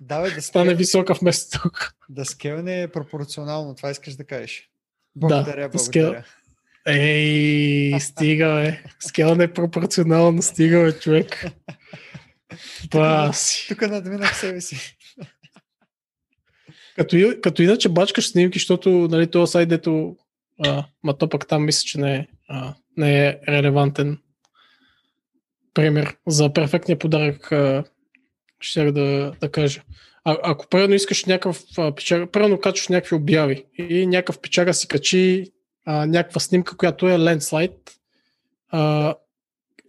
Да, 0.00 0.22
бе, 0.22 0.30
да, 0.30 0.42
Стане 0.42 0.74
висока 0.74 1.14
вместо 1.14 1.62
тук. 1.62 1.94
да 2.08 2.24
скелне 2.24 2.82
е 2.82 2.88
пропорционално, 2.88 3.74
това 3.74 3.90
искаш 3.90 4.14
да 4.14 4.24
кажеш. 4.24 4.70
Да, 5.16 5.26
Благодаря, 5.26 5.70
скел- 5.70 6.02
благодаря. 6.02 6.24
Ей, 6.86 8.00
стига, 8.00 8.54
бе. 8.54 8.80
Скел 9.00 9.34
не 9.34 9.44
е 9.44 9.52
пропорционално, 9.52 10.42
стига, 10.42 10.82
бе, 10.82 10.98
човек. 10.98 11.46
Баси. 12.90 13.68
Тук 13.68 13.80
надминах 13.80 14.38
себе 14.40 14.60
си. 14.60 14.95
Като, 16.96 17.16
и- 17.16 17.40
като 17.40 17.62
иначе 17.62 17.88
бачкаш 17.88 18.30
снимки, 18.30 18.58
защото 18.58 18.90
нали, 18.90 19.30
този 19.30 19.50
сайт, 19.50 19.68
дето 19.68 20.16
а, 20.64 20.84
пък 21.28 21.48
там 21.48 21.64
мисля, 21.64 21.86
че 21.86 22.00
не 22.00 22.16
е, 22.16 22.26
а, 22.48 22.74
не 22.96 23.26
е 23.26 23.38
релевантен 23.48 24.18
пример 25.74 26.16
за 26.26 26.52
перфектния 26.52 26.98
подарък, 26.98 27.52
а, 27.52 27.84
ще 28.60 28.92
да, 28.92 29.32
да 29.40 29.50
кажа. 29.50 29.82
А, 30.24 30.36
ако 30.42 30.66
примерно 30.68 30.94
искаш 30.94 31.24
някакъв 31.24 31.62
печага, 31.96 32.26
примерно 32.26 32.60
качваш 32.60 32.88
някакви 32.88 33.16
обяви 33.16 33.64
и 33.78 34.06
някакъв 34.06 34.40
печага 34.40 34.74
си 34.74 34.88
качи 34.88 35.52
а, 35.84 36.06
някаква 36.06 36.40
снимка, 36.40 36.76
която 36.76 37.08
е 37.08 37.18
а, 38.70 39.14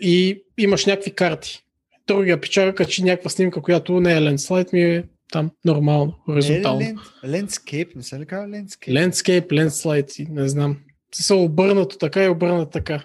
и 0.01 0.43
имаш 0.57 0.85
някакви 0.85 1.11
карти. 1.15 1.63
Другия 2.07 2.41
печага 2.41 2.75
качи 2.75 3.03
някаква 3.03 3.29
снимка, 3.29 3.61
която 3.61 3.99
не 3.99 4.13
е 4.13 4.21
лендслайд, 4.21 4.73
ми 4.73 4.81
е 4.81 5.03
там 5.31 5.51
нормално, 5.65 6.19
хоризонтално. 6.25 6.79
Не 6.79 6.95
е 7.23 7.27
Landscape, 7.27 7.95
не 7.95 8.03
се 8.03 8.19
ли 8.19 8.25
казва 8.25 8.47
Landscape? 8.47 8.91
Landscape, 8.91 9.47
landslide, 9.47 10.29
не 10.29 10.49
знам. 10.49 10.77
Се 11.13 11.33
обърнато 11.33 11.97
така 11.97 12.23
и 12.23 12.29
обърнато 12.29 12.71
така. 12.71 13.03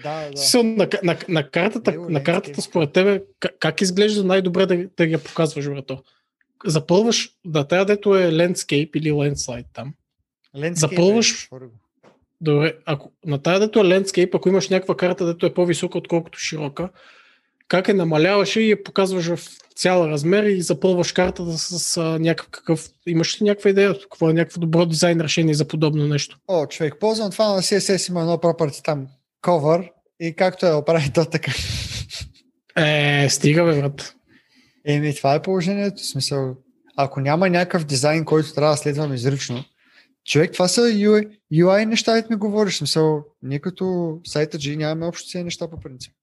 Да, 0.03 0.29
да. 0.29 0.37
Смисъл, 0.37 0.63
на, 0.63 0.87
на, 1.03 1.17
на, 1.29 1.49
картата, 1.49 1.91
Него 1.91 2.09
на 2.09 2.23
картата 2.23 2.61
според 2.61 2.91
тебе, 2.91 3.23
как, 3.59 3.81
изглежда 3.81 4.23
най-добре 4.23 4.65
да, 4.65 4.87
да 4.97 5.03
я 5.03 5.23
показваш, 5.23 5.69
брато? 5.69 6.03
Запълваш, 6.65 7.29
да, 7.45 7.67
тая 7.67 7.85
дето 7.85 8.15
е 8.15 8.31
landscape 8.31 8.97
или 8.97 9.11
landslide 9.11 9.65
там. 9.73 9.93
Landscape 10.55 10.73
Запълваш- 10.73 11.43
е, 11.43 11.45
отвори 11.45 11.65
го. 11.65 11.73
Добре, 12.41 12.75
ако, 12.85 13.11
на 13.25 13.41
тая 13.41 13.59
дето 13.59 13.79
е 13.79 13.83
landscape, 13.83 14.35
ако 14.35 14.49
имаш 14.49 14.69
някаква 14.69 14.97
карта, 14.97 15.25
дето 15.25 15.45
е 15.45 15.53
по-висока, 15.53 15.97
отколкото 15.97 16.39
широка, 16.39 16.89
как 17.73 17.87
е 17.87 17.93
намаляваш 17.93 18.55
и 18.55 18.69
я 18.69 18.83
показваш 18.83 19.25
в 19.25 19.39
цял 19.75 20.07
размер 20.07 20.43
и 20.43 20.61
запълваш 20.61 21.11
картата 21.11 21.57
с, 21.57 21.97
а, 21.97 22.19
някакъв... 22.19 22.89
Имаш 23.07 23.41
ли 23.41 23.45
някаква 23.45 23.69
идея? 23.69 23.99
Какво 23.99 24.29
е 24.29 24.33
някакво 24.33 24.59
добро 24.59 24.85
дизайн 24.85 25.21
решение 25.21 25.53
за 25.53 25.67
подобно 25.67 26.07
нещо? 26.07 26.37
О, 26.47 26.65
човек, 26.65 26.95
ползвам 26.99 27.31
това 27.31 27.53
на 27.53 27.61
CSS 27.61 28.09
има 28.09 28.21
едно 28.21 28.37
property 28.37 28.83
там, 28.83 29.07
cover 29.43 29.91
и 30.19 30.35
както 30.35 30.65
е 30.65 30.73
оправи 30.73 31.11
то 31.13 31.25
така. 31.25 31.51
Е, 32.77 33.27
стига 33.29 33.63
бе, 33.63 33.81
брат. 33.81 34.15
Еми, 34.85 35.15
това 35.15 35.35
е 35.35 35.41
положението. 35.41 35.97
В 35.97 36.07
смисъл, 36.07 36.55
ако 36.97 37.19
няма 37.19 37.49
някакъв 37.49 37.85
дизайн, 37.85 38.25
който 38.25 38.53
трябва 38.53 38.73
да 38.73 38.77
следвам 38.77 39.13
изрично, 39.13 39.63
човек, 40.25 40.51
това 40.53 40.67
са 40.67 40.81
UI, 40.81 41.29
UI 41.53 41.85
неща, 41.85 42.23
ми 42.29 42.35
говориш. 42.35 42.73
В 42.73 42.77
смисъл, 42.77 43.23
ние 43.41 43.59
като 43.59 44.17
сайта 44.25 44.57
G 44.57 44.75
нямаме 44.75 45.05
общо 45.05 45.31
тези 45.31 45.43
неща 45.43 45.67
по 45.69 45.79
принцип. 45.79 46.13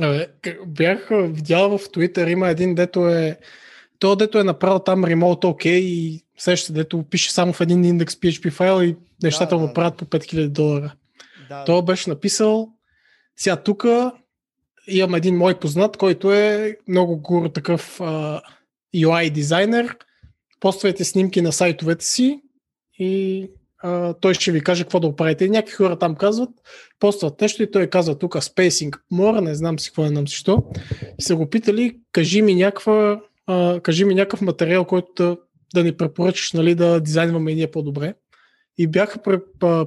Абе, 0.00 0.26
бях 0.66 1.08
видял 1.10 1.78
в 1.78 1.84
Twitter, 1.84 2.30
има 2.30 2.48
един, 2.48 2.74
дето 2.74 3.08
е 3.08 3.38
то, 3.98 4.16
дето 4.16 4.38
е 4.38 4.44
направил 4.44 4.78
там 4.78 5.04
Remote 5.04 5.42
OK 5.44 5.66
и 5.66 6.24
сеща, 6.38 6.72
дето 6.72 7.02
пише 7.02 7.32
само 7.32 7.52
в 7.52 7.60
един 7.60 7.84
индекс 7.84 8.14
PHP 8.14 8.50
файл 8.50 8.82
и 8.82 8.96
нещата 9.22 9.54
Да, 9.54 9.60
му 9.60 9.66
да, 9.66 9.74
правят 9.74 9.96
по 9.96 10.04
5000 10.04 10.48
долара. 10.48 10.94
Да, 11.48 11.64
Той 11.64 11.84
беше 11.84 12.10
написал, 12.10 12.68
сега 13.36 13.56
тук 13.56 13.84
имам 14.86 15.14
един 15.14 15.36
мой 15.36 15.58
познат, 15.58 15.96
който 15.96 16.32
е 16.32 16.76
много 16.88 17.16
гуру 17.16 17.48
такъв 17.48 18.00
а, 18.00 18.40
UI 18.96 19.30
дизайнер. 19.30 19.96
Поствайте 20.60 21.04
снимки 21.04 21.42
на 21.42 21.52
сайтовете 21.52 22.04
си 22.04 22.40
и 22.98 23.50
а, 23.82 24.14
той 24.14 24.34
ще 24.34 24.52
ви 24.52 24.60
каже 24.60 24.84
какво 24.84 25.00
да 25.00 25.06
оправите. 25.06 25.44
И 25.44 25.50
някакви 25.50 25.74
хора 25.74 25.98
там 25.98 26.14
казват, 26.14 26.50
постват 27.00 27.40
нещо 27.40 27.62
и 27.62 27.70
той 27.70 27.86
казва 27.86 28.18
тук 28.18 28.34
spacing 28.34 28.98
more, 29.12 29.40
не 29.40 29.54
знам 29.54 29.78
си 29.78 29.90
какво, 29.90 30.02
не 30.02 30.08
знам 30.08 30.28
си 30.28 30.36
що. 30.36 30.64
И 31.18 31.22
са 31.22 31.36
го 31.36 31.50
питали, 31.50 31.98
кажи 32.12 32.42
ми, 32.42 32.54
някаква, 32.54 33.20
а, 33.46 33.80
кажи 33.80 34.04
ми 34.04 34.14
някакъв 34.14 34.40
материал, 34.40 34.84
който 34.84 35.12
да, 35.16 35.36
да 35.74 35.84
ни 35.84 35.96
препоръчаш 35.96 36.52
нали, 36.52 36.74
да 36.74 37.00
дизайнваме 37.00 37.54
ние 37.54 37.70
по-добре. 37.70 38.14
И 38.78 38.86
бяха 38.86 39.18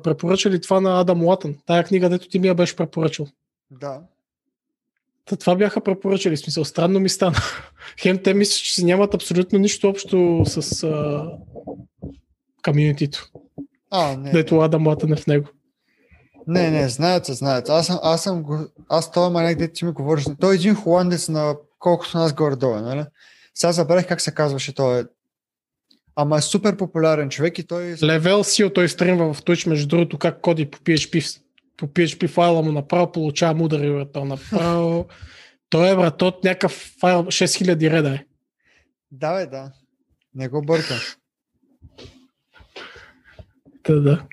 препоръчали 0.04 0.62
това 0.62 0.82
на 0.82 1.00
Адам 1.00 1.24
Латън, 1.24 1.56
тая 1.66 1.84
книга, 1.84 2.10
дето 2.10 2.30
ти 2.30 2.39
ми 2.39 2.48
я 2.48 2.56
беше 2.56 2.76
препоръчал. 2.76 3.28
да. 3.72 4.02
Та 5.26 5.36
това 5.36 5.56
бяха 5.56 5.82
препоръчали, 5.82 6.36
в 6.36 6.39
смисъл, 6.39 6.66
странно 6.66 7.00
ми 7.00 7.10
стана. 7.10 7.36
Хем 8.02 8.18
те 8.24 8.34
мислят, 8.34 8.64
че 8.64 8.74
си 8.74 8.86
нямат 8.86 9.14
абсолютно 9.14 9.60
нищо 9.60 9.89
общо 9.89 10.44
с 10.46 10.84
а, 10.84 11.28
комьюнитито, 12.64 13.32
А, 13.96 14.18
не, 14.18 14.32
дето 14.32 14.60
Адам 14.60 14.88
Латън 14.88 15.14
е 15.14 15.16
в 15.16 15.28
него. 15.28 15.48
не, 16.48 16.72
не, 16.72 16.89
знаят 16.89 17.26
се, 17.26 17.34
знаят. 17.34 17.70
Аз 17.70 17.86
съм, 17.88 18.00
аз 18.04 18.24
съм, 18.24 18.68
аз 18.89 19.12
този 19.12 19.34
маняк, 19.34 19.58
дето 19.58 19.74
ти 19.74 19.86
ми 19.86 19.91
говориш, 19.91 20.26
той 20.39 20.54
е 20.54 20.56
един 20.56 20.76
холандец 20.76 21.30
на 21.30 21.56
колкото 21.80 22.18
нас 22.18 22.34
горе-долу, 22.34 22.76
нали? 22.76 23.06
Сега 23.56 23.72
забравих 23.72 24.08
как 24.08 24.22
се 24.22 24.34
казваше 24.34 24.76
той. 24.76 25.04
Ама 26.16 26.38
е 26.38 26.41
супер 26.41 26.78
популярен 26.78 27.30
човек 27.30 27.60
и 27.60 27.68
той... 27.68 27.96
Левел 28.04 28.44
Сил 28.44 28.70
той 28.70 28.89
стримва 28.89 29.34
в 29.34 29.41
Twitch, 29.41 29.70
между 29.70 29.88
другото, 29.88 30.18
как 30.18 30.41
коди 30.41 30.72
по 30.72 30.78
PHP, 30.78 31.41
по 31.78 31.88
PHP 31.88 32.28
файла 32.28 32.62
му 32.62 32.72
направо, 32.72 33.12
получава 33.12 33.54
мудари, 33.54 33.91
бе, 33.91 34.12
то 34.12 34.26
направо. 34.26 35.06
Той 35.70 35.91
е, 35.91 35.96
брат, 35.96 36.22
от 36.22 36.44
някакъв 36.44 36.96
файл 37.00 37.24
6000 37.24 37.89
реда 37.89 38.10
е. 38.10 38.26
Да, 39.12 39.34
бе, 39.34 39.46
да. 39.46 39.72
Не 40.36 40.48
го 40.48 40.62
бъркам. 40.62 40.98
Та, 43.84 43.96
да. 43.96 44.24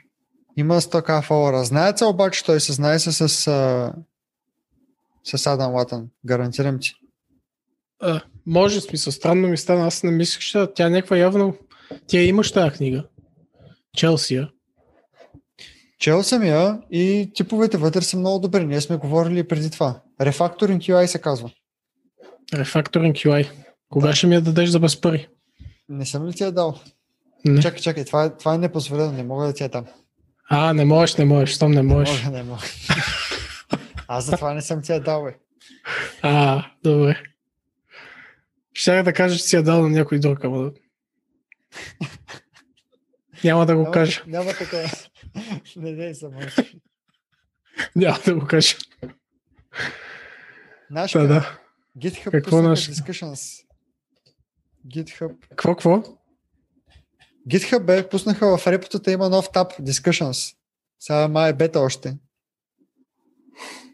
Има 0.57 0.81
100к 0.81 1.23
фолуара. 1.23 1.65
Знаят 1.65 1.99
се 1.99 2.05
обаче, 2.05 2.45
той 2.45 2.61
се 2.61 2.73
знае 2.73 2.99
се 2.99 3.13
с, 3.13 3.29
с 5.25 5.47
Адам 5.47 5.75
Латън. 5.75 6.09
Гарантирам 6.27 6.79
ти. 6.81 6.95
А, 8.01 8.21
може, 8.47 8.81
смисъл, 8.81 9.13
странно 9.13 9.49
ми 9.49 9.57
стана, 9.57 9.87
аз 9.87 10.03
не 10.03 10.11
мислех, 10.11 10.41
че 10.41 10.67
тя 10.75 10.87
е 10.87 10.91
някаква 10.91 11.17
явно... 11.17 11.57
Тя 12.07 12.21
имаш 12.21 12.53
тази 12.53 12.77
книга. 12.77 13.05
Челсия. 13.97 14.51
Чел 15.99 16.23
съм 16.23 16.43
я 16.43 16.81
и 16.91 17.31
типовете 17.35 17.77
вътре 17.77 18.03
са 18.03 18.17
много 18.17 18.39
добри. 18.39 18.67
Ние 18.67 18.81
сме 18.81 18.97
говорили 18.97 19.49
преди 19.49 19.71
това. 19.71 20.03
Refactoring 20.21 20.79
UI 20.79 21.07
се 21.07 21.21
казва. 21.21 21.51
Refactoring 22.53 23.13
UI. 23.13 23.51
Кога 23.89 24.15
ще 24.15 24.27
ми 24.27 24.35
я 24.35 24.41
дадеш 24.41 24.69
за 24.69 24.81
без 24.81 25.01
пари? 25.01 25.29
Не 25.89 26.07
съм 26.07 26.27
ли 26.27 26.33
ти 26.33 26.43
я 26.43 26.53
дал? 26.53 26.81
Не. 27.45 27.63
Чакай, 27.63 27.81
чакай, 27.81 28.05
това, 28.05 28.25
е- 28.25 28.37
това 28.37 28.55
е 28.55 28.59
непозволено, 28.59 29.13
не 29.13 29.23
мога 29.23 29.47
да 29.47 29.53
ти 29.53 29.63
я 29.63 29.69
дам. 29.69 29.87
А, 30.49 30.73
не 30.73 30.85
можеш, 30.85 31.17
не 31.17 31.25
можеш, 31.25 31.59
там 31.59 31.71
не 31.71 31.77
Не 31.77 31.83
можеш. 31.83 32.25
мога, 32.25 32.37
не 32.37 32.43
мога. 32.43 32.63
Аз 34.09 34.25
за 34.25 34.33
това 34.33 34.55
не 34.55 34.63
съм 34.63 34.83
ти 34.83 34.93
я 34.93 35.01
дал, 35.01 35.25
бе. 35.25 35.37
А, 36.23 36.67
добре. 36.85 37.23
Ще 38.75 39.03
да 39.03 39.13
кажа, 39.13 39.37
че 39.37 39.43
си 39.43 39.57
я 39.57 39.63
дал 39.63 39.83
на 39.83 39.89
някой 39.89 40.19
друг, 40.19 40.45
ама. 40.45 40.71
Няма 43.45 43.67
да 43.67 43.75
го 43.75 43.83
Няма, 43.83 43.93
кажа. 43.93 44.23
няма 44.27 44.53
такова. 44.53 44.91
не, 45.77 45.93
не, 45.93 46.15
само. 46.15 46.41
Няма 47.97 48.19
да 48.27 48.35
го 48.35 48.47
кажа. 48.47 48.77
Наш 50.91 51.13
Да, 51.13 51.27
да. 51.27 51.59
GitHub 51.99 52.31
Какво 52.31 52.51
пуснаха 52.51 52.69
наш? 52.69 52.91
discussions. 52.91 53.63
GitHub. 54.87 55.35
Какво, 55.49 55.75
какво? 55.75 56.03
GitHub 57.51 57.85
бе, 57.85 58.09
пуснаха 58.09 58.59
в 58.59 58.67
репотата 58.67 59.13
има 59.13 59.29
нов 59.29 59.53
таб 59.53 59.73
Discussions. 59.73 60.57
Сега 61.01 61.29
май 61.29 61.51
е 61.51 61.53
бета 61.53 61.81
още. 61.81 62.19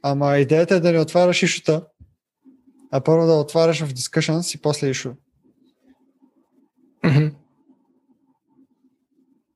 Ама 0.02 0.38
идеята 0.38 0.74
е 0.74 0.80
да 0.80 0.92
не 0.92 1.00
отваряш 1.00 1.42
ишута, 1.42 1.86
а 2.90 3.00
първо 3.00 3.26
да 3.26 3.32
отваряш 3.32 3.84
в 3.84 3.94
Discussions 3.94 4.56
и 4.56 4.60
после 4.60 4.88
ишу. 4.88 5.12
Мгм. 7.04 7.26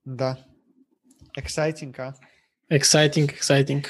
Да. 0.07 0.36
Exciting, 1.38 1.98
а? 1.98 2.14
Exciting, 2.78 3.40
exciting. 3.40 3.86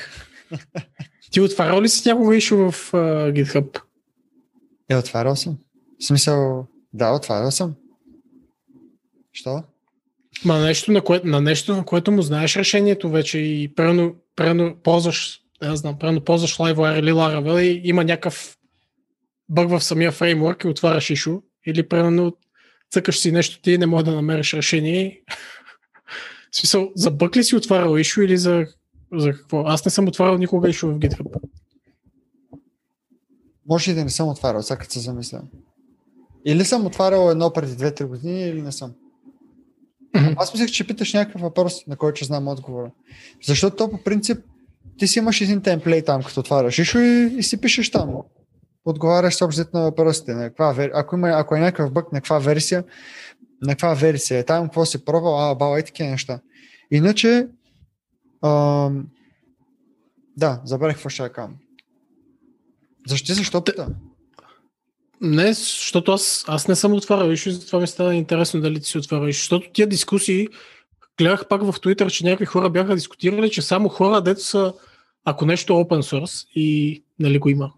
Ти 1.31 1.41
отварял 1.41 1.83
ли 1.83 1.89
си 1.89 2.09
някога 2.09 2.37
ишу 2.37 2.57
в 2.57 2.73
uh, 2.93 3.33
GitHub? 3.33 3.83
Е, 4.89 4.97
отварял 4.97 5.37
съм. 5.37 5.59
В 6.01 6.05
смисъл, 6.05 6.67
да, 6.93 7.13
отварял 7.13 7.51
съм. 7.51 7.75
Що? 9.33 9.63
Ма 10.45 10.59
нещо, 10.59 10.93
на, 10.93 11.01
кое, 11.01 11.21
на 11.25 11.41
нещо, 11.41 11.77
на 11.77 11.85
което 11.85 12.13
му 12.13 12.23
знаеш 12.23 12.57
решението 12.57 13.11
вече 13.11 13.39
и 13.39 13.75
прено, 13.75 14.15
прено 14.37 14.77
ползваш, 14.83 15.41
не 15.63 15.77
знам, 15.77 15.99
прено 15.99 16.25
ползваш 16.25 16.57
LiveWire 16.57 16.99
или 16.99 17.13
Laravel 17.13 17.61
и 17.61 17.81
има 17.85 18.05
някакъв 18.05 18.57
бъг 19.49 19.71
в 19.71 19.81
самия 19.81 20.13
фреймворк 20.13 20.65
и 20.65 20.69
отваряш 20.69 21.11
ишу 21.11 21.41
или 21.67 21.89
прено 21.89 22.33
цъкаш 22.91 23.19
си 23.19 23.33
нещо 23.33 23.61
ти 23.63 23.73
и 23.73 23.79
не 23.79 23.87
можеш 23.87 24.05
да 24.05 24.15
намериш 24.15 24.55
решение. 24.55 25.23
В 26.53 26.57
смисъл, 26.57 26.93
за 26.97 27.11
бъг 27.11 27.37
ли 27.37 27.45
си 27.45 27.57
отварял 27.57 27.97
ишу 27.97 28.23
или 28.23 28.37
за, 28.39 28.67
за 29.13 29.33
какво? 29.33 29.63
Аз 29.67 29.85
не 29.85 29.91
съм 29.91 30.09
отварял 30.09 30.39
никога 30.39 30.69
ишу 30.69 30.89
в 30.89 30.99
GitHub. 30.99 31.41
Може 33.69 33.91
и 33.91 33.95
да 33.95 34.05
не 34.05 34.11
съм 34.11 34.29
отварял, 34.29 34.63
сега 34.63 34.85
се 34.89 35.01
замисля. 35.01 35.43
Или 36.45 36.65
съм 36.65 36.87
отварял 36.87 37.31
едно 37.31 37.53
преди 37.53 37.73
2-3 37.73 38.05
години, 38.05 38.49
или 38.49 38.63
не 38.63 38.73
съм. 38.73 38.95
Аз 40.37 40.53
мислех, 40.53 40.71
че 40.71 40.87
питаш 40.87 41.13
някакъв 41.13 41.41
въпрос, 41.41 41.87
на 41.87 41.97
който 41.97 42.25
знам 42.25 42.49
отговора. 42.49 42.91
Защото 43.47 43.77
то 43.77 43.91
по 43.91 44.05
принцип 44.05 44.39
ти 44.99 45.07
си 45.07 45.19
имаш 45.19 45.41
един 45.41 45.63
темплейт 45.63 46.07
там, 46.07 46.23
като 46.23 46.41
отваряш 46.41 46.79
ишо 46.79 46.99
и, 46.99 47.35
и 47.39 47.43
си 47.43 47.61
пишеш 47.61 47.91
там. 47.91 48.15
Отговаряш 48.85 49.35
съобщите 49.35 49.71
на 49.75 49.83
въпросите. 49.83 50.35
На 50.35 50.49
каква, 50.49 50.75
вер- 50.75 50.91
ако, 50.95 51.17
има, 51.17 51.29
ако 51.29 51.57
е 51.57 51.61
някакъв 51.61 51.93
бък, 51.93 52.13
на 52.13 52.21
каква 52.21 52.39
версия, 52.39 52.85
на 53.63 53.73
каква 53.73 53.95
версия 53.95 54.39
е 54.39 54.45
там, 54.45 54.65
какво 54.65 54.87
си 54.87 55.05
пробвал, 55.05 55.51
а, 55.51 55.55
бала 55.55 55.81
и 55.81 55.83
такива 55.83 56.11
неща. 56.11 56.41
Иначе, 56.91 57.49
ам, 58.45 59.07
да, 60.37 60.61
забравих 60.65 60.97
какво 60.97 61.09
ще 61.09 61.29
кажа. 61.29 61.53
Защо, 63.07 63.35
защо 63.35 63.65
пита? 63.65 63.89
Не, 65.21 65.53
защото 65.53 66.13
аз, 66.13 66.45
аз 66.49 66.69
не 66.69 66.77
съм 66.77 66.93
отварял 66.93 67.31
ишу, 67.31 67.51
затова 67.51 67.81
ми 67.81 67.87
стана 67.87 68.15
интересно 68.15 68.61
дали 68.61 68.81
ти 68.81 68.87
си 68.87 68.99
отварял. 68.99 69.27
Защото 69.27 69.71
тия 69.73 69.87
дискусии, 69.87 70.49
гледах 71.19 71.49
пак 71.49 71.63
в 71.63 71.73
Twitter, 71.73 72.11
че 72.11 72.25
някакви 72.25 72.47
хора 72.47 72.71
бяха 72.71 72.95
дискутирали, 72.95 73.51
че 73.51 73.63
само 73.63 73.89
хора, 73.89 74.21
дето 74.21 74.45
са, 74.45 74.75
ако 75.25 75.47
нещо 75.47 75.73
е 75.73 75.77
open 75.77 76.01
source 76.01 76.49
и 76.55 77.03
нали, 77.19 77.39
го 77.39 77.49
има. 77.49 77.73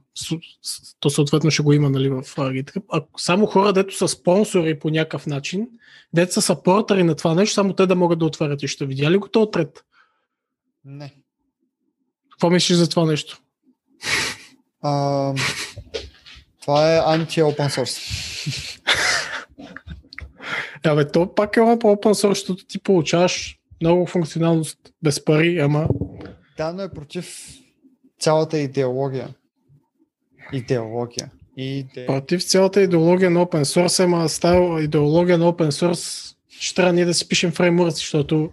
То 1.01 1.11
съответно 1.11 1.51
ще 1.51 1.63
го 1.63 1.73
има 1.73 1.91
нали, 1.91 2.09
в 2.09 2.23
GitHub. 2.23 2.83
А 2.93 3.03
само 3.17 3.47
хора, 3.47 3.73
дето 3.73 3.97
са 3.97 4.09
спонсори 4.09 4.79
по 4.79 4.91
някакъв 4.91 5.27
начин, 5.27 5.69
дето 6.15 6.33
са 6.33 6.43
сапортери 6.43 7.03
на 7.03 7.15
това 7.15 7.35
нещо, 7.35 7.55
само 7.55 7.73
те 7.73 7.87
да 7.87 7.95
могат 7.95 8.19
да 8.19 8.25
отварят 8.25 8.63
и 8.63 8.69
ще 8.69 8.87
видя 8.87 9.11
ли 9.11 9.17
го 9.17 9.29
този 9.29 9.51
трет? 9.51 9.85
Не. 10.85 11.15
Какво 12.31 12.51
мислиш 12.51 12.77
за 12.77 12.89
това 12.89 13.05
нещо? 13.05 13.41
А, 14.83 15.35
това 16.63 16.97
е 16.97 17.01
анти-open 17.01 17.69
source. 17.69 18.79
Абе, 20.85 21.09
то 21.09 21.35
пак 21.35 21.57
е 21.57 21.61
open 21.61 21.97
source, 21.97 22.29
защото 22.29 22.67
ти 22.67 22.79
получаваш 22.79 23.59
много 23.81 24.07
функционалност 24.07 24.79
без 25.03 25.25
пари, 25.25 25.59
ама 25.59 25.89
Да, 26.57 26.73
но 26.73 26.83
е 26.83 26.91
против 26.91 27.49
цялата 28.21 28.59
идеология. 28.59 29.29
Идеология. 30.53 31.31
Иде... 31.57 32.07
против 32.07 32.45
цялата 32.45 32.83
идеология 32.83 33.31
на 33.31 33.47
open 33.47 33.63
source, 33.63 34.05
ама 34.05 34.29
става 34.29 34.83
идеология 34.83 35.39
на 35.39 35.45
open 35.45 35.71
source, 35.71 36.37
ще 36.49 36.75
трябва 36.75 36.93
ние 36.93 37.05
да 37.05 37.15
си 37.15 37.29
пишем 37.29 37.53
фреймворци, 37.53 37.97
защото 37.97 38.51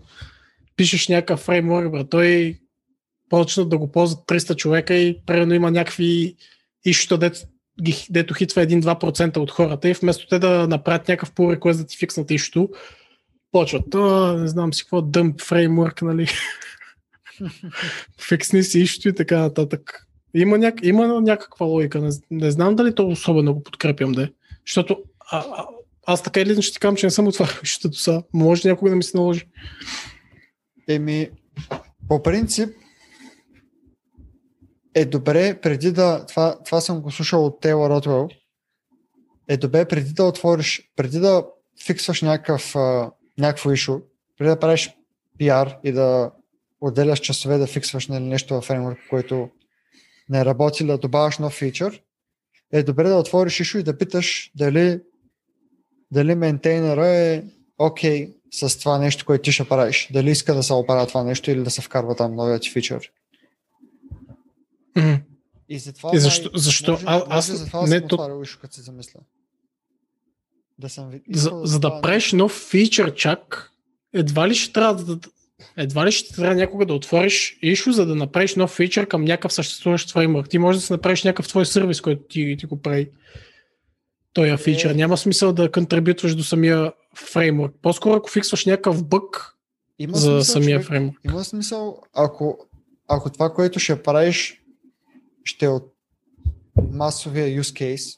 пишеш 0.75 1.07
някакъв 1.07 1.39
фреймворк, 1.39 1.91
бе, 1.91 2.03
той 2.03 2.59
почнат 3.29 3.69
да 3.69 3.77
го 3.77 3.91
ползват 3.91 4.25
300 4.27 4.55
човека 4.55 4.93
и 4.93 5.21
примерно 5.25 5.53
има 5.53 5.71
някакви 5.71 6.35
ищата, 6.85 7.17
дето, 7.17 7.39
ги- 7.83 8.07
дето 8.09 8.33
хитва 8.33 8.61
1-2% 8.65 9.37
от 9.37 9.51
хората 9.51 9.89
и 9.89 9.93
вместо 9.93 10.27
те 10.27 10.39
да 10.39 10.67
направят 10.67 11.07
някакъв 11.07 11.31
pull 11.31 11.57
request 11.57 11.77
да 11.77 11.85
ти 11.85 11.97
фикснат 11.97 12.31
ищото, 12.31 12.69
почват, 13.51 13.95
а, 13.95 14.37
не 14.37 14.47
знам 14.47 14.73
си 14.73 14.83
какво, 14.83 15.01
дъмп 15.01 15.41
фреймворк, 15.41 16.01
нали? 16.01 16.27
Фиксни 18.27 18.63
си 18.63 18.79
ищото 18.79 19.09
и 19.09 19.15
така 19.15 19.39
нататък. 19.39 20.07
Има, 20.33 20.57
няк... 20.57 20.75
има 20.83 21.21
някаква 21.21 21.65
логика. 21.65 22.01
Не, 22.01 22.09
не 22.31 22.51
знам 22.51 22.75
дали 22.75 22.95
то 22.95 23.07
особено 23.07 23.53
го 23.53 23.63
подкрепям 23.63 24.11
да. 24.11 24.29
Защото 24.67 25.03
а, 25.31 25.37
а, 25.37 25.65
аз 26.05 26.23
така 26.23 26.39
или 26.39 26.61
ще 26.61 26.73
ти 26.73 26.79
казвам, 26.79 26.95
че 26.95 27.05
не 27.05 27.11
съм 27.11 27.27
отварял 27.27 27.55
ищото 27.63 27.97
са. 27.97 28.23
Може 28.33 28.67
някога 28.67 28.89
да 28.89 28.95
ми 28.95 29.03
се 29.03 29.17
наложи. 29.17 29.45
Еми, 30.87 31.29
по 32.07 32.23
принцип 32.23 32.69
е 34.99 35.05
добре 35.05 35.61
преди 35.61 35.91
да, 35.91 36.25
това, 36.25 36.59
това 36.65 36.81
съм 36.81 37.01
го 37.01 37.11
слушал 37.11 37.45
от 37.45 37.61
Тейлор 37.61 37.89
Ротвел, 37.89 38.29
е 39.47 39.57
добре 39.57 39.85
преди 39.85 40.13
да 40.13 40.23
отвориш, 40.23 40.91
преди 40.95 41.19
да 41.19 41.45
фиксваш 41.85 42.21
някакъв, 42.21 42.75
някакво 43.37 43.71
ишо, 43.71 44.01
преди 44.37 44.49
да 44.49 44.59
правиш 44.59 44.95
PR 45.39 45.77
и 45.83 45.91
да 45.91 46.31
отделяш 46.81 47.19
часове 47.19 47.57
да 47.57 47.67
фиксваш 47.67 48.07
нали, 48.07 48.23
нещо 48.23 48.53
във 48.53 48.63
фреймворк, 48.63 48.99
което 49.09 49.49
не 50.29 50.45
работи, 50.45 50.85
да 50.85 50.97
добавяш 50.97 51.37
нов 51.37 51.53
фичър, 51.53 52.01
е 52.71 52.83
добре 52.83 53.09
да 53.09 53.15
отвориш 53.15 53.59
ишо 53.59 53.77
и 53.77 53.83
да 53.83 53.97
питаш 53.97 54.51
дали, 54.55 55.01
дали 56.11 56.35
мейнтейнера 56.35 57.07
е 57.07 57.43
окей 57.77 58.27
okay 58.27 58.35
с 58.51 58.79
това 58.79 58.97
нещо, 58.97 59.25
което 59.25 59.41
ти 59.41 59.51
ще 59.51 59.69
правиш. 59.69 60.09
Дали 60.13 60.31
иска 60.31 60.53
да 60.53 60.63
се 60.63 60.73
оправя 60.73 61.07
това 61.07 61.23
нещо 61.23 61.51
или 61.51 61.63
да 61.63 61.69
се 61.69 61.81
вкарва 61.81 62.15
там 62.15 62.35
новият 62.35 62.67
фичър. 62.67 63.11
И 65.69 65.79
затова 65.79 66.11
И 66.13 66.19
защо- 66.19 66.49
май- 66.49 66.61
защо? 66.61 66.91
Може, 66.91 67.03
А- 67.07 67.13
може 67.13 67.25
аз 67.29 67.57
затова 67.57 67.81
не 67.81 67.99
съм 67.99 68.07
то- 68.07 68.41
ишо, 68.43 68.59
като 68.61 68.73
се 68.73 68.81
замисля. 68.81 69.19
Да 70.79 70.89
съм 70.89 71.09
ви- 71.09 71.21
За, 71.29 71.39
искал 71.39 71.65
за 71.65 71.79
да 71.79 71.89
това 71.89 72.01
правиш 72.01 72.31
нов 72.33 72.67
фичър 72.69 73.13
чак, 73.15 73.71
едва 74.13 74.47
ли 74.47 74.55
ще 74.55 74.73
трябва 74.73 75.03
да, 75.05 75.19
едва 75.77 76.05
ли 76.05 76.11
ще 76.11 76.35
трябва 76.35 76.55
някога 76.55 76.85
да 76.85 76.93
отвориш 76.93 77.57
ишо, 77.61 77.91
за 77.91 78.05
да 78.05 78.15
направиш 78.15 78.55
нов 78.55 78.71
фичър 78.71 79.07
към 79.07 79.23
някакъв 79.23 79.53
съществуващ 79.53 80.11
фреймворк. 80.11 80.49
Ти 80.49 80.57
можеш 80.57 80.81
да 80.81 80.85
си 80.85 80.93
направиш 80.93 81.23
някакъв 81.23 81.47
твой 81.47 81.65
сервис, 81.65 82.01
който 82.01 82.23
ти, 82.23 82.55
ти 82.59 82.65
го 82.65 82.81
прави. 82.81 83.09
Той 84.33 84.57
фичър. 84.57 84.95
Няма 84.95 85.17
смисъл 85.17 85.53
да 85.53 85.71
контрибютваш 85.71 86.35
до 86.35 86.43
самия 86.43 86.93
фреймворк. 87.15 87.73
По-скоро 87.81 88.13
ако 88.13 88.29
фиксваш 88.29 88.65
някакъв 88.65 89.05
бък 89.05 89.55
Има 89.99 90.17
за 90.17 90.31
смисъл, 90.31 90.43
самия 90.53 90.77
човек. 90.77 90.87
фреймворк. 90.87 91.17
Има 91.25 91.43
смисъл, 91.43 92.01
ако, 92.13 92.57
ако 93.07 93.29
това, 93.29 93.53
което 93.53 93.79
ще 93.79 94.03
правиш, 94.03 94.61
ще 95.49 95.65
е 95.65 95.69
от 95.69 95.93
масовия 96.91 97.61
use 97.61 97.95
case. 97.95 98.17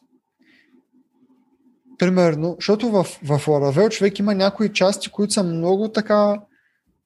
Примерно, 1.98 2.56
защото 2.60 2.90
в, 2.90 3.04
в 3.04 3.46
Laravel 3.46 3.90
човек 3.90 4.20
има 4.20 4.36
някои 4.36 4.74
части, 4.74 5.12
които 5.12 5.34
са 5.34 5.44
много 5.44 5.88
така, 5.88 6.42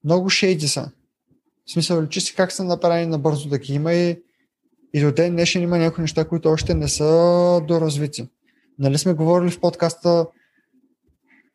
много 0.03 0.29
шейди 0.29 0.67
са. 0.67 0.91
В 1.65 1.71
смисъл, 1.71 2.01
личи 2.01 2.21
си 2.21 2.35
как 2.35 2.51
са 2.51 2.63
направени 2.63 3.05
набързо 3.05 3.49
да 3.49 3.57
ги 3.57 3.73
има 3.73 3.93
и, 3.93 4.23
и 4.93 5.01
до 5.01 5.11
ден 5.11 5.31
днешен 5.31 5.61
има 5.61 5.77
някои 5.77 6.01
неща, 6.01 6.27
които 6.27 6.49
още 6.49 6.73
не 6.73 6.87
са 6.87 7.61
доразвити. 7.67 8.29
Нали 8.79 8.97
сме 8.97 9.13
говорили 9.13 9.51
в 9.51 9.59
подкаста, 9.59 10.27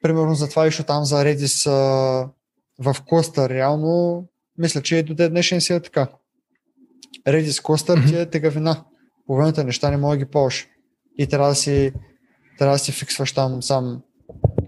примерно 0.03 0.35
за 0.35 0.49
това, 0.49 0.65
защото 0.65 0.87
там 0.87 1.05
за 1.05 1.25
Redis 1.25 1.71
в 2.79 2.97
клъстър, 3.07 3.51
реално, 3.51 4.25
мисля, 4.59 4.83
че 4.83 4.97
и 4.97 5.03
до 5.03 5.15
ден 5.15 5.31
днешен 5.31 5.61
си 5.61 5.73
е 5.73 5.81
така. 5.81 6.09
Redis 7.27 7.63
клъстър 7.63 8.09
ти 8.09 8.17
е 8.17 8.31
тегавина. 8.31 8.85
Половината 9.27 9.65
неща 9.65 9.91
не 9.91 9.97
мога 9.97 10.17
да 10.17 10.25
ги 10.25 10.31
ползваш. 10.31 10.69
И 11.19 11.27
трябва 11.27 11.49
да 11.49 11.55
си, 11.55 11.93
трябва 12.59 12.75
да 12.75 12.79
си 12.79 12.93
фиксваш 12.93 13.33
там 13.33 13.63
сам 13.63 14.03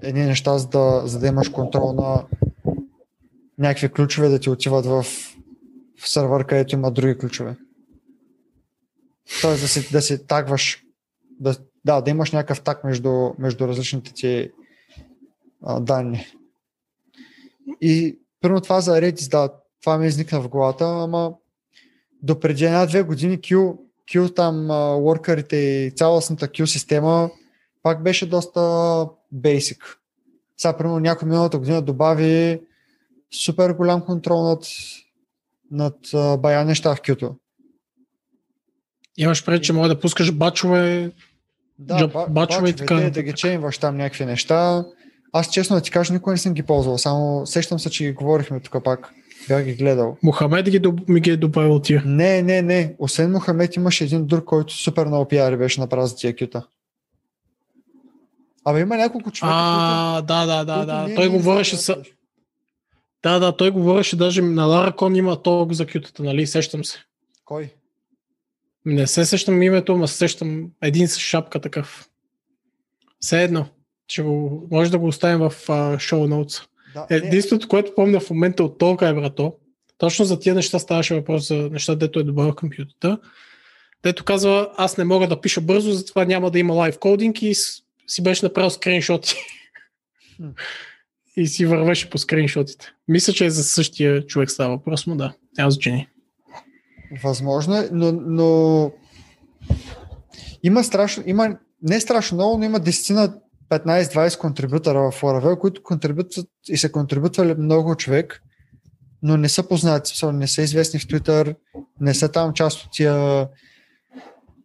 едни 0.03 0.25
неща, 0.25 0.59
за 0.59 0.69
да, 0.69 1.03
за 1.05 1.19
да 1.19 1.27
имаш 1.27 1.49
контрол 1.49 1.93
на 1.93 2.25
някакви 3.59 3.89
ключове 3.89 4.29
да 4.29 4.39
ти 4.39 4.51
отиват 4.51 4.87
в, 4.87 5.03
в 6.01 6.09
сървър, 6.09 6.47
където 6.47 6.75
има 6.75 6.91
други 6.91 7.19
ключове. 7.19 7.57
Тоест 9.41 9.63
да 9.63 9.69
си, 9.69 9.93
да 9.93 10.03
си 10.03 10.27
тагваш, 10.27 10.85
да, 11.41 11.57
да, 11.85 12.01
да 12.01 12.11
имаш 12.11 12.33
някакъв 12.33 12.63
таг 12.63 12.85
между, 12.85 13.31
между 13.39 13.69
различните 13.69 14.13
ти 14.15 14.51
а, 15.63 15.81
данни. 15.81 16.27
И 17.81 18.19
първо 18.41 18.61
това 18.61 18.81
за 18.81 19.01
Redis, 19.01 19.31
да, 19.31 19.55
това 19.83 19.99
ми 19.99 20.07
изникна 20.07 20.41
в 20.41 20.49
главата, 20.49 20.85
ама 20.85 21.35
до 22.23 22.41
преди 22.41 22.65
една-две 22.65 23.03
години 23.03 23.39
Q, 23.39 23.77
Q 24.11 24.35
там 24.35 24.55
workerите 24.69 25.55
и 25.55 25.91
цялостната 25.91 26.49
Q 26.49 26.65
система 26.65 27.31
пак 27.83 28.03
беше 28.03 28.29
доста 28.29 28.61
basic. 29.35 29.79
Сега, 30.57 30.77
примерно, 30.77 31.01
някой 31.01 31.29
миналата 31.29 31.59
година 31.59 31.83
добави 31.83 32.61
супер 33.45 33.71
голям 33.71 34.01
контрол 34.01 34.43
над, 34.43 34.65
над 35.71 35.97
бая 36.41 36.65
неща 36.65 36.95
в 36.95 37.01
Q-то. 37.01 37.35
Имаш 39.17 39.45
пред, 39.45 39.63
че 39.63 39.73
може 39.73 39.95
да 39.95 40.01
пускаш 40.01 40.33
бачове. 40.33 41.13
Да, 41.79 41.99
Джоб- 41.99 42.13
ба- 42.13 42.27
бачове 42.31 42.69
и 42.69 42.73
така 42.73 42.95
да 42.95 43.23
ги 43.23 43.33
чейнваш 43.33 43.79
там 43.79 43.97
някакви 43.97 44.25
неща. 44.25 44.85
Аз 45.33 45.51
честно 45.51 45.77
да 45.77 45.83
ти 45.83 45.91
кажа, 45.91 46.13
никога 46.13 46.33
не 46.33 46.39
съм 46.39 46.55
ги 46.55 46.63
ползвал, 46.63 46.99
само 46.99 47.47
сещам 47.47 47.79
се, 47.79 47.91
че 47.91 48.05
ги 48.05 48.13
говорихме 48.13 48.61
тук 48.61 48.85
пак. 48.85 49.13
Бях 49.49 49.65
ги 49.65 49.75
гледал. 49.75 50.17
Мохамед 50.23 50.71
ги, 50.71 50.81
ми 51.09 51.21
ги 51.21 51.31
е 51.31 51.37
добавил 51.37 51.79
тия. 51.79 52.03
Не, 52.07 52.43
не, 52.43 52.63
не. 52.63 52.95
Освен 52.99 53.33
Мохамед 53.33 53.77
имаше 53.77 54.05
един 54.05 54.27
друг, 54.27 54.45
който 54.45 54.75
супер 54.75 55.07
много 55.07 55.29
пиари 55.29 55.57
беше 55.57 55.81
направил 55.81 56.07
за 56.07 56.17
тия 56.17 56.37
кюта. 56.37 56.67
Абе 58.65 58.81
има 58.81 58.97
няколко 58.97 59.31
човека, 59.31 59.57
А, 59.57 60.23
да, 60.23 60.47
да, 60.47 60.65
да, 60.65 60.75
които 60.75 60.87
да. 60.87 61.07
ние 61.07 61.15
Той 61.15 61.29
не 61.29 61.37
говореше 61.37 61.77
с... 61.77 61.97
Да, 63.23 63.39
да, 63.39 63.57
той 63.57 63.71
говореше 63.71 64.17
даже 64.17 64.43
на 64.43 64.65
Лара 64.65 64.97
Кон 64.97 65.17
има 65.17 65.43
толкова 65.43 65.75
за 65.75 65.87
кютата, 65.87 66.23
нали? 66.23 66.47
Сещам 66.47 66.85
се. 66.85 66.99
Кой? 67.45 67.75
Не 68.85 69.07
се 69.07 69.25
сещам 69.25 69.63
името, 69.63 69.97
но 69.97 70.07
се 70.07 70.17
сещам 70.17 70.71
един 70.83 71.09
с 71.09 71.19
шапка 71.19 71.61
такъв. 71.61 72.09
Все 73.21 73.43
едно. 73.43 73.67
Ще 74.09 74.23
го, 74.23 74.67
може 74.71 74.91
да 74.91 74.99
го 74.99 75.07
оставим 75.07 75.39
в 75.39 75.51
uh, 75.51 75.99
шоу 75.99 76.27
ноутс. 76.29 76.61
Да, 76.95 77.07
не, 77.11 77.17
Единственото, 77.17 77.69
което 77.69 77.95
помня 77.95 78.21
в 78.21 78.31
момента 78.31 78.65
от 78.65 78.79
толкова 78.79 79.09
е 79.11 79.15
брато, 79.15 79.55
точно 79.99 80.25
за 80.25 80.41
тия 80.41 80.55
неща 80.55 80.79
ставаше 80.79 81.15
въпрос 81.15 81.49
за 81.49 81.55
неща, 81.55 81.95
дето 81.95 82.21
е 82.21 82.25
добавил 82.25 82.55
компютъра. 82.55 83.19
Дето 84.03 84.25
казва, 84.25 84.71
аз 84.77 84.97
не 84.97 85.05
мога 85.05 85.29
да 85.29 85.41
пиша 85.41 85.61
бързо, 85.61 85.93
затова 85.93 86.25
няма 86.25 86.51
да 86.51 86.59
има 86.59 86.75
лайв 86.75 86.99
кодинг 86.99 87.43
и 87.43 87.55
си 88.07 88.23
беше 88.23 88.45
направил 88.45 88.71
скриншоти. 88.71 89.35
И 91.37 91.47
си 91.47 91.67
вървеше 91.67 92.11
по 92.11 92.19
скриншотите. 92.19 92.93
Мисля, 93.09 93.33
че 93.33 93.45
е 93.47 93.51
за 93.51 93.65
същия 93.65 94.27
човек 94.27 94.51
става 94.51 94.77
въпрос, 94.77 95.07
но 95.07 95.17
да, 95.17 95.35
няма 95.59 95.71
значение. 95.71 96.09
Възможно 97.23 97.77
е, 97.77 97.89
но, 97.93 98.13
но 98.13 98.93
има 100.63 100.85
страшно, 100.85 101.23
има 101.27 101.59
не 101.83 102.01
страшно 102.01 102.35
много, 102.35 102.59
но 102.59 102.65
има 102.65 102.81
10 102.81 103.15
на 103.15 103.35
15-20 103.73 104.39
контрибутора 104.39 105.11
в 105.11 105.21
Laravel, 105.21 105.59
които 105.59 105.83
контрибутват 105.83 106.49
и 106.69 106.77
са 106.77 106.93
контрибутвали 106.93 107.55
много 107.55 107.97
човек, 107.97 108.43
но 109.23 109.37
не 109.37 109.49
са 109.49 109.69
познати, 109.69 110.27
не 110.33 110.49
са 110.49 110.63
известни 110.63 111.01
в 111.01 111.07
Twitter, 111.07 111.57
не 112.01 112.15
са 112.15 112.33
там 112.33 112.53
част 112.53 112.85
от 112.85 112.93
тия 112.93 113.49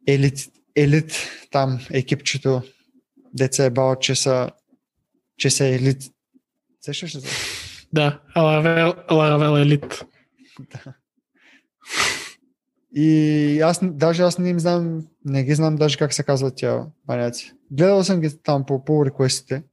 елит, 0.08 0.40
елит 0.76 1.14
там 1.52 1.80
екипчето, 1.92 2.62
деца 3.34 3.66
е 3.66 3.70
бал, 3.70 3.96
че 3.96 4.16
са, 4.16 4.50
че 5.38 5.50
са 5.50 5.66
елит. 5.66 6.04
Сещаш 6.82 7.16
ли 7.16 7.22
се? 7.22 7.28
Да, 7.94 8.20
Laravel, 8.36 9.10
Laravel 9.10 9.80
Elite. 9.80 10.04
И 13.00 13.62
аз, 13.62 13.80
даже 13.84 14.24
аз 14.24 14.38
не 14.38 14.50
им 14.50 14.60
знам, 14.60 15.08
не 15.26 15.44
ги 15.44 15.56
знам 15.56 15.76
даже 15.76 15.98
как 15.98 16.14
се 16.14 16.24
казват 16.24 16.54
тя 16.58 16.86
маняци. 17.08 17.54
Гледал 17.72 18.04
съм 18.04 18.22
ги 18.22 18.38
там 18.44 18.66
по 18.66 18.74
pull 18.74 19.06
реквестите. 19.06 19.64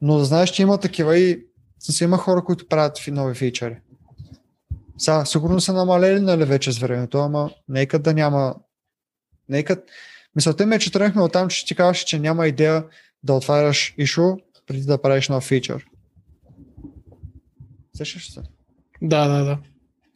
Но 0.00 0.18
да 0.18 0.24
знаеш, 0.24 0.50
че 0.50 0.62
има 0.62 0.78
такива 0.78 1.18
и 1.18 1.46
си 1.78 2.04
има 2.04 2.16
хора, 2.16 2.44
които 2.44 2.68
правят 2.68 3.00
нови 3.08 3.34
фичъри. 3.34 3.76
Сега, 4.98 5.24
сигурно 5.24 5.60
са 5.60 5.72
намалели 5.72 6.20
нали 6.20 6.44
вече 6.44 6.72
с 6.72 6.78
времето, 6.78 7.18
ама 7.18 7.50
нека 7.68 7.98
да 7.98 8.14
няма... 8.14 8.54
Нека... 9.48 9.82
Мисълта 10.36 10.66
ми 10.66 10.74
е, 10.74 10.78
че 10.78 10.92
тръгнахме 10.92 11.22
от 11.22 11.32
там, 11.32 11.48
че 11.48 11.66
ти 11.66 11.74
казваш, 11.74 11.98
че 11.98 12.18
няма 12.18 12.46
идея 12.46 12.84
да 13.22 13.32
отваряш 13.32 13.94
ишу 13.98 14.36
преди 14.66 14.84
да 14.84 15.02
правиш 15.02 15.28
нов 15.28 15.44
фичър. 15.44 15.86
Сещаш 17.96 18.32
се? 18.32 18.40
Да, 19.02 19.28
да, 19.28 19.44
да. 19.44 19.58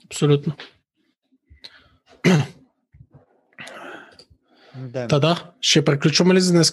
Абсолютно. 0.06 0.54
Да. 4.76 5.08
Та 5.08 5.18
да, 5.18 5.52
ще 5.60 5.84
приключваме 5.84 6.34
ли 6.34 6.40
за 6.40 6.52
днес? 6.52 6.72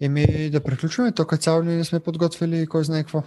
Еми 0.00 0.50
да 0.50 0.62
приключваме, 0.62 1.12
то 1.12 1.26
като 1.26 1.42
цяло 1.42 1.62
не 1.62 1.84
сме 1.84 2.00
подготвили 2.00 2.66
кой 2.66 2.84
знае 2.84 3.02
какво. 3.02 3.22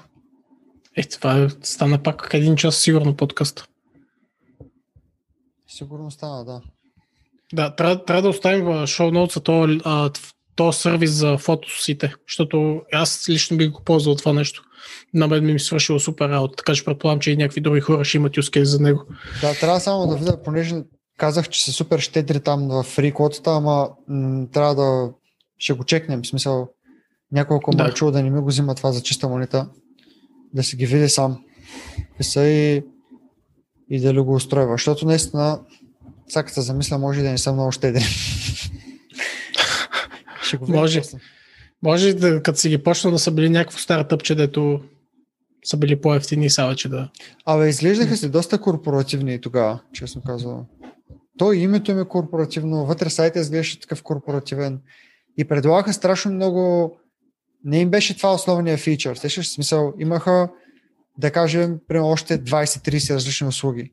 Е, 0.96 1.04
това 1.04 1.40
е- 1.40 1.50
стана 1.62 2.04
пак 2.04 2.30
един 2.34 2.56
час 2.56 2.78
сигурно 2.78 3.18
подкаст. 3.18 3.68
Сигурно 5.68 6.12
стана, 6.12 6.46
да. 6.46 6.62
Да, 7.54 7.76
трябва, 7.76 8.06
трябва 8.06 8.22
да 8.22 8.30
оставим 8.30 8.66
в 8.66 8.88
шоу 8.88 9.12
ноутса 9.12 9.40
този, 9.40 9.80
а, 9.84 10.10
този 10.56 10.80
сервис 10.80 11.12
за 11.12 11.38
фотосите, 11.38 12.14
защото 12.28 12.82
аз 12.94 13.30
лично 13.30 13.58
бих 13.58 13.70
го 13.70 13.82
ползвал 13.86 14.16
това 14.16 14.34
нещо. 14.34 14.64
На 15.14 15.28
мен 15.28 15.46
ми 15.46 15.54
ми 15.54 15.60
свършило 15.60 16.00
супер 16.00 16.30
работа, 16.30 16.56
така 16.56 16.74
че 16.74 16.86
предполагам, 16.86 17.20
че 17.20 17.32
и 17.32 17.38
някакви 17.38 17.62
други 17.62 17.82
хора 17.82 18.06
ще 18.06 18.18
имат 18.18 18.38
юскейс 18.38 18.70
за 18.70 18.80
него. 18.80 19.04
Да, 19.42 19.54
трябва 19.54 19.80
само 19.80 20.08
да 20.08 20.16
видя, 20.16 20.44
понеже 20.44 20.76
казах, 21.18 21.50
че 21.50 21.64
са 21.64 21.72
супер 21.72 22.00
щедри 22.00 22.40
там 22.40 22.68
в 22.68 22.84
фри 22.84 23.12
квотата, 23.12 23.52
ама 23.52 23.90
м- 24.08 24.48
трябва 24.54 24.76
да 24.76 25.12
ще 25.58 25.74
го 25.74 25.84
чекнем. 25.84 26.22
В 26.24 26.28
смисъл, 26.28 26.68
няколко 27.32 27.72
да. 27.72 27.84
Ме 27.84 27.90
е 28.08 28.12
да 28.12 28.24
не 28.24 28.30
ми 28.30 28.42
го 28.42 28.48
взима 28.48 28.76
това 28.76 28.92
за 28.92 29.02
чиста 29.02 29.30
монета, 29.30 29.70
да 30.54 30.64
си 30.64 30.76
ги 30.76 30.86
види 30.86 31.10
сам. 31.10 31.44
Писа 32.18 32.48
и, 32.48 32.84
и 33.90 34.00
да 34.00 34.14
ли 34.14 34.20
го 34.20 34.34
устройва. 34.34 34.74
Защото 34.74 35.06
наистина, 35.06 35.60
сега 36.28 36.48
се 36.48 36.62
замисля, 36.62 36.98
може 36.98 37.20
и 37.20 37.24
да 37.24 37.32
не 37.32 37.38
са 37.38 37.54
много 37.54 37.72
щедри. 37.72 38.04
ще 40.56 40.66
го 40.66 40.72
Може. 40.72 41.00
после. 41.00 41.18
Може 41.84 42.14
да, 42.14 42.44
като 42.44 42.60
си 42.60 42.70
ги 42.70 42.84
почна 42.84 43.12
да 43.12 43.20
са 43.20 43.32
били 43.32 43.50
някакво 43.50 43.80
стартъпче, 43.80 44.36
дето 44.36 44.82
са 45.66 45.78
били 45.78 46.02
по-ефтини, 46.02 46.50
сега 46.50 46.68
вече 46.68 46.90
да... 46.90 47.10
Абе, 47.46 47.70
изглеждаха 47.70 48.18
си 48.18 48.30
доста 48.30 48.62
корпоративни 48.62 49.42
тогава, 49.42 49.80
честно 49.94 50.22
казвам. 50.22 50.66
То 51.38 51.54
и 51.54 51.60
името 51.60 51.92
им 51.92 52.00
е 52.00 52.06
корпоративно, 52.06 52.86
вътре 52.86 53.10
сайта 53.10 53.40
изглеждаше 53.40 53.80
такъв 53.80 54.04
корпоративен 54.04 54.82
и 55.38 55.46
предлагаха 55.46 55.94
страшно 55.94 56.32
много... 56.32 56.96
Не 57.64 57.80
им 57.80 57.90
беше 57.90 58.18
това 58.18 58.34
основния 58.34 58.78
фичър. 58.78 59.16
Сещаш 59.16 59.48
се, 59.48 59.54
смисъл, 59.54 59.94
имаха, 60.00 60.50
да 61.18 61.32
кажем, 61.32 61.80
примерно 61.88 62.08
още 62.08 62.44
20-30 62.44 63.14
различни 63.14 63.48
услуги. 63.48 63.92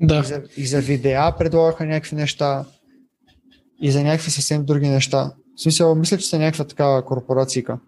И 0.00 0.06
Да, 0.06 0.22
за, 0.22 0.42
и 0.56 0.66
за 0.66 0.80
видеа 0.80 1.36
предлагаха 1.38 1.86
някакви 1.86 2.16
неща, 2.16 2.64
и 3.82 3.90
за 3.90 4.02
някакви 4.02 4.30
съвсем 4.30 4.64
други 4.64 4.88
неща. 4.88 5.32
В 5.58 5.62
смисъл, 5.62 5.94
мисля, 5.94 6.18
че 6.18 6.26
са 6.26 6.38
някаква 6.38 6.64
такава 6.66 7.04
корпорацийка. 7.04 7.78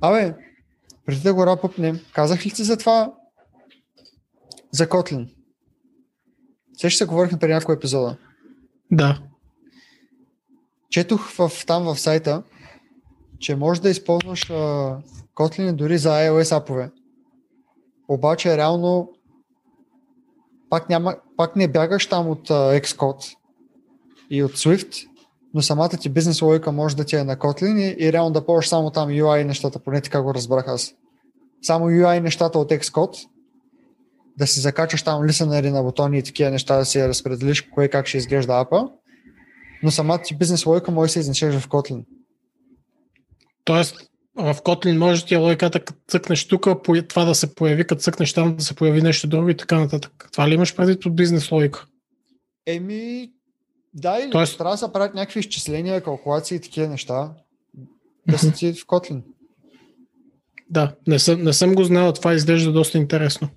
Абе, 0.00 0.34
преди 1.06 1.20
да 1.20 1.34
го 1.34 1.46
рапъпнем, 1.46 2.00
казах 2.12 2.46
ли 2.46 2.50
ти 2.50 2.64
за 2.64 2.76
това? 2.76 3.14
За 4.70 4.88
Kotlin. 4.88 5.34
Все 6.72 6.90
ще 6.90 6.98
се 6.98 7.04
говорихме 7.04 7.38
преди 7.38 7.52
няколко 7.52 7.72
епизода. 7.72 8.16
да. 8.90 9.22
Четох 10.88 11.30
в, 11.30 11.50
там 11.66 11.84
в 11.84 11.98
сайта, 11.98 12.42
че 13.38 13.56
можеш 13.56 13.80
да 13.80 13.90
използваш 13.90 14.44
Kotlin 15.34 15.72
дори 15.72 15.98
за 15.98 16.08
iOS 16.08 16.56
апове. 16.56 16.90
Обаче 18.08 18.56
реално 18.56 19.12
пак, 20.70 20.88
няма, 20.88 21.16
пак 21.36 21.56
не 21.56 21.68
бягаш 21.68 22.06
там 22.06 22.28
от 22.28 22.50
а, 22.50 22.54
Xcode 22.54 23.34
и 24.30 24.42
от 24.42 24.52
Swift, 24.52 25.10
но 25.54 25.62
самата 25.62 25.88
ти 25.88 26.08
бизнес 26.08 26.42
логика 26.42 26.72
може 26.72 26.96
да 26.96 27.04
ти 27.04 27.16
е 27.16 27.24
на 27.24 27.36
Kotlin 27.36 27.78
и, 27.78 28.04
и 28.04 28.12
реално 28.12 28.30
да 28.30 28.46
ползваш 28.46 28.68
само 28.68 28.90
там 28.90 29.08
UI 29.08 29.44
нещата, 29.44 29.78
поне 29.78 30.00
така 30.00 30.22
го 30.22 30.34
разбрах 30.34 30.68
аз. 30.68 30.94
Само 31.62 31.86
UI 31.86 32.20
нещата 32.20 32.58
от 32.58 32.70
Xcode, 32.70 33.26
да 34.38 34.46
си 34.46 34.60
закачаш 34.60 35.02
там 35.02 35.24
лисенери 35.24 35.70
на 35.70 35.82
бутони 35.82 36.18
и 36.18 36.22
такива 36.22 36.50
неща, 36.50 36.76
да 36.76 36.84
си 36.84 37.08
разпределиш 37.08 37.60
кое 37.60 37.88
как 37.88 38.06
ще 38.06 38.18
изглежда 38.18 38.60
апа, 38.60 38.88
но 39.82 39.90
самата 39.90 40.22
ти 40.24 40.36
бизнес 40.36 40.66
логика 40.66 40.90
може 40.90 41.08
да 41.08 41.12
се 41.12 41.20
изнесеш 41.20 41.54
в 41.54 41.68
Kotlin. 41.68 42.04
Тоест, 43.64 43.96
в 44.36 44.54
Kotlin 44.54 44.98
може 44.98 45.26
ти 45.26 45.34
е 45.34 45.36
логиката, 45.36 45.84
като 45.84 46.00
цъкнеш 46.08 46.48
тук, 46.48 46.66
това 47.08 47.24
да 47.24 47.34
се 47.34 47.54
появи, 47.54 47.86
като 47.86 48.00
цъкнеш 48.00 48.32
там 48.32 48.56
да 48.56 48.64
се 48.64 48.74
появи 48.74 49.02
нещо 49.02 49.28
друго 49.28 49.48
и 49.48 49.56
така 49.56 49.78
нататък. 49.78 50.28
Това 50.32 50.48
ли 50.48 50.54
имаш 50.54 50.76
предвид 50.76 51.06
от 51.06 51.16
бизнес 51.16 51.52
логика? 51.52 51.86
Еми, 52.66 53.30
да, 53.94 54.18
или 54.20 54.30
Тоест- 54.30 54.58
трябва 54.58 54.74
да 54.74 54.78
се 54.78 54.92
правят 54.92 55.14
някакви 55.14 55.40
изчисления, 55.40 56.00
калкулации 56.00 56.56
и 56.56 56.60
такива 56.60 56.88
неща. 56.88 57.32
Да 58.28 58.38
са 58.38 58.52
ти 58.52 58.72
в 58.72 58.86
Kotlin. 58.86 59.22
Да, 60.70 60.94
не 61.06 61.18
съм, 61.18 61.42
не 61.42 61.52
съм 61.52 61.74
го 61.74 61.84
знал, 61.84 62.12
това 62.12 62.34
изглежда 62.34 62.72
доста 62.72 62.98
интересно. 62.98 63.48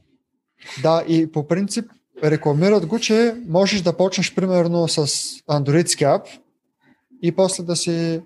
Да, 0.82 1.04
и 1.08 1.32
по 1.32 1.48
принцип 1.48 1.86
рекламират 2.24 2.86
го, 2.86 3.00
че 3.00 3.36
можеш 3.48 3.82
да 3.82 3.98
почнеш 3.98 4.36
примерно 4.36 4.88
с 4.88 5.08
андроидски 5.48 6.04
ап 6.04 6.28
и 7.22 7.32
после 7.32 7.64
да 7.64 7.76
си 7.76 8.22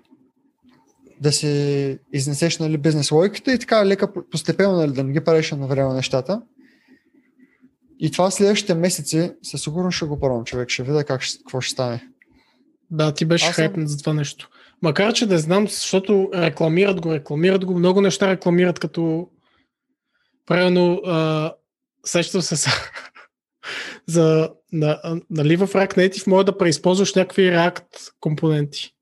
да 1.20 1.32
си 1.32 1.98
изнесеш 2.12 2.58
нали, 2.58 2.78
бизнес 2.78 3.10
логиката 3.12 3.52
и 3.52 3.58
така 3.58 3.86
лека 3.86 4.12
постепенно 4.30 4.72
нали, 4.76 4.92
да 4.92 5.04
не 5.04 5.12
ги 5.12 5.20
правиш 5.20 5.50
на 5.50 5.66
време 5.66 5.94
нещата. 5.94 6.42
И 7.98 8.10
това 8.10 8.30
следващите 8.30 8.74
месеци 8.74 9.32
със 9.42 9.62
сигурност 9.62 9.96
ще 9.96 10.06
го 10.06 10.20
пробвам, 10.20 10.44
човек. 10.44 10.68
Ще 10.68 10.82
видя 10.82 11.04
как 11.04 11.22
какво 11.38 11.60
ще 11.60 11.72
стане. 11.72 12.08
Да, 12.90 13.14
ти 13.14 13.24
беше 13.24 13.46
Аз 13.46 13.56
съм- 13.56 13.86
за 13.86 13.98
това 13.98 14.14
нещо. 14.14 14.48
Макар, 14.82 15.12
че 15.12 15.26
да 15.26 15.38
знам, 15.38 15.68
защото 15.68 16.30
рекламират 16.34 17.00
го, 17.00 17.12
рекламират 17.12 17.64
го, 17.64 17.78
много 17.78 18.00
неща 18.00 18.30
рекламират 18.30 18.78
като 18.78 19.28
правилно 20.46 21.00
а, 21.06 21.52
сещам 22.06 22.42
се 22.42 22.56
са, 22.56 22.70
за 24.06 24.50
на, 24.72 25.20
нали 25.30 25.56
в 25.56 25.68
React 25.68 25.96
Native 25.96 26.26
може 26.26 26.46
да 26.46 26.58
преизползваш 26.58 27.14
някакви 27.14 27.42
React 27.42 28.12
компоненти. 28.20 28.94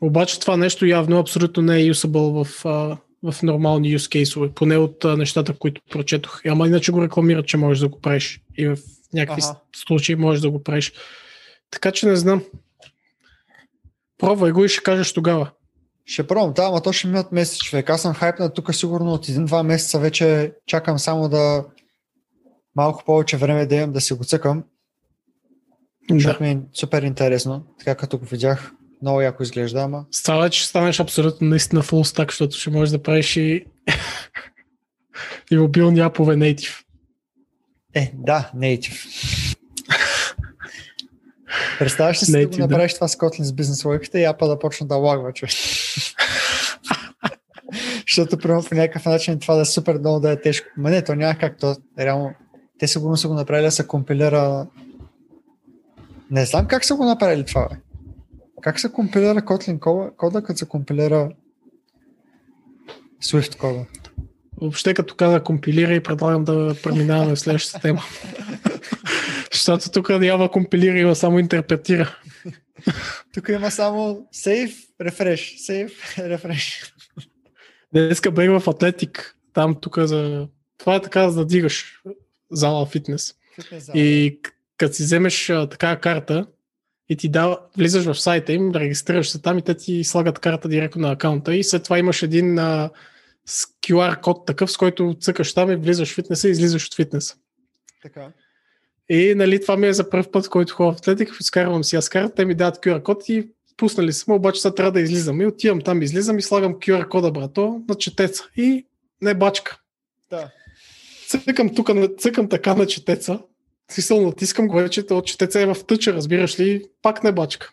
Обаче 0.00 0.40
това 0.40 0.56
нещо 0.56 0.86
явно 0.86 1.18
абсолютно 1.18 1.62
не 1.62 1.80
е 1.80 1.90
usable 1.90 2.44
в, 2.44 2.66
а, 2.66 2.98
в 3.22 3.42
нормални 3.42 3.98
use 3.98 4.24
case 4.24 4.54
поне 4.54 4.76
от 4.76 5.04
а, 5.04 5.16
нещата, 5.16 5.58
които 5.58 5.80
прочетох. 5.90 6.40
Ама 6.46 6.66
иначе 6.66 6.92
го 6.92 7.02
рекламират, 7.02 7.46
че 7.46 7.56
можеш 7.56 7.80
да 7.80 7.88
го 7.88 8.00
правиш. 8.00 8.40
И 8.58 8.68
в 8.68 8.76
някакви 9.14 9.42
Аха. 9.44 9.56
случаи 9.76 10.16
можеш 10.16 10.40
да 10.40 10.50
го 10.50 10.62
правиш. 10.62 10.92
Така 11.70 11.92
че 11.92 12.06
не 12.06 12.16
знам. 12.16 12.44
Пробвай 14.18 14.52
го 14.52 14.64
и 14.64 14.68
ще 14.68 14.82
кажеш 14.82 15.12
тогава. 15.12 15.50
Ще 16.04 16.26
пробвам, 16.26 16.52
да, 16.52 16.62
ама 16.62 16.82
то 16.82 16.92
ще 16.92 17.06
минат 17.08 17.32
месец, 17.32 17.58
човек. 17.58 17.90
Аз 17.90 18.02
съм 18.02 18.14
хайпнат 18.14 18.54
тук 18.54 18.74
сигурно 18.74 19.12
от 19.12 19.28
един-два 19.28 19.62
месеца 19.62 19.98
вече 19.98 20.52
чакам 20.66 20.98
само 20.98 21.28
да 21.28 21.64
малко 22.76 23.04
повече 23.04 23.36
време 23.36 23.66
да 23.66 23.74
имам 23.74 23.92
да 23.92 24.00
си 24.00 24.14
го 24.14 24.24
цъкам, 24.24 24.64
Да. 26.08 26.14
защото 26.14 26.42
ми 26.42 26.50
е 26.50 26.60
супер 26.74 27.02
интересно. 27.02 27.66
Така 27.78 27.94
като 27.94 28.18
го 28.18 28.24
видях, 28.24 28.72
много 29.02 29.20
яко 29.20 29.42
изглежда, 29.42 29.80
ама 29.80 30.04
Става, 30.10 30.50
че 30.50 30.66
станеш 30.66 31.00
абсолютно 31.00 31.48
наистина 31.48 31.82
full 31.82 32.16
stack, 32.16 32.30
защото 32.30 32.56
ще 32.56 32.70
можеш 32.70 32.92
да 32.92 33.02
правиш 33.02 33.36
и, 33.36 33.64
и 35.50 35.56
мобилни 35.56 36.00
апове 36.00 36.34
native. 36.34 36.84
е, 37.94 38.12
да, 38.14 38.50
native. 38.56 39.54
Представяш 41.78 42.22
ли 42.22 42.26
си 42.26 42.32
да 42.32 42.38
Native, 42.38 42.50
го 42.50 42.56
да. 42.56 42.62
направиш 42.62 42.94
това 42.94 43.08
с 43.08 43.16
Kotlin 43.16 43.42
с 43.42 43.52
бизнес 43.52 43.84
логиката 43.84 44.20
и 44.20 44.24
апа 44.24 44.48
да 44.48 44.58
почне 44.58 44.86
да 44.86 44.94
лагва, 44.94 45.32
човек. 45.32 45.52
Защото, 48.08 48.38
примерно, 48.38 48.64
по 48.64 48.74
някакъв 48.74 49.04
начин 49.04 49.38
това 49.38 49.54
да 49.54 49.60
е 49.60 49.64
супер 49.64 49.98
много 49.98 50.20
да 50.20 50.30
е 50.30 50.40
тежко. 50.40 50.66
Ма 50.76 50.90
не, 50.90 51.04
то 51.04 51.14
няма 51.14 51.38
как 51.38 51.58
то. 51.58 51.76
Реално, 51.98 52.30
те 52.78 52.88
сигурно 52.88 53.16
са 53.16 53.28
го 53.28 53.34
направили 53.34 53.64
да 53.64 53.70
се 53.70 53.86
компилира. 53.86 54.66
Не 56.30 56.46
знам 56.46 56.66
как 56.66 56.84
са 56.84 56.94
го 56.94 57.04
направили 57.04 57.44
това, 57.44 57.68
бе. 57.68 57.76
Как 58.62 58.80
се 58.80 58.92
компилира 58.92 59.42
Kotlin 59.42 59.78
кода, 59.78 60.10
кода 60.16 60.42
като 60.42 60.58
се 60.58 60.68
компилира 60.68 61.30
Swift 63.22 63.56
кода? 63.56 63.86
Въобще 64.60 64.94
като 64.94 65.14
каза 65.14 65.42
компилира 65.42 65.94
и 65.94 66.02
предлагам 66.02 66.44
да 66.44 66.76
преминаваме 66.82 67.34
в 67.34 67.40
следващата 67.40 67.80
тема. 67.80 68.02
Защото 69.52 69.90
тук 69.90 70.08
няма 70.08 70.50
компилира, 70.50 70.98
има 70.98 71.14
само 71.14 71.38
интерпретира. 71.38 72.16
Тук 73.34 73.48
има 73.48 73.70
само 73.70 74.26
save, 74.34 74.74
refresh, 75.02 75.56
save, 75.56 75.92
refresh. 76.38 76.92
Днеска 77.92 78.30
бех 78.30 78.50
в 78.50 78.70
Атлетик, 78.70 79.36
там 79.52 79.74
тук 79.80 79.98
за 79.98 80.48
това 80.78 80.94
е 80.94 81.02
така, 81.02 81.30
за 81.30 81.38
да 81.38 81.46
дигаш 81.46 82.02
зала 82.50 82.86
фитнес. 82.86 83.34
Фитнес 83.54 83.84
зала. 83.84 83.98
И 83.98 84.40
като 84.76 84.94
си 84.94 85.02
вземеш 85.02 85.46
такава 85.46 85.96
карта 85.96 86.46
и 87.08 87.16
ти 87.16 87.28
дава, 87.28 87.58
влизаш 87.76 88.04
в 88.04 88.20
сайта 88.20 88.52
им, 88.52 88.72
регистрираш 88.74 89.30
се 89.30 89.42
там 89.42 89.58
и 89.58 89.62
те 89.62 89.74
ти 89.74 90.04
слагат 90.04 90.38
карта 90.38 90.68
директно 90.68 91.02
на 91.02 91.12
акаунта 91.12 91.56
и 91.56 91.64
след 91.64 91.84
това 91.84 91.98
имаш 91.98 92.22
един 92.22 92.58
а, 92.58 92.90
с 93.46 93.66
QR 93.66 94.20
код 94.20 94.46
такъв, 94.46 94.72
с 94.72 94.76
който 94.76 95.16
цъкаш 95.20 95.54
там 95.54 95.70
и 95.70 95.76
влизаш 95.76 96.12
в 96.12 96.14
фитнеса 96.14 96.48
и 96.48 96.50
излизаш 96.50 96.86
от 96.86 96.94
фитнеса. 96.94 97.34
Така. 98.02 98.28
И 99.08 99.34
нали, 99.34 99.60
това 99.60 99.76
ми 99.76 99.86
е 99.86 99.92
за 99.92 100.10
първ 100.10 100.30
път, 100.30 100.48
който 100.48 100.74
ходя 100.74 100.92
в 100.92 100.98
атлетика, 100.98 101.36
изкарвам 101.40 101.84
си 101.84 101.96
аз 101.96 102.08
карта, 102.08 102.34
те 102.34 102.44
ми 102.44 102.54
дават 102.54 102.76
QR 102.76 103.02
код 103.02 103.28
и 103.28 103.48
пуснали 103.76 104.12
са 104.12 104.24
ме, 104.28 104.34
обаче 104.34 104.60
сега 104.60 104.74
трябва 104.74 104.92
да 104.92 105.00
излизам. 105.00 105.40
И 105.40 105.46
отивам 105.46 105.80
там, 105.80 106.02
излизам 106.02 106.38
и 106.38 106.42
слагам 106.42 106.74
QR 106.74 107.08
кода, 107.08 107.30
брато, 107.30 107.82
на 107.88 107.94
четеца. 107.94 108.44
И 108.56 108.86
не 109.22 109.34
бачка. 109.34 109.80
Да. 110.30 110.50
Цъкам 111.28 111.74
тук, 111.74 111.90
цъкам 112.18 112.48
така 112.48 112.74
на 112.74 112.86
четеца, 112.86 113.38
смисъл 113.92 114.26
натискам 114.26 114.68
го 114.68 114.76
вече, 114.76 115.06
то 115.06 115.22
четеца 115.22 115.60
е 115.60 115.66
в 115.66 115.76
тъча, 115.86 116.12
разбираш 116.12 116.60
ли, 116.60 116.84
пак 117.02 117.24
не 117.24 117.32
бачка. 117.32 117.70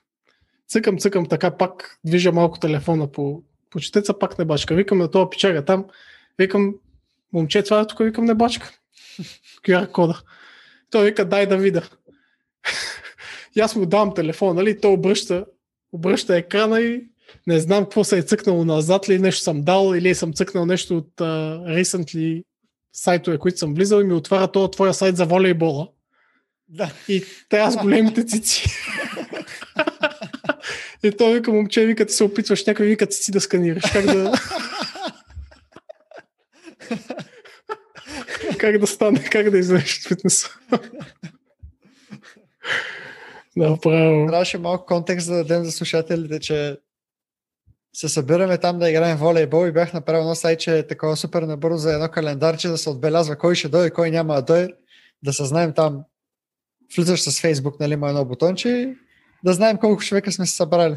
Цъкам, 0.68 0.98
цъкам 0.98 1.26
така, 1.26 1.58
пак 1.58 2.00
движа 2.06 2.32
малко 2.32 2.60
телефона 2.60 3.12
по, 3.12 3.44
по 3.70 3.80
четеца, 3.80 4.20
пак 4.20 4.40
не 4.40 4.46
бачка. 4.46 4.76
Викам 4.76 4.98
на 4.98 5.12
този 5.12 5.30
пичага 5.32 5.66
там, 5.66 5.86
викам, 6.40 6.76
момче, 7.34 7.64
това 7.64 7.80
е 7.80 7.88
тук, 7.88 8.00
викам, 8.00 8.26
не 8.26 8.34
бачка. 8.34 8.72
QR 9.68 9.92
кода. 9.92 10.22
Той 10.92 11.06
вика, 11.06 11.26
дай 11.26 11.48
да 11.48 11.58
видя. 11.58 11.90
и 13.56 13.60
аз 13.60 13.76
му 13.76 13.86
давам 13.86 14.14
телефона, 14.14 14.54
нали, 14.54 14.82
той 14.82 14.92
обръща, 14.92 15.46
обръща 15.92 16.38
екрана 16.38 16.82
и 16.82 17.04
не 17.48 17.60
знам 17.60 17.84
какво 17.84 18.04
се 18.04 18.18
е 18.18 18.24
цъкнало 18.24 18.66
назад 18.66 19.10
ли, 19.10 19.20
нещо 19.20 19.44
съм 19.44 19.62
дал 19.62 19.94
или 19.96 20.16
съм 20.16 20.34
цъкнал 20.34 20.66
нещо 20.66 20.98
от 20.98 21.10
uh, 21.18 21.82
recently 21.82 22.44
сайтове, 22.94 23.38
които 23.38 23.58
съм 23.58 23.74
влизал 23.74 24.02
и 24.02 24.04
ми 24.04 24.14
отваря 24.14 24.52
този 24.52 24.72
твоя 24.72 24.94
сайт 24.94 25.18
за 25.18 25.26
волейбола. 25.26 25.88
Да. 26.76 26.92
И 27.08 27.24
трябва 27.50 27.72
с 27.72 27.78
големите 27.78 28.26
цици. 28.26 28.70
и 31.04 31.12
той 31.12 31.34
вика, 31.34 31.52
момче, 31.52 31.86
вика, 31.86 32.06
ти 32.06 32.14
се 32.14 32.24
опитваш 32.24 32.66
някой, 32.66 32.86
вика, 32.86 33.08
цици 33.08 33.32
да 33.32 33.42
сканираш. 33.42 33.84
Как 33.94 34.06
да... 34.06 34.32
как 38.58 38.78
да 38.78 38.88
стане, 38.88 39.24
как 39.24 39.50
да 39.50 39.58
излезеш 39.58 39.98
от 39.98 40.08
фитнеса. 40.08 40.50
да, 43.58 43.78
право. 43.82 44.28
Трябваше 44.28 44.58
малко 44.58 44.86
контекст 44.86 45.28
да 45.28 45.36
дадем 45.36 45.64
за 45.64 45.72
слушателите, 45.72 46.40
че 46.40 46.78
се 47.94 48.10
събираме 48.10 48.58
там 48.58 48.80
да 48.80 48.90
играем 48.90 49.18
волейбол 49.18 49.68
и 49.68 49.72
бях 49.72 49.94
направил 49.94 50.20
едно 50.20 50.36
сайче 50.36 50.88
такова 50.88 51.18
супер 51.18 51.42
набързо 51.42 51.78
за 51.78 51.94
едно 51.94 52.10
календарче 52.10 52.68
да 52.68 52.78
се 52.78 52.90
отбелязва 52.90 53.38
кой 53.38 53.56
ще 53.56 53.70
дойде, 53.70 53.90
кой 53.90 54.12
няма 54.12 54.36
да 54.36 54.42
дойде, 54.42 54.74
да 55.24 55.34
се 55.34 55.46
знаем 55.46 55.74
там. 55.74 56.04
Влизаш 56.96 57.22
с 57.22 57.42
Фейсбук, 57.42 57.80
нали, 57.80 57.94
има 57.94 58.10
едно 58.10 58.26
бутонче 58.26 58.96
да 59.44 59.54
знаем 59.54 59.78
колко 59.78 60.04
човека 60.04 60.32
сме 60.32 60.46
се 60.46 60.56
събрали. 60.56 60.96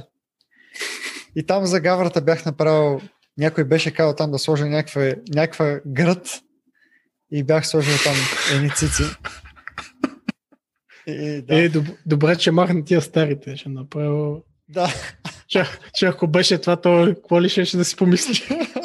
И 1.36 1.46
там 1.46 1.66
за 1.66 1.80
гаврата 1.80 2.20
бях 2.20 2.44
направил, 2.44 3.00
някой 3.38 3.64
беше 3.64 3.90
казал 3.90 4.14
там 4.14 4.30
да 4.30 4.38
сложа 4.38 4.66
някаква, 4.66 5.14
някаква 5.34 5.80
град 5.86 6.40
и 7.32 7.44
бях 7.44 7.66
сложил 7.66 7.94
там 8.04 8.14
едни 8.54 8.70
цици. 8.70 9.02
И, 11.06 11.42
да, 11.42 11.60
Е, 11.60 11.68
доб, 11.68 11.86
добре, 12.06 12.36
че 12.36 12.50
махна 12.50 12.84
тия 12.84 13.02
старите. 13.02 13.56
Ще 13.56 13.68
направя... 13.68 14.40
да. 14.68 14.88
Че, 15.48 15.64
че 15.94 16.06
ако 16.06 16.26
беше 16.26 16.58
това, 16.58 16.76
то 16.80 17.12
какво 17.14 17.42
ли 17.42 17.48
ще 17.48 17.76
да 17.76 17.84
си 17.84 17.96
помисли? 17.96 18.48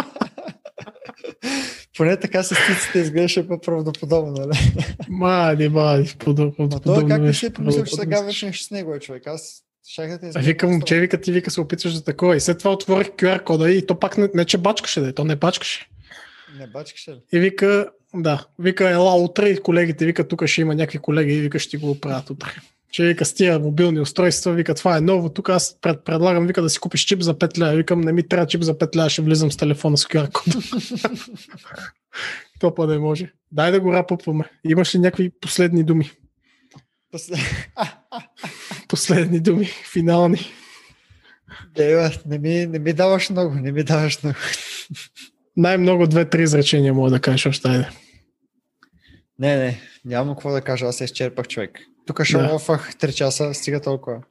Поне 1.98 2.18
така 2.18 2.44
с 2.44 2.50
циците 2.50 3.00
изглеждаше 3.00 3.48
по-правдоподобно, 3.48 4.32
нали? 4.32 4.58
Мади, 5.10 5.70
мади, 5.70 6.16
подобно. 6.20 6.56
Но 6.60 6.80
той 6.80 7.08
как 7.08 7.22
не 7.22 7.34
си 7.34 7.46
е 7.46 7.50
помислил, 7.50 7.84
че 7.84 7.96
сега 7.96 8.22
вече 8.22 8.46
нещо 8.46 8.66
с 8.66 8.72
него 8.72 8.96
е 8.96 9.00
човек. 9.00 9.28
Аз 9.28 9.64
да 9.98 10.20
те 10.20 10.32
А 10.36 10.40
вика, 10.40 10.68
момче, 10.68 11.00
вика, 11.00 11.22
ти 11.22 11.32
вика, 11.32 11.52
се 11.52 11.62
опитваш 11.62 11.94
да 11.94 12.04
такова. 12.04 12.36
И 12.36 12.40
след 12.40 12.60
това 12.60 12.72
отворих 12.72 13.08
QR 13.08 13.44
кода 13.44 13.72
и 13.72 13.86
то 13.86 14.00
пак 14.00 14.18
не, 14.18 14.30
не 14.34 14.46
че 14.46 14.58
бачкаше, 14.58 15.02
да, 15.02 15.10
е, 15.10 15.14
то 15.14 15.24
не 15.24 15.36
бачкаше. 15.36 15.90
Не 16.60 16.68
бачкаш 16.68 17.08
ли? 17.08 17.22
И 17.34 17.40
вика, 17.40 17.90
да, 18.14 18.46
вика, 18.60 18.90
ела 18.90 19.16
утре 19.16 19.50
и 19.50 19.58
колегите, 19.58 20.06
вика, 20.06 20.28
тук 20.28 20.46
ще 20.46 20.62
има 20.62 20.76
някакви 20.76 20.98
колеги 20.98 21.34
и 21.34 21.42
вика, 21.42 21.60
ще 21.60 21.70
ти 21.70 21.78
го 21.78 21.92
оправят 21.92 22.30
утре. 22.30 22.50
Че 22.94 23.04
вика, 23.04 23.26
с 23.26 23.34
тия 23.34 23.60
мобилни 23.60 24.00
устройства, 24.00 24.54
вика, 24.54 24.76
това 24.76 24.98
е 24.98 25.02
ново, 25.02 25.30
тук 25.30 25.50
аз 25.50 25.78
пред, 25.82 26.06
предлагам, 26.06 26.48
вика, 26.48 26.62
да 26.62 26.70
си 26.70 26.80
купиш 26.80 27.02
чип 27.02 27.22
за 27.22 27.34
5 27.34 27.60
ля. 27.60 27.76
Викам, 27.76 28.02
не 28.02 28.12
ми 28.12 28.28
трябва 28.28 28.48
чип 28.48 28.62
за 28.62 28.78
5 28.78 28.96
ля, 28.96 29.10
ще 29.10 29.22
влизам 29.22 29.52
с 29.52 29.58
телефона 29.58 29.98
с 29.98 30.06
QR 30.06 30.32
кода. 30.32 30.60
То 32.60 32.76
па 32.76 32.88
не 32.88 33.00
може. 33.00 33.32
Дай 33.52 33.72
да 33.72 33.80
го 33.80 33.94
рапъпваме. 33.94 34.44
Имаш 34.64 34.96
ли 34.96 35.00
някакви 35.00 35.32
последни 35.42 35.84
думи? 35.84 36.12
После... 37.12 37.36
Последни 38.88 39.40
думи, 39.40 39.66
финални. 39.66 40.40
Бе, 41.76 42.10
не, 42.26 42.38
ми, 42.38 42.66
не 42.66 42.80
ми 42.80 42.94
даваш 42.94 43.30
много, 43.30 43.56
не 43.56 43.72
ми 43.72 43.84
даваш 43.84 44.24
много. 44.24 44.40
Най-много 45.58 46.08
две-три 46.08 46.44
изречения 46.44 46.94
мога 46.94 47.10
да 47.10 47.20
кажеш 47.20 47.46
още. 47.46 47.68
Айде. 47.68 47.90
Не, 49.40 49.56
не, 49.58 49.82
нямам 50.06 50.36
какво 50.36 50.52
да 50.52 50.62
кажа, 50.62 50.86
аз 50.86 50.96
се 50.96 51.04
изчерпах 51.04 51.48
човек. 51.48 51.80
Тук 52.08 52.24
ще 52.24 52.38
Да. 52.38 52.44
да. 52.44 52.50
3 52.50 53.14
часа, 53.14 53.54
стига 53.54 53.82
толкова. 53.82 54.22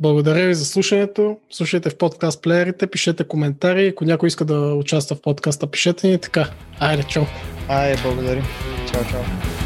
Благодаря 0.00 0.46
ви 0.46 0.54
за 0.54 0.64
слушането. 0.64 1.36
Слушайте 1.50 1.90
в 1.90 1.98
подкаст 1.98 2.42
плеерите, 2.42 2.86
пишете 2.86 3.24
коментари. 3.24 3.88
Ако 3.88 4.04
някой 4.04 4.26
иска 4.26 4.44
да 4.44 4.74
участва 4.74 5.16
в 5.16 5.22
подкаста, 5.22 5.66
пишете 5.66 6.08
ни 6.08 6.18
така. 6.18 6.50
Айде, 6.78 7.02
чао! 7.02 7.24
Ай, 7.68 7.96
благодарим. 8.02 8.44
Чао, 8.92 9.04
чао. 9.10 9.65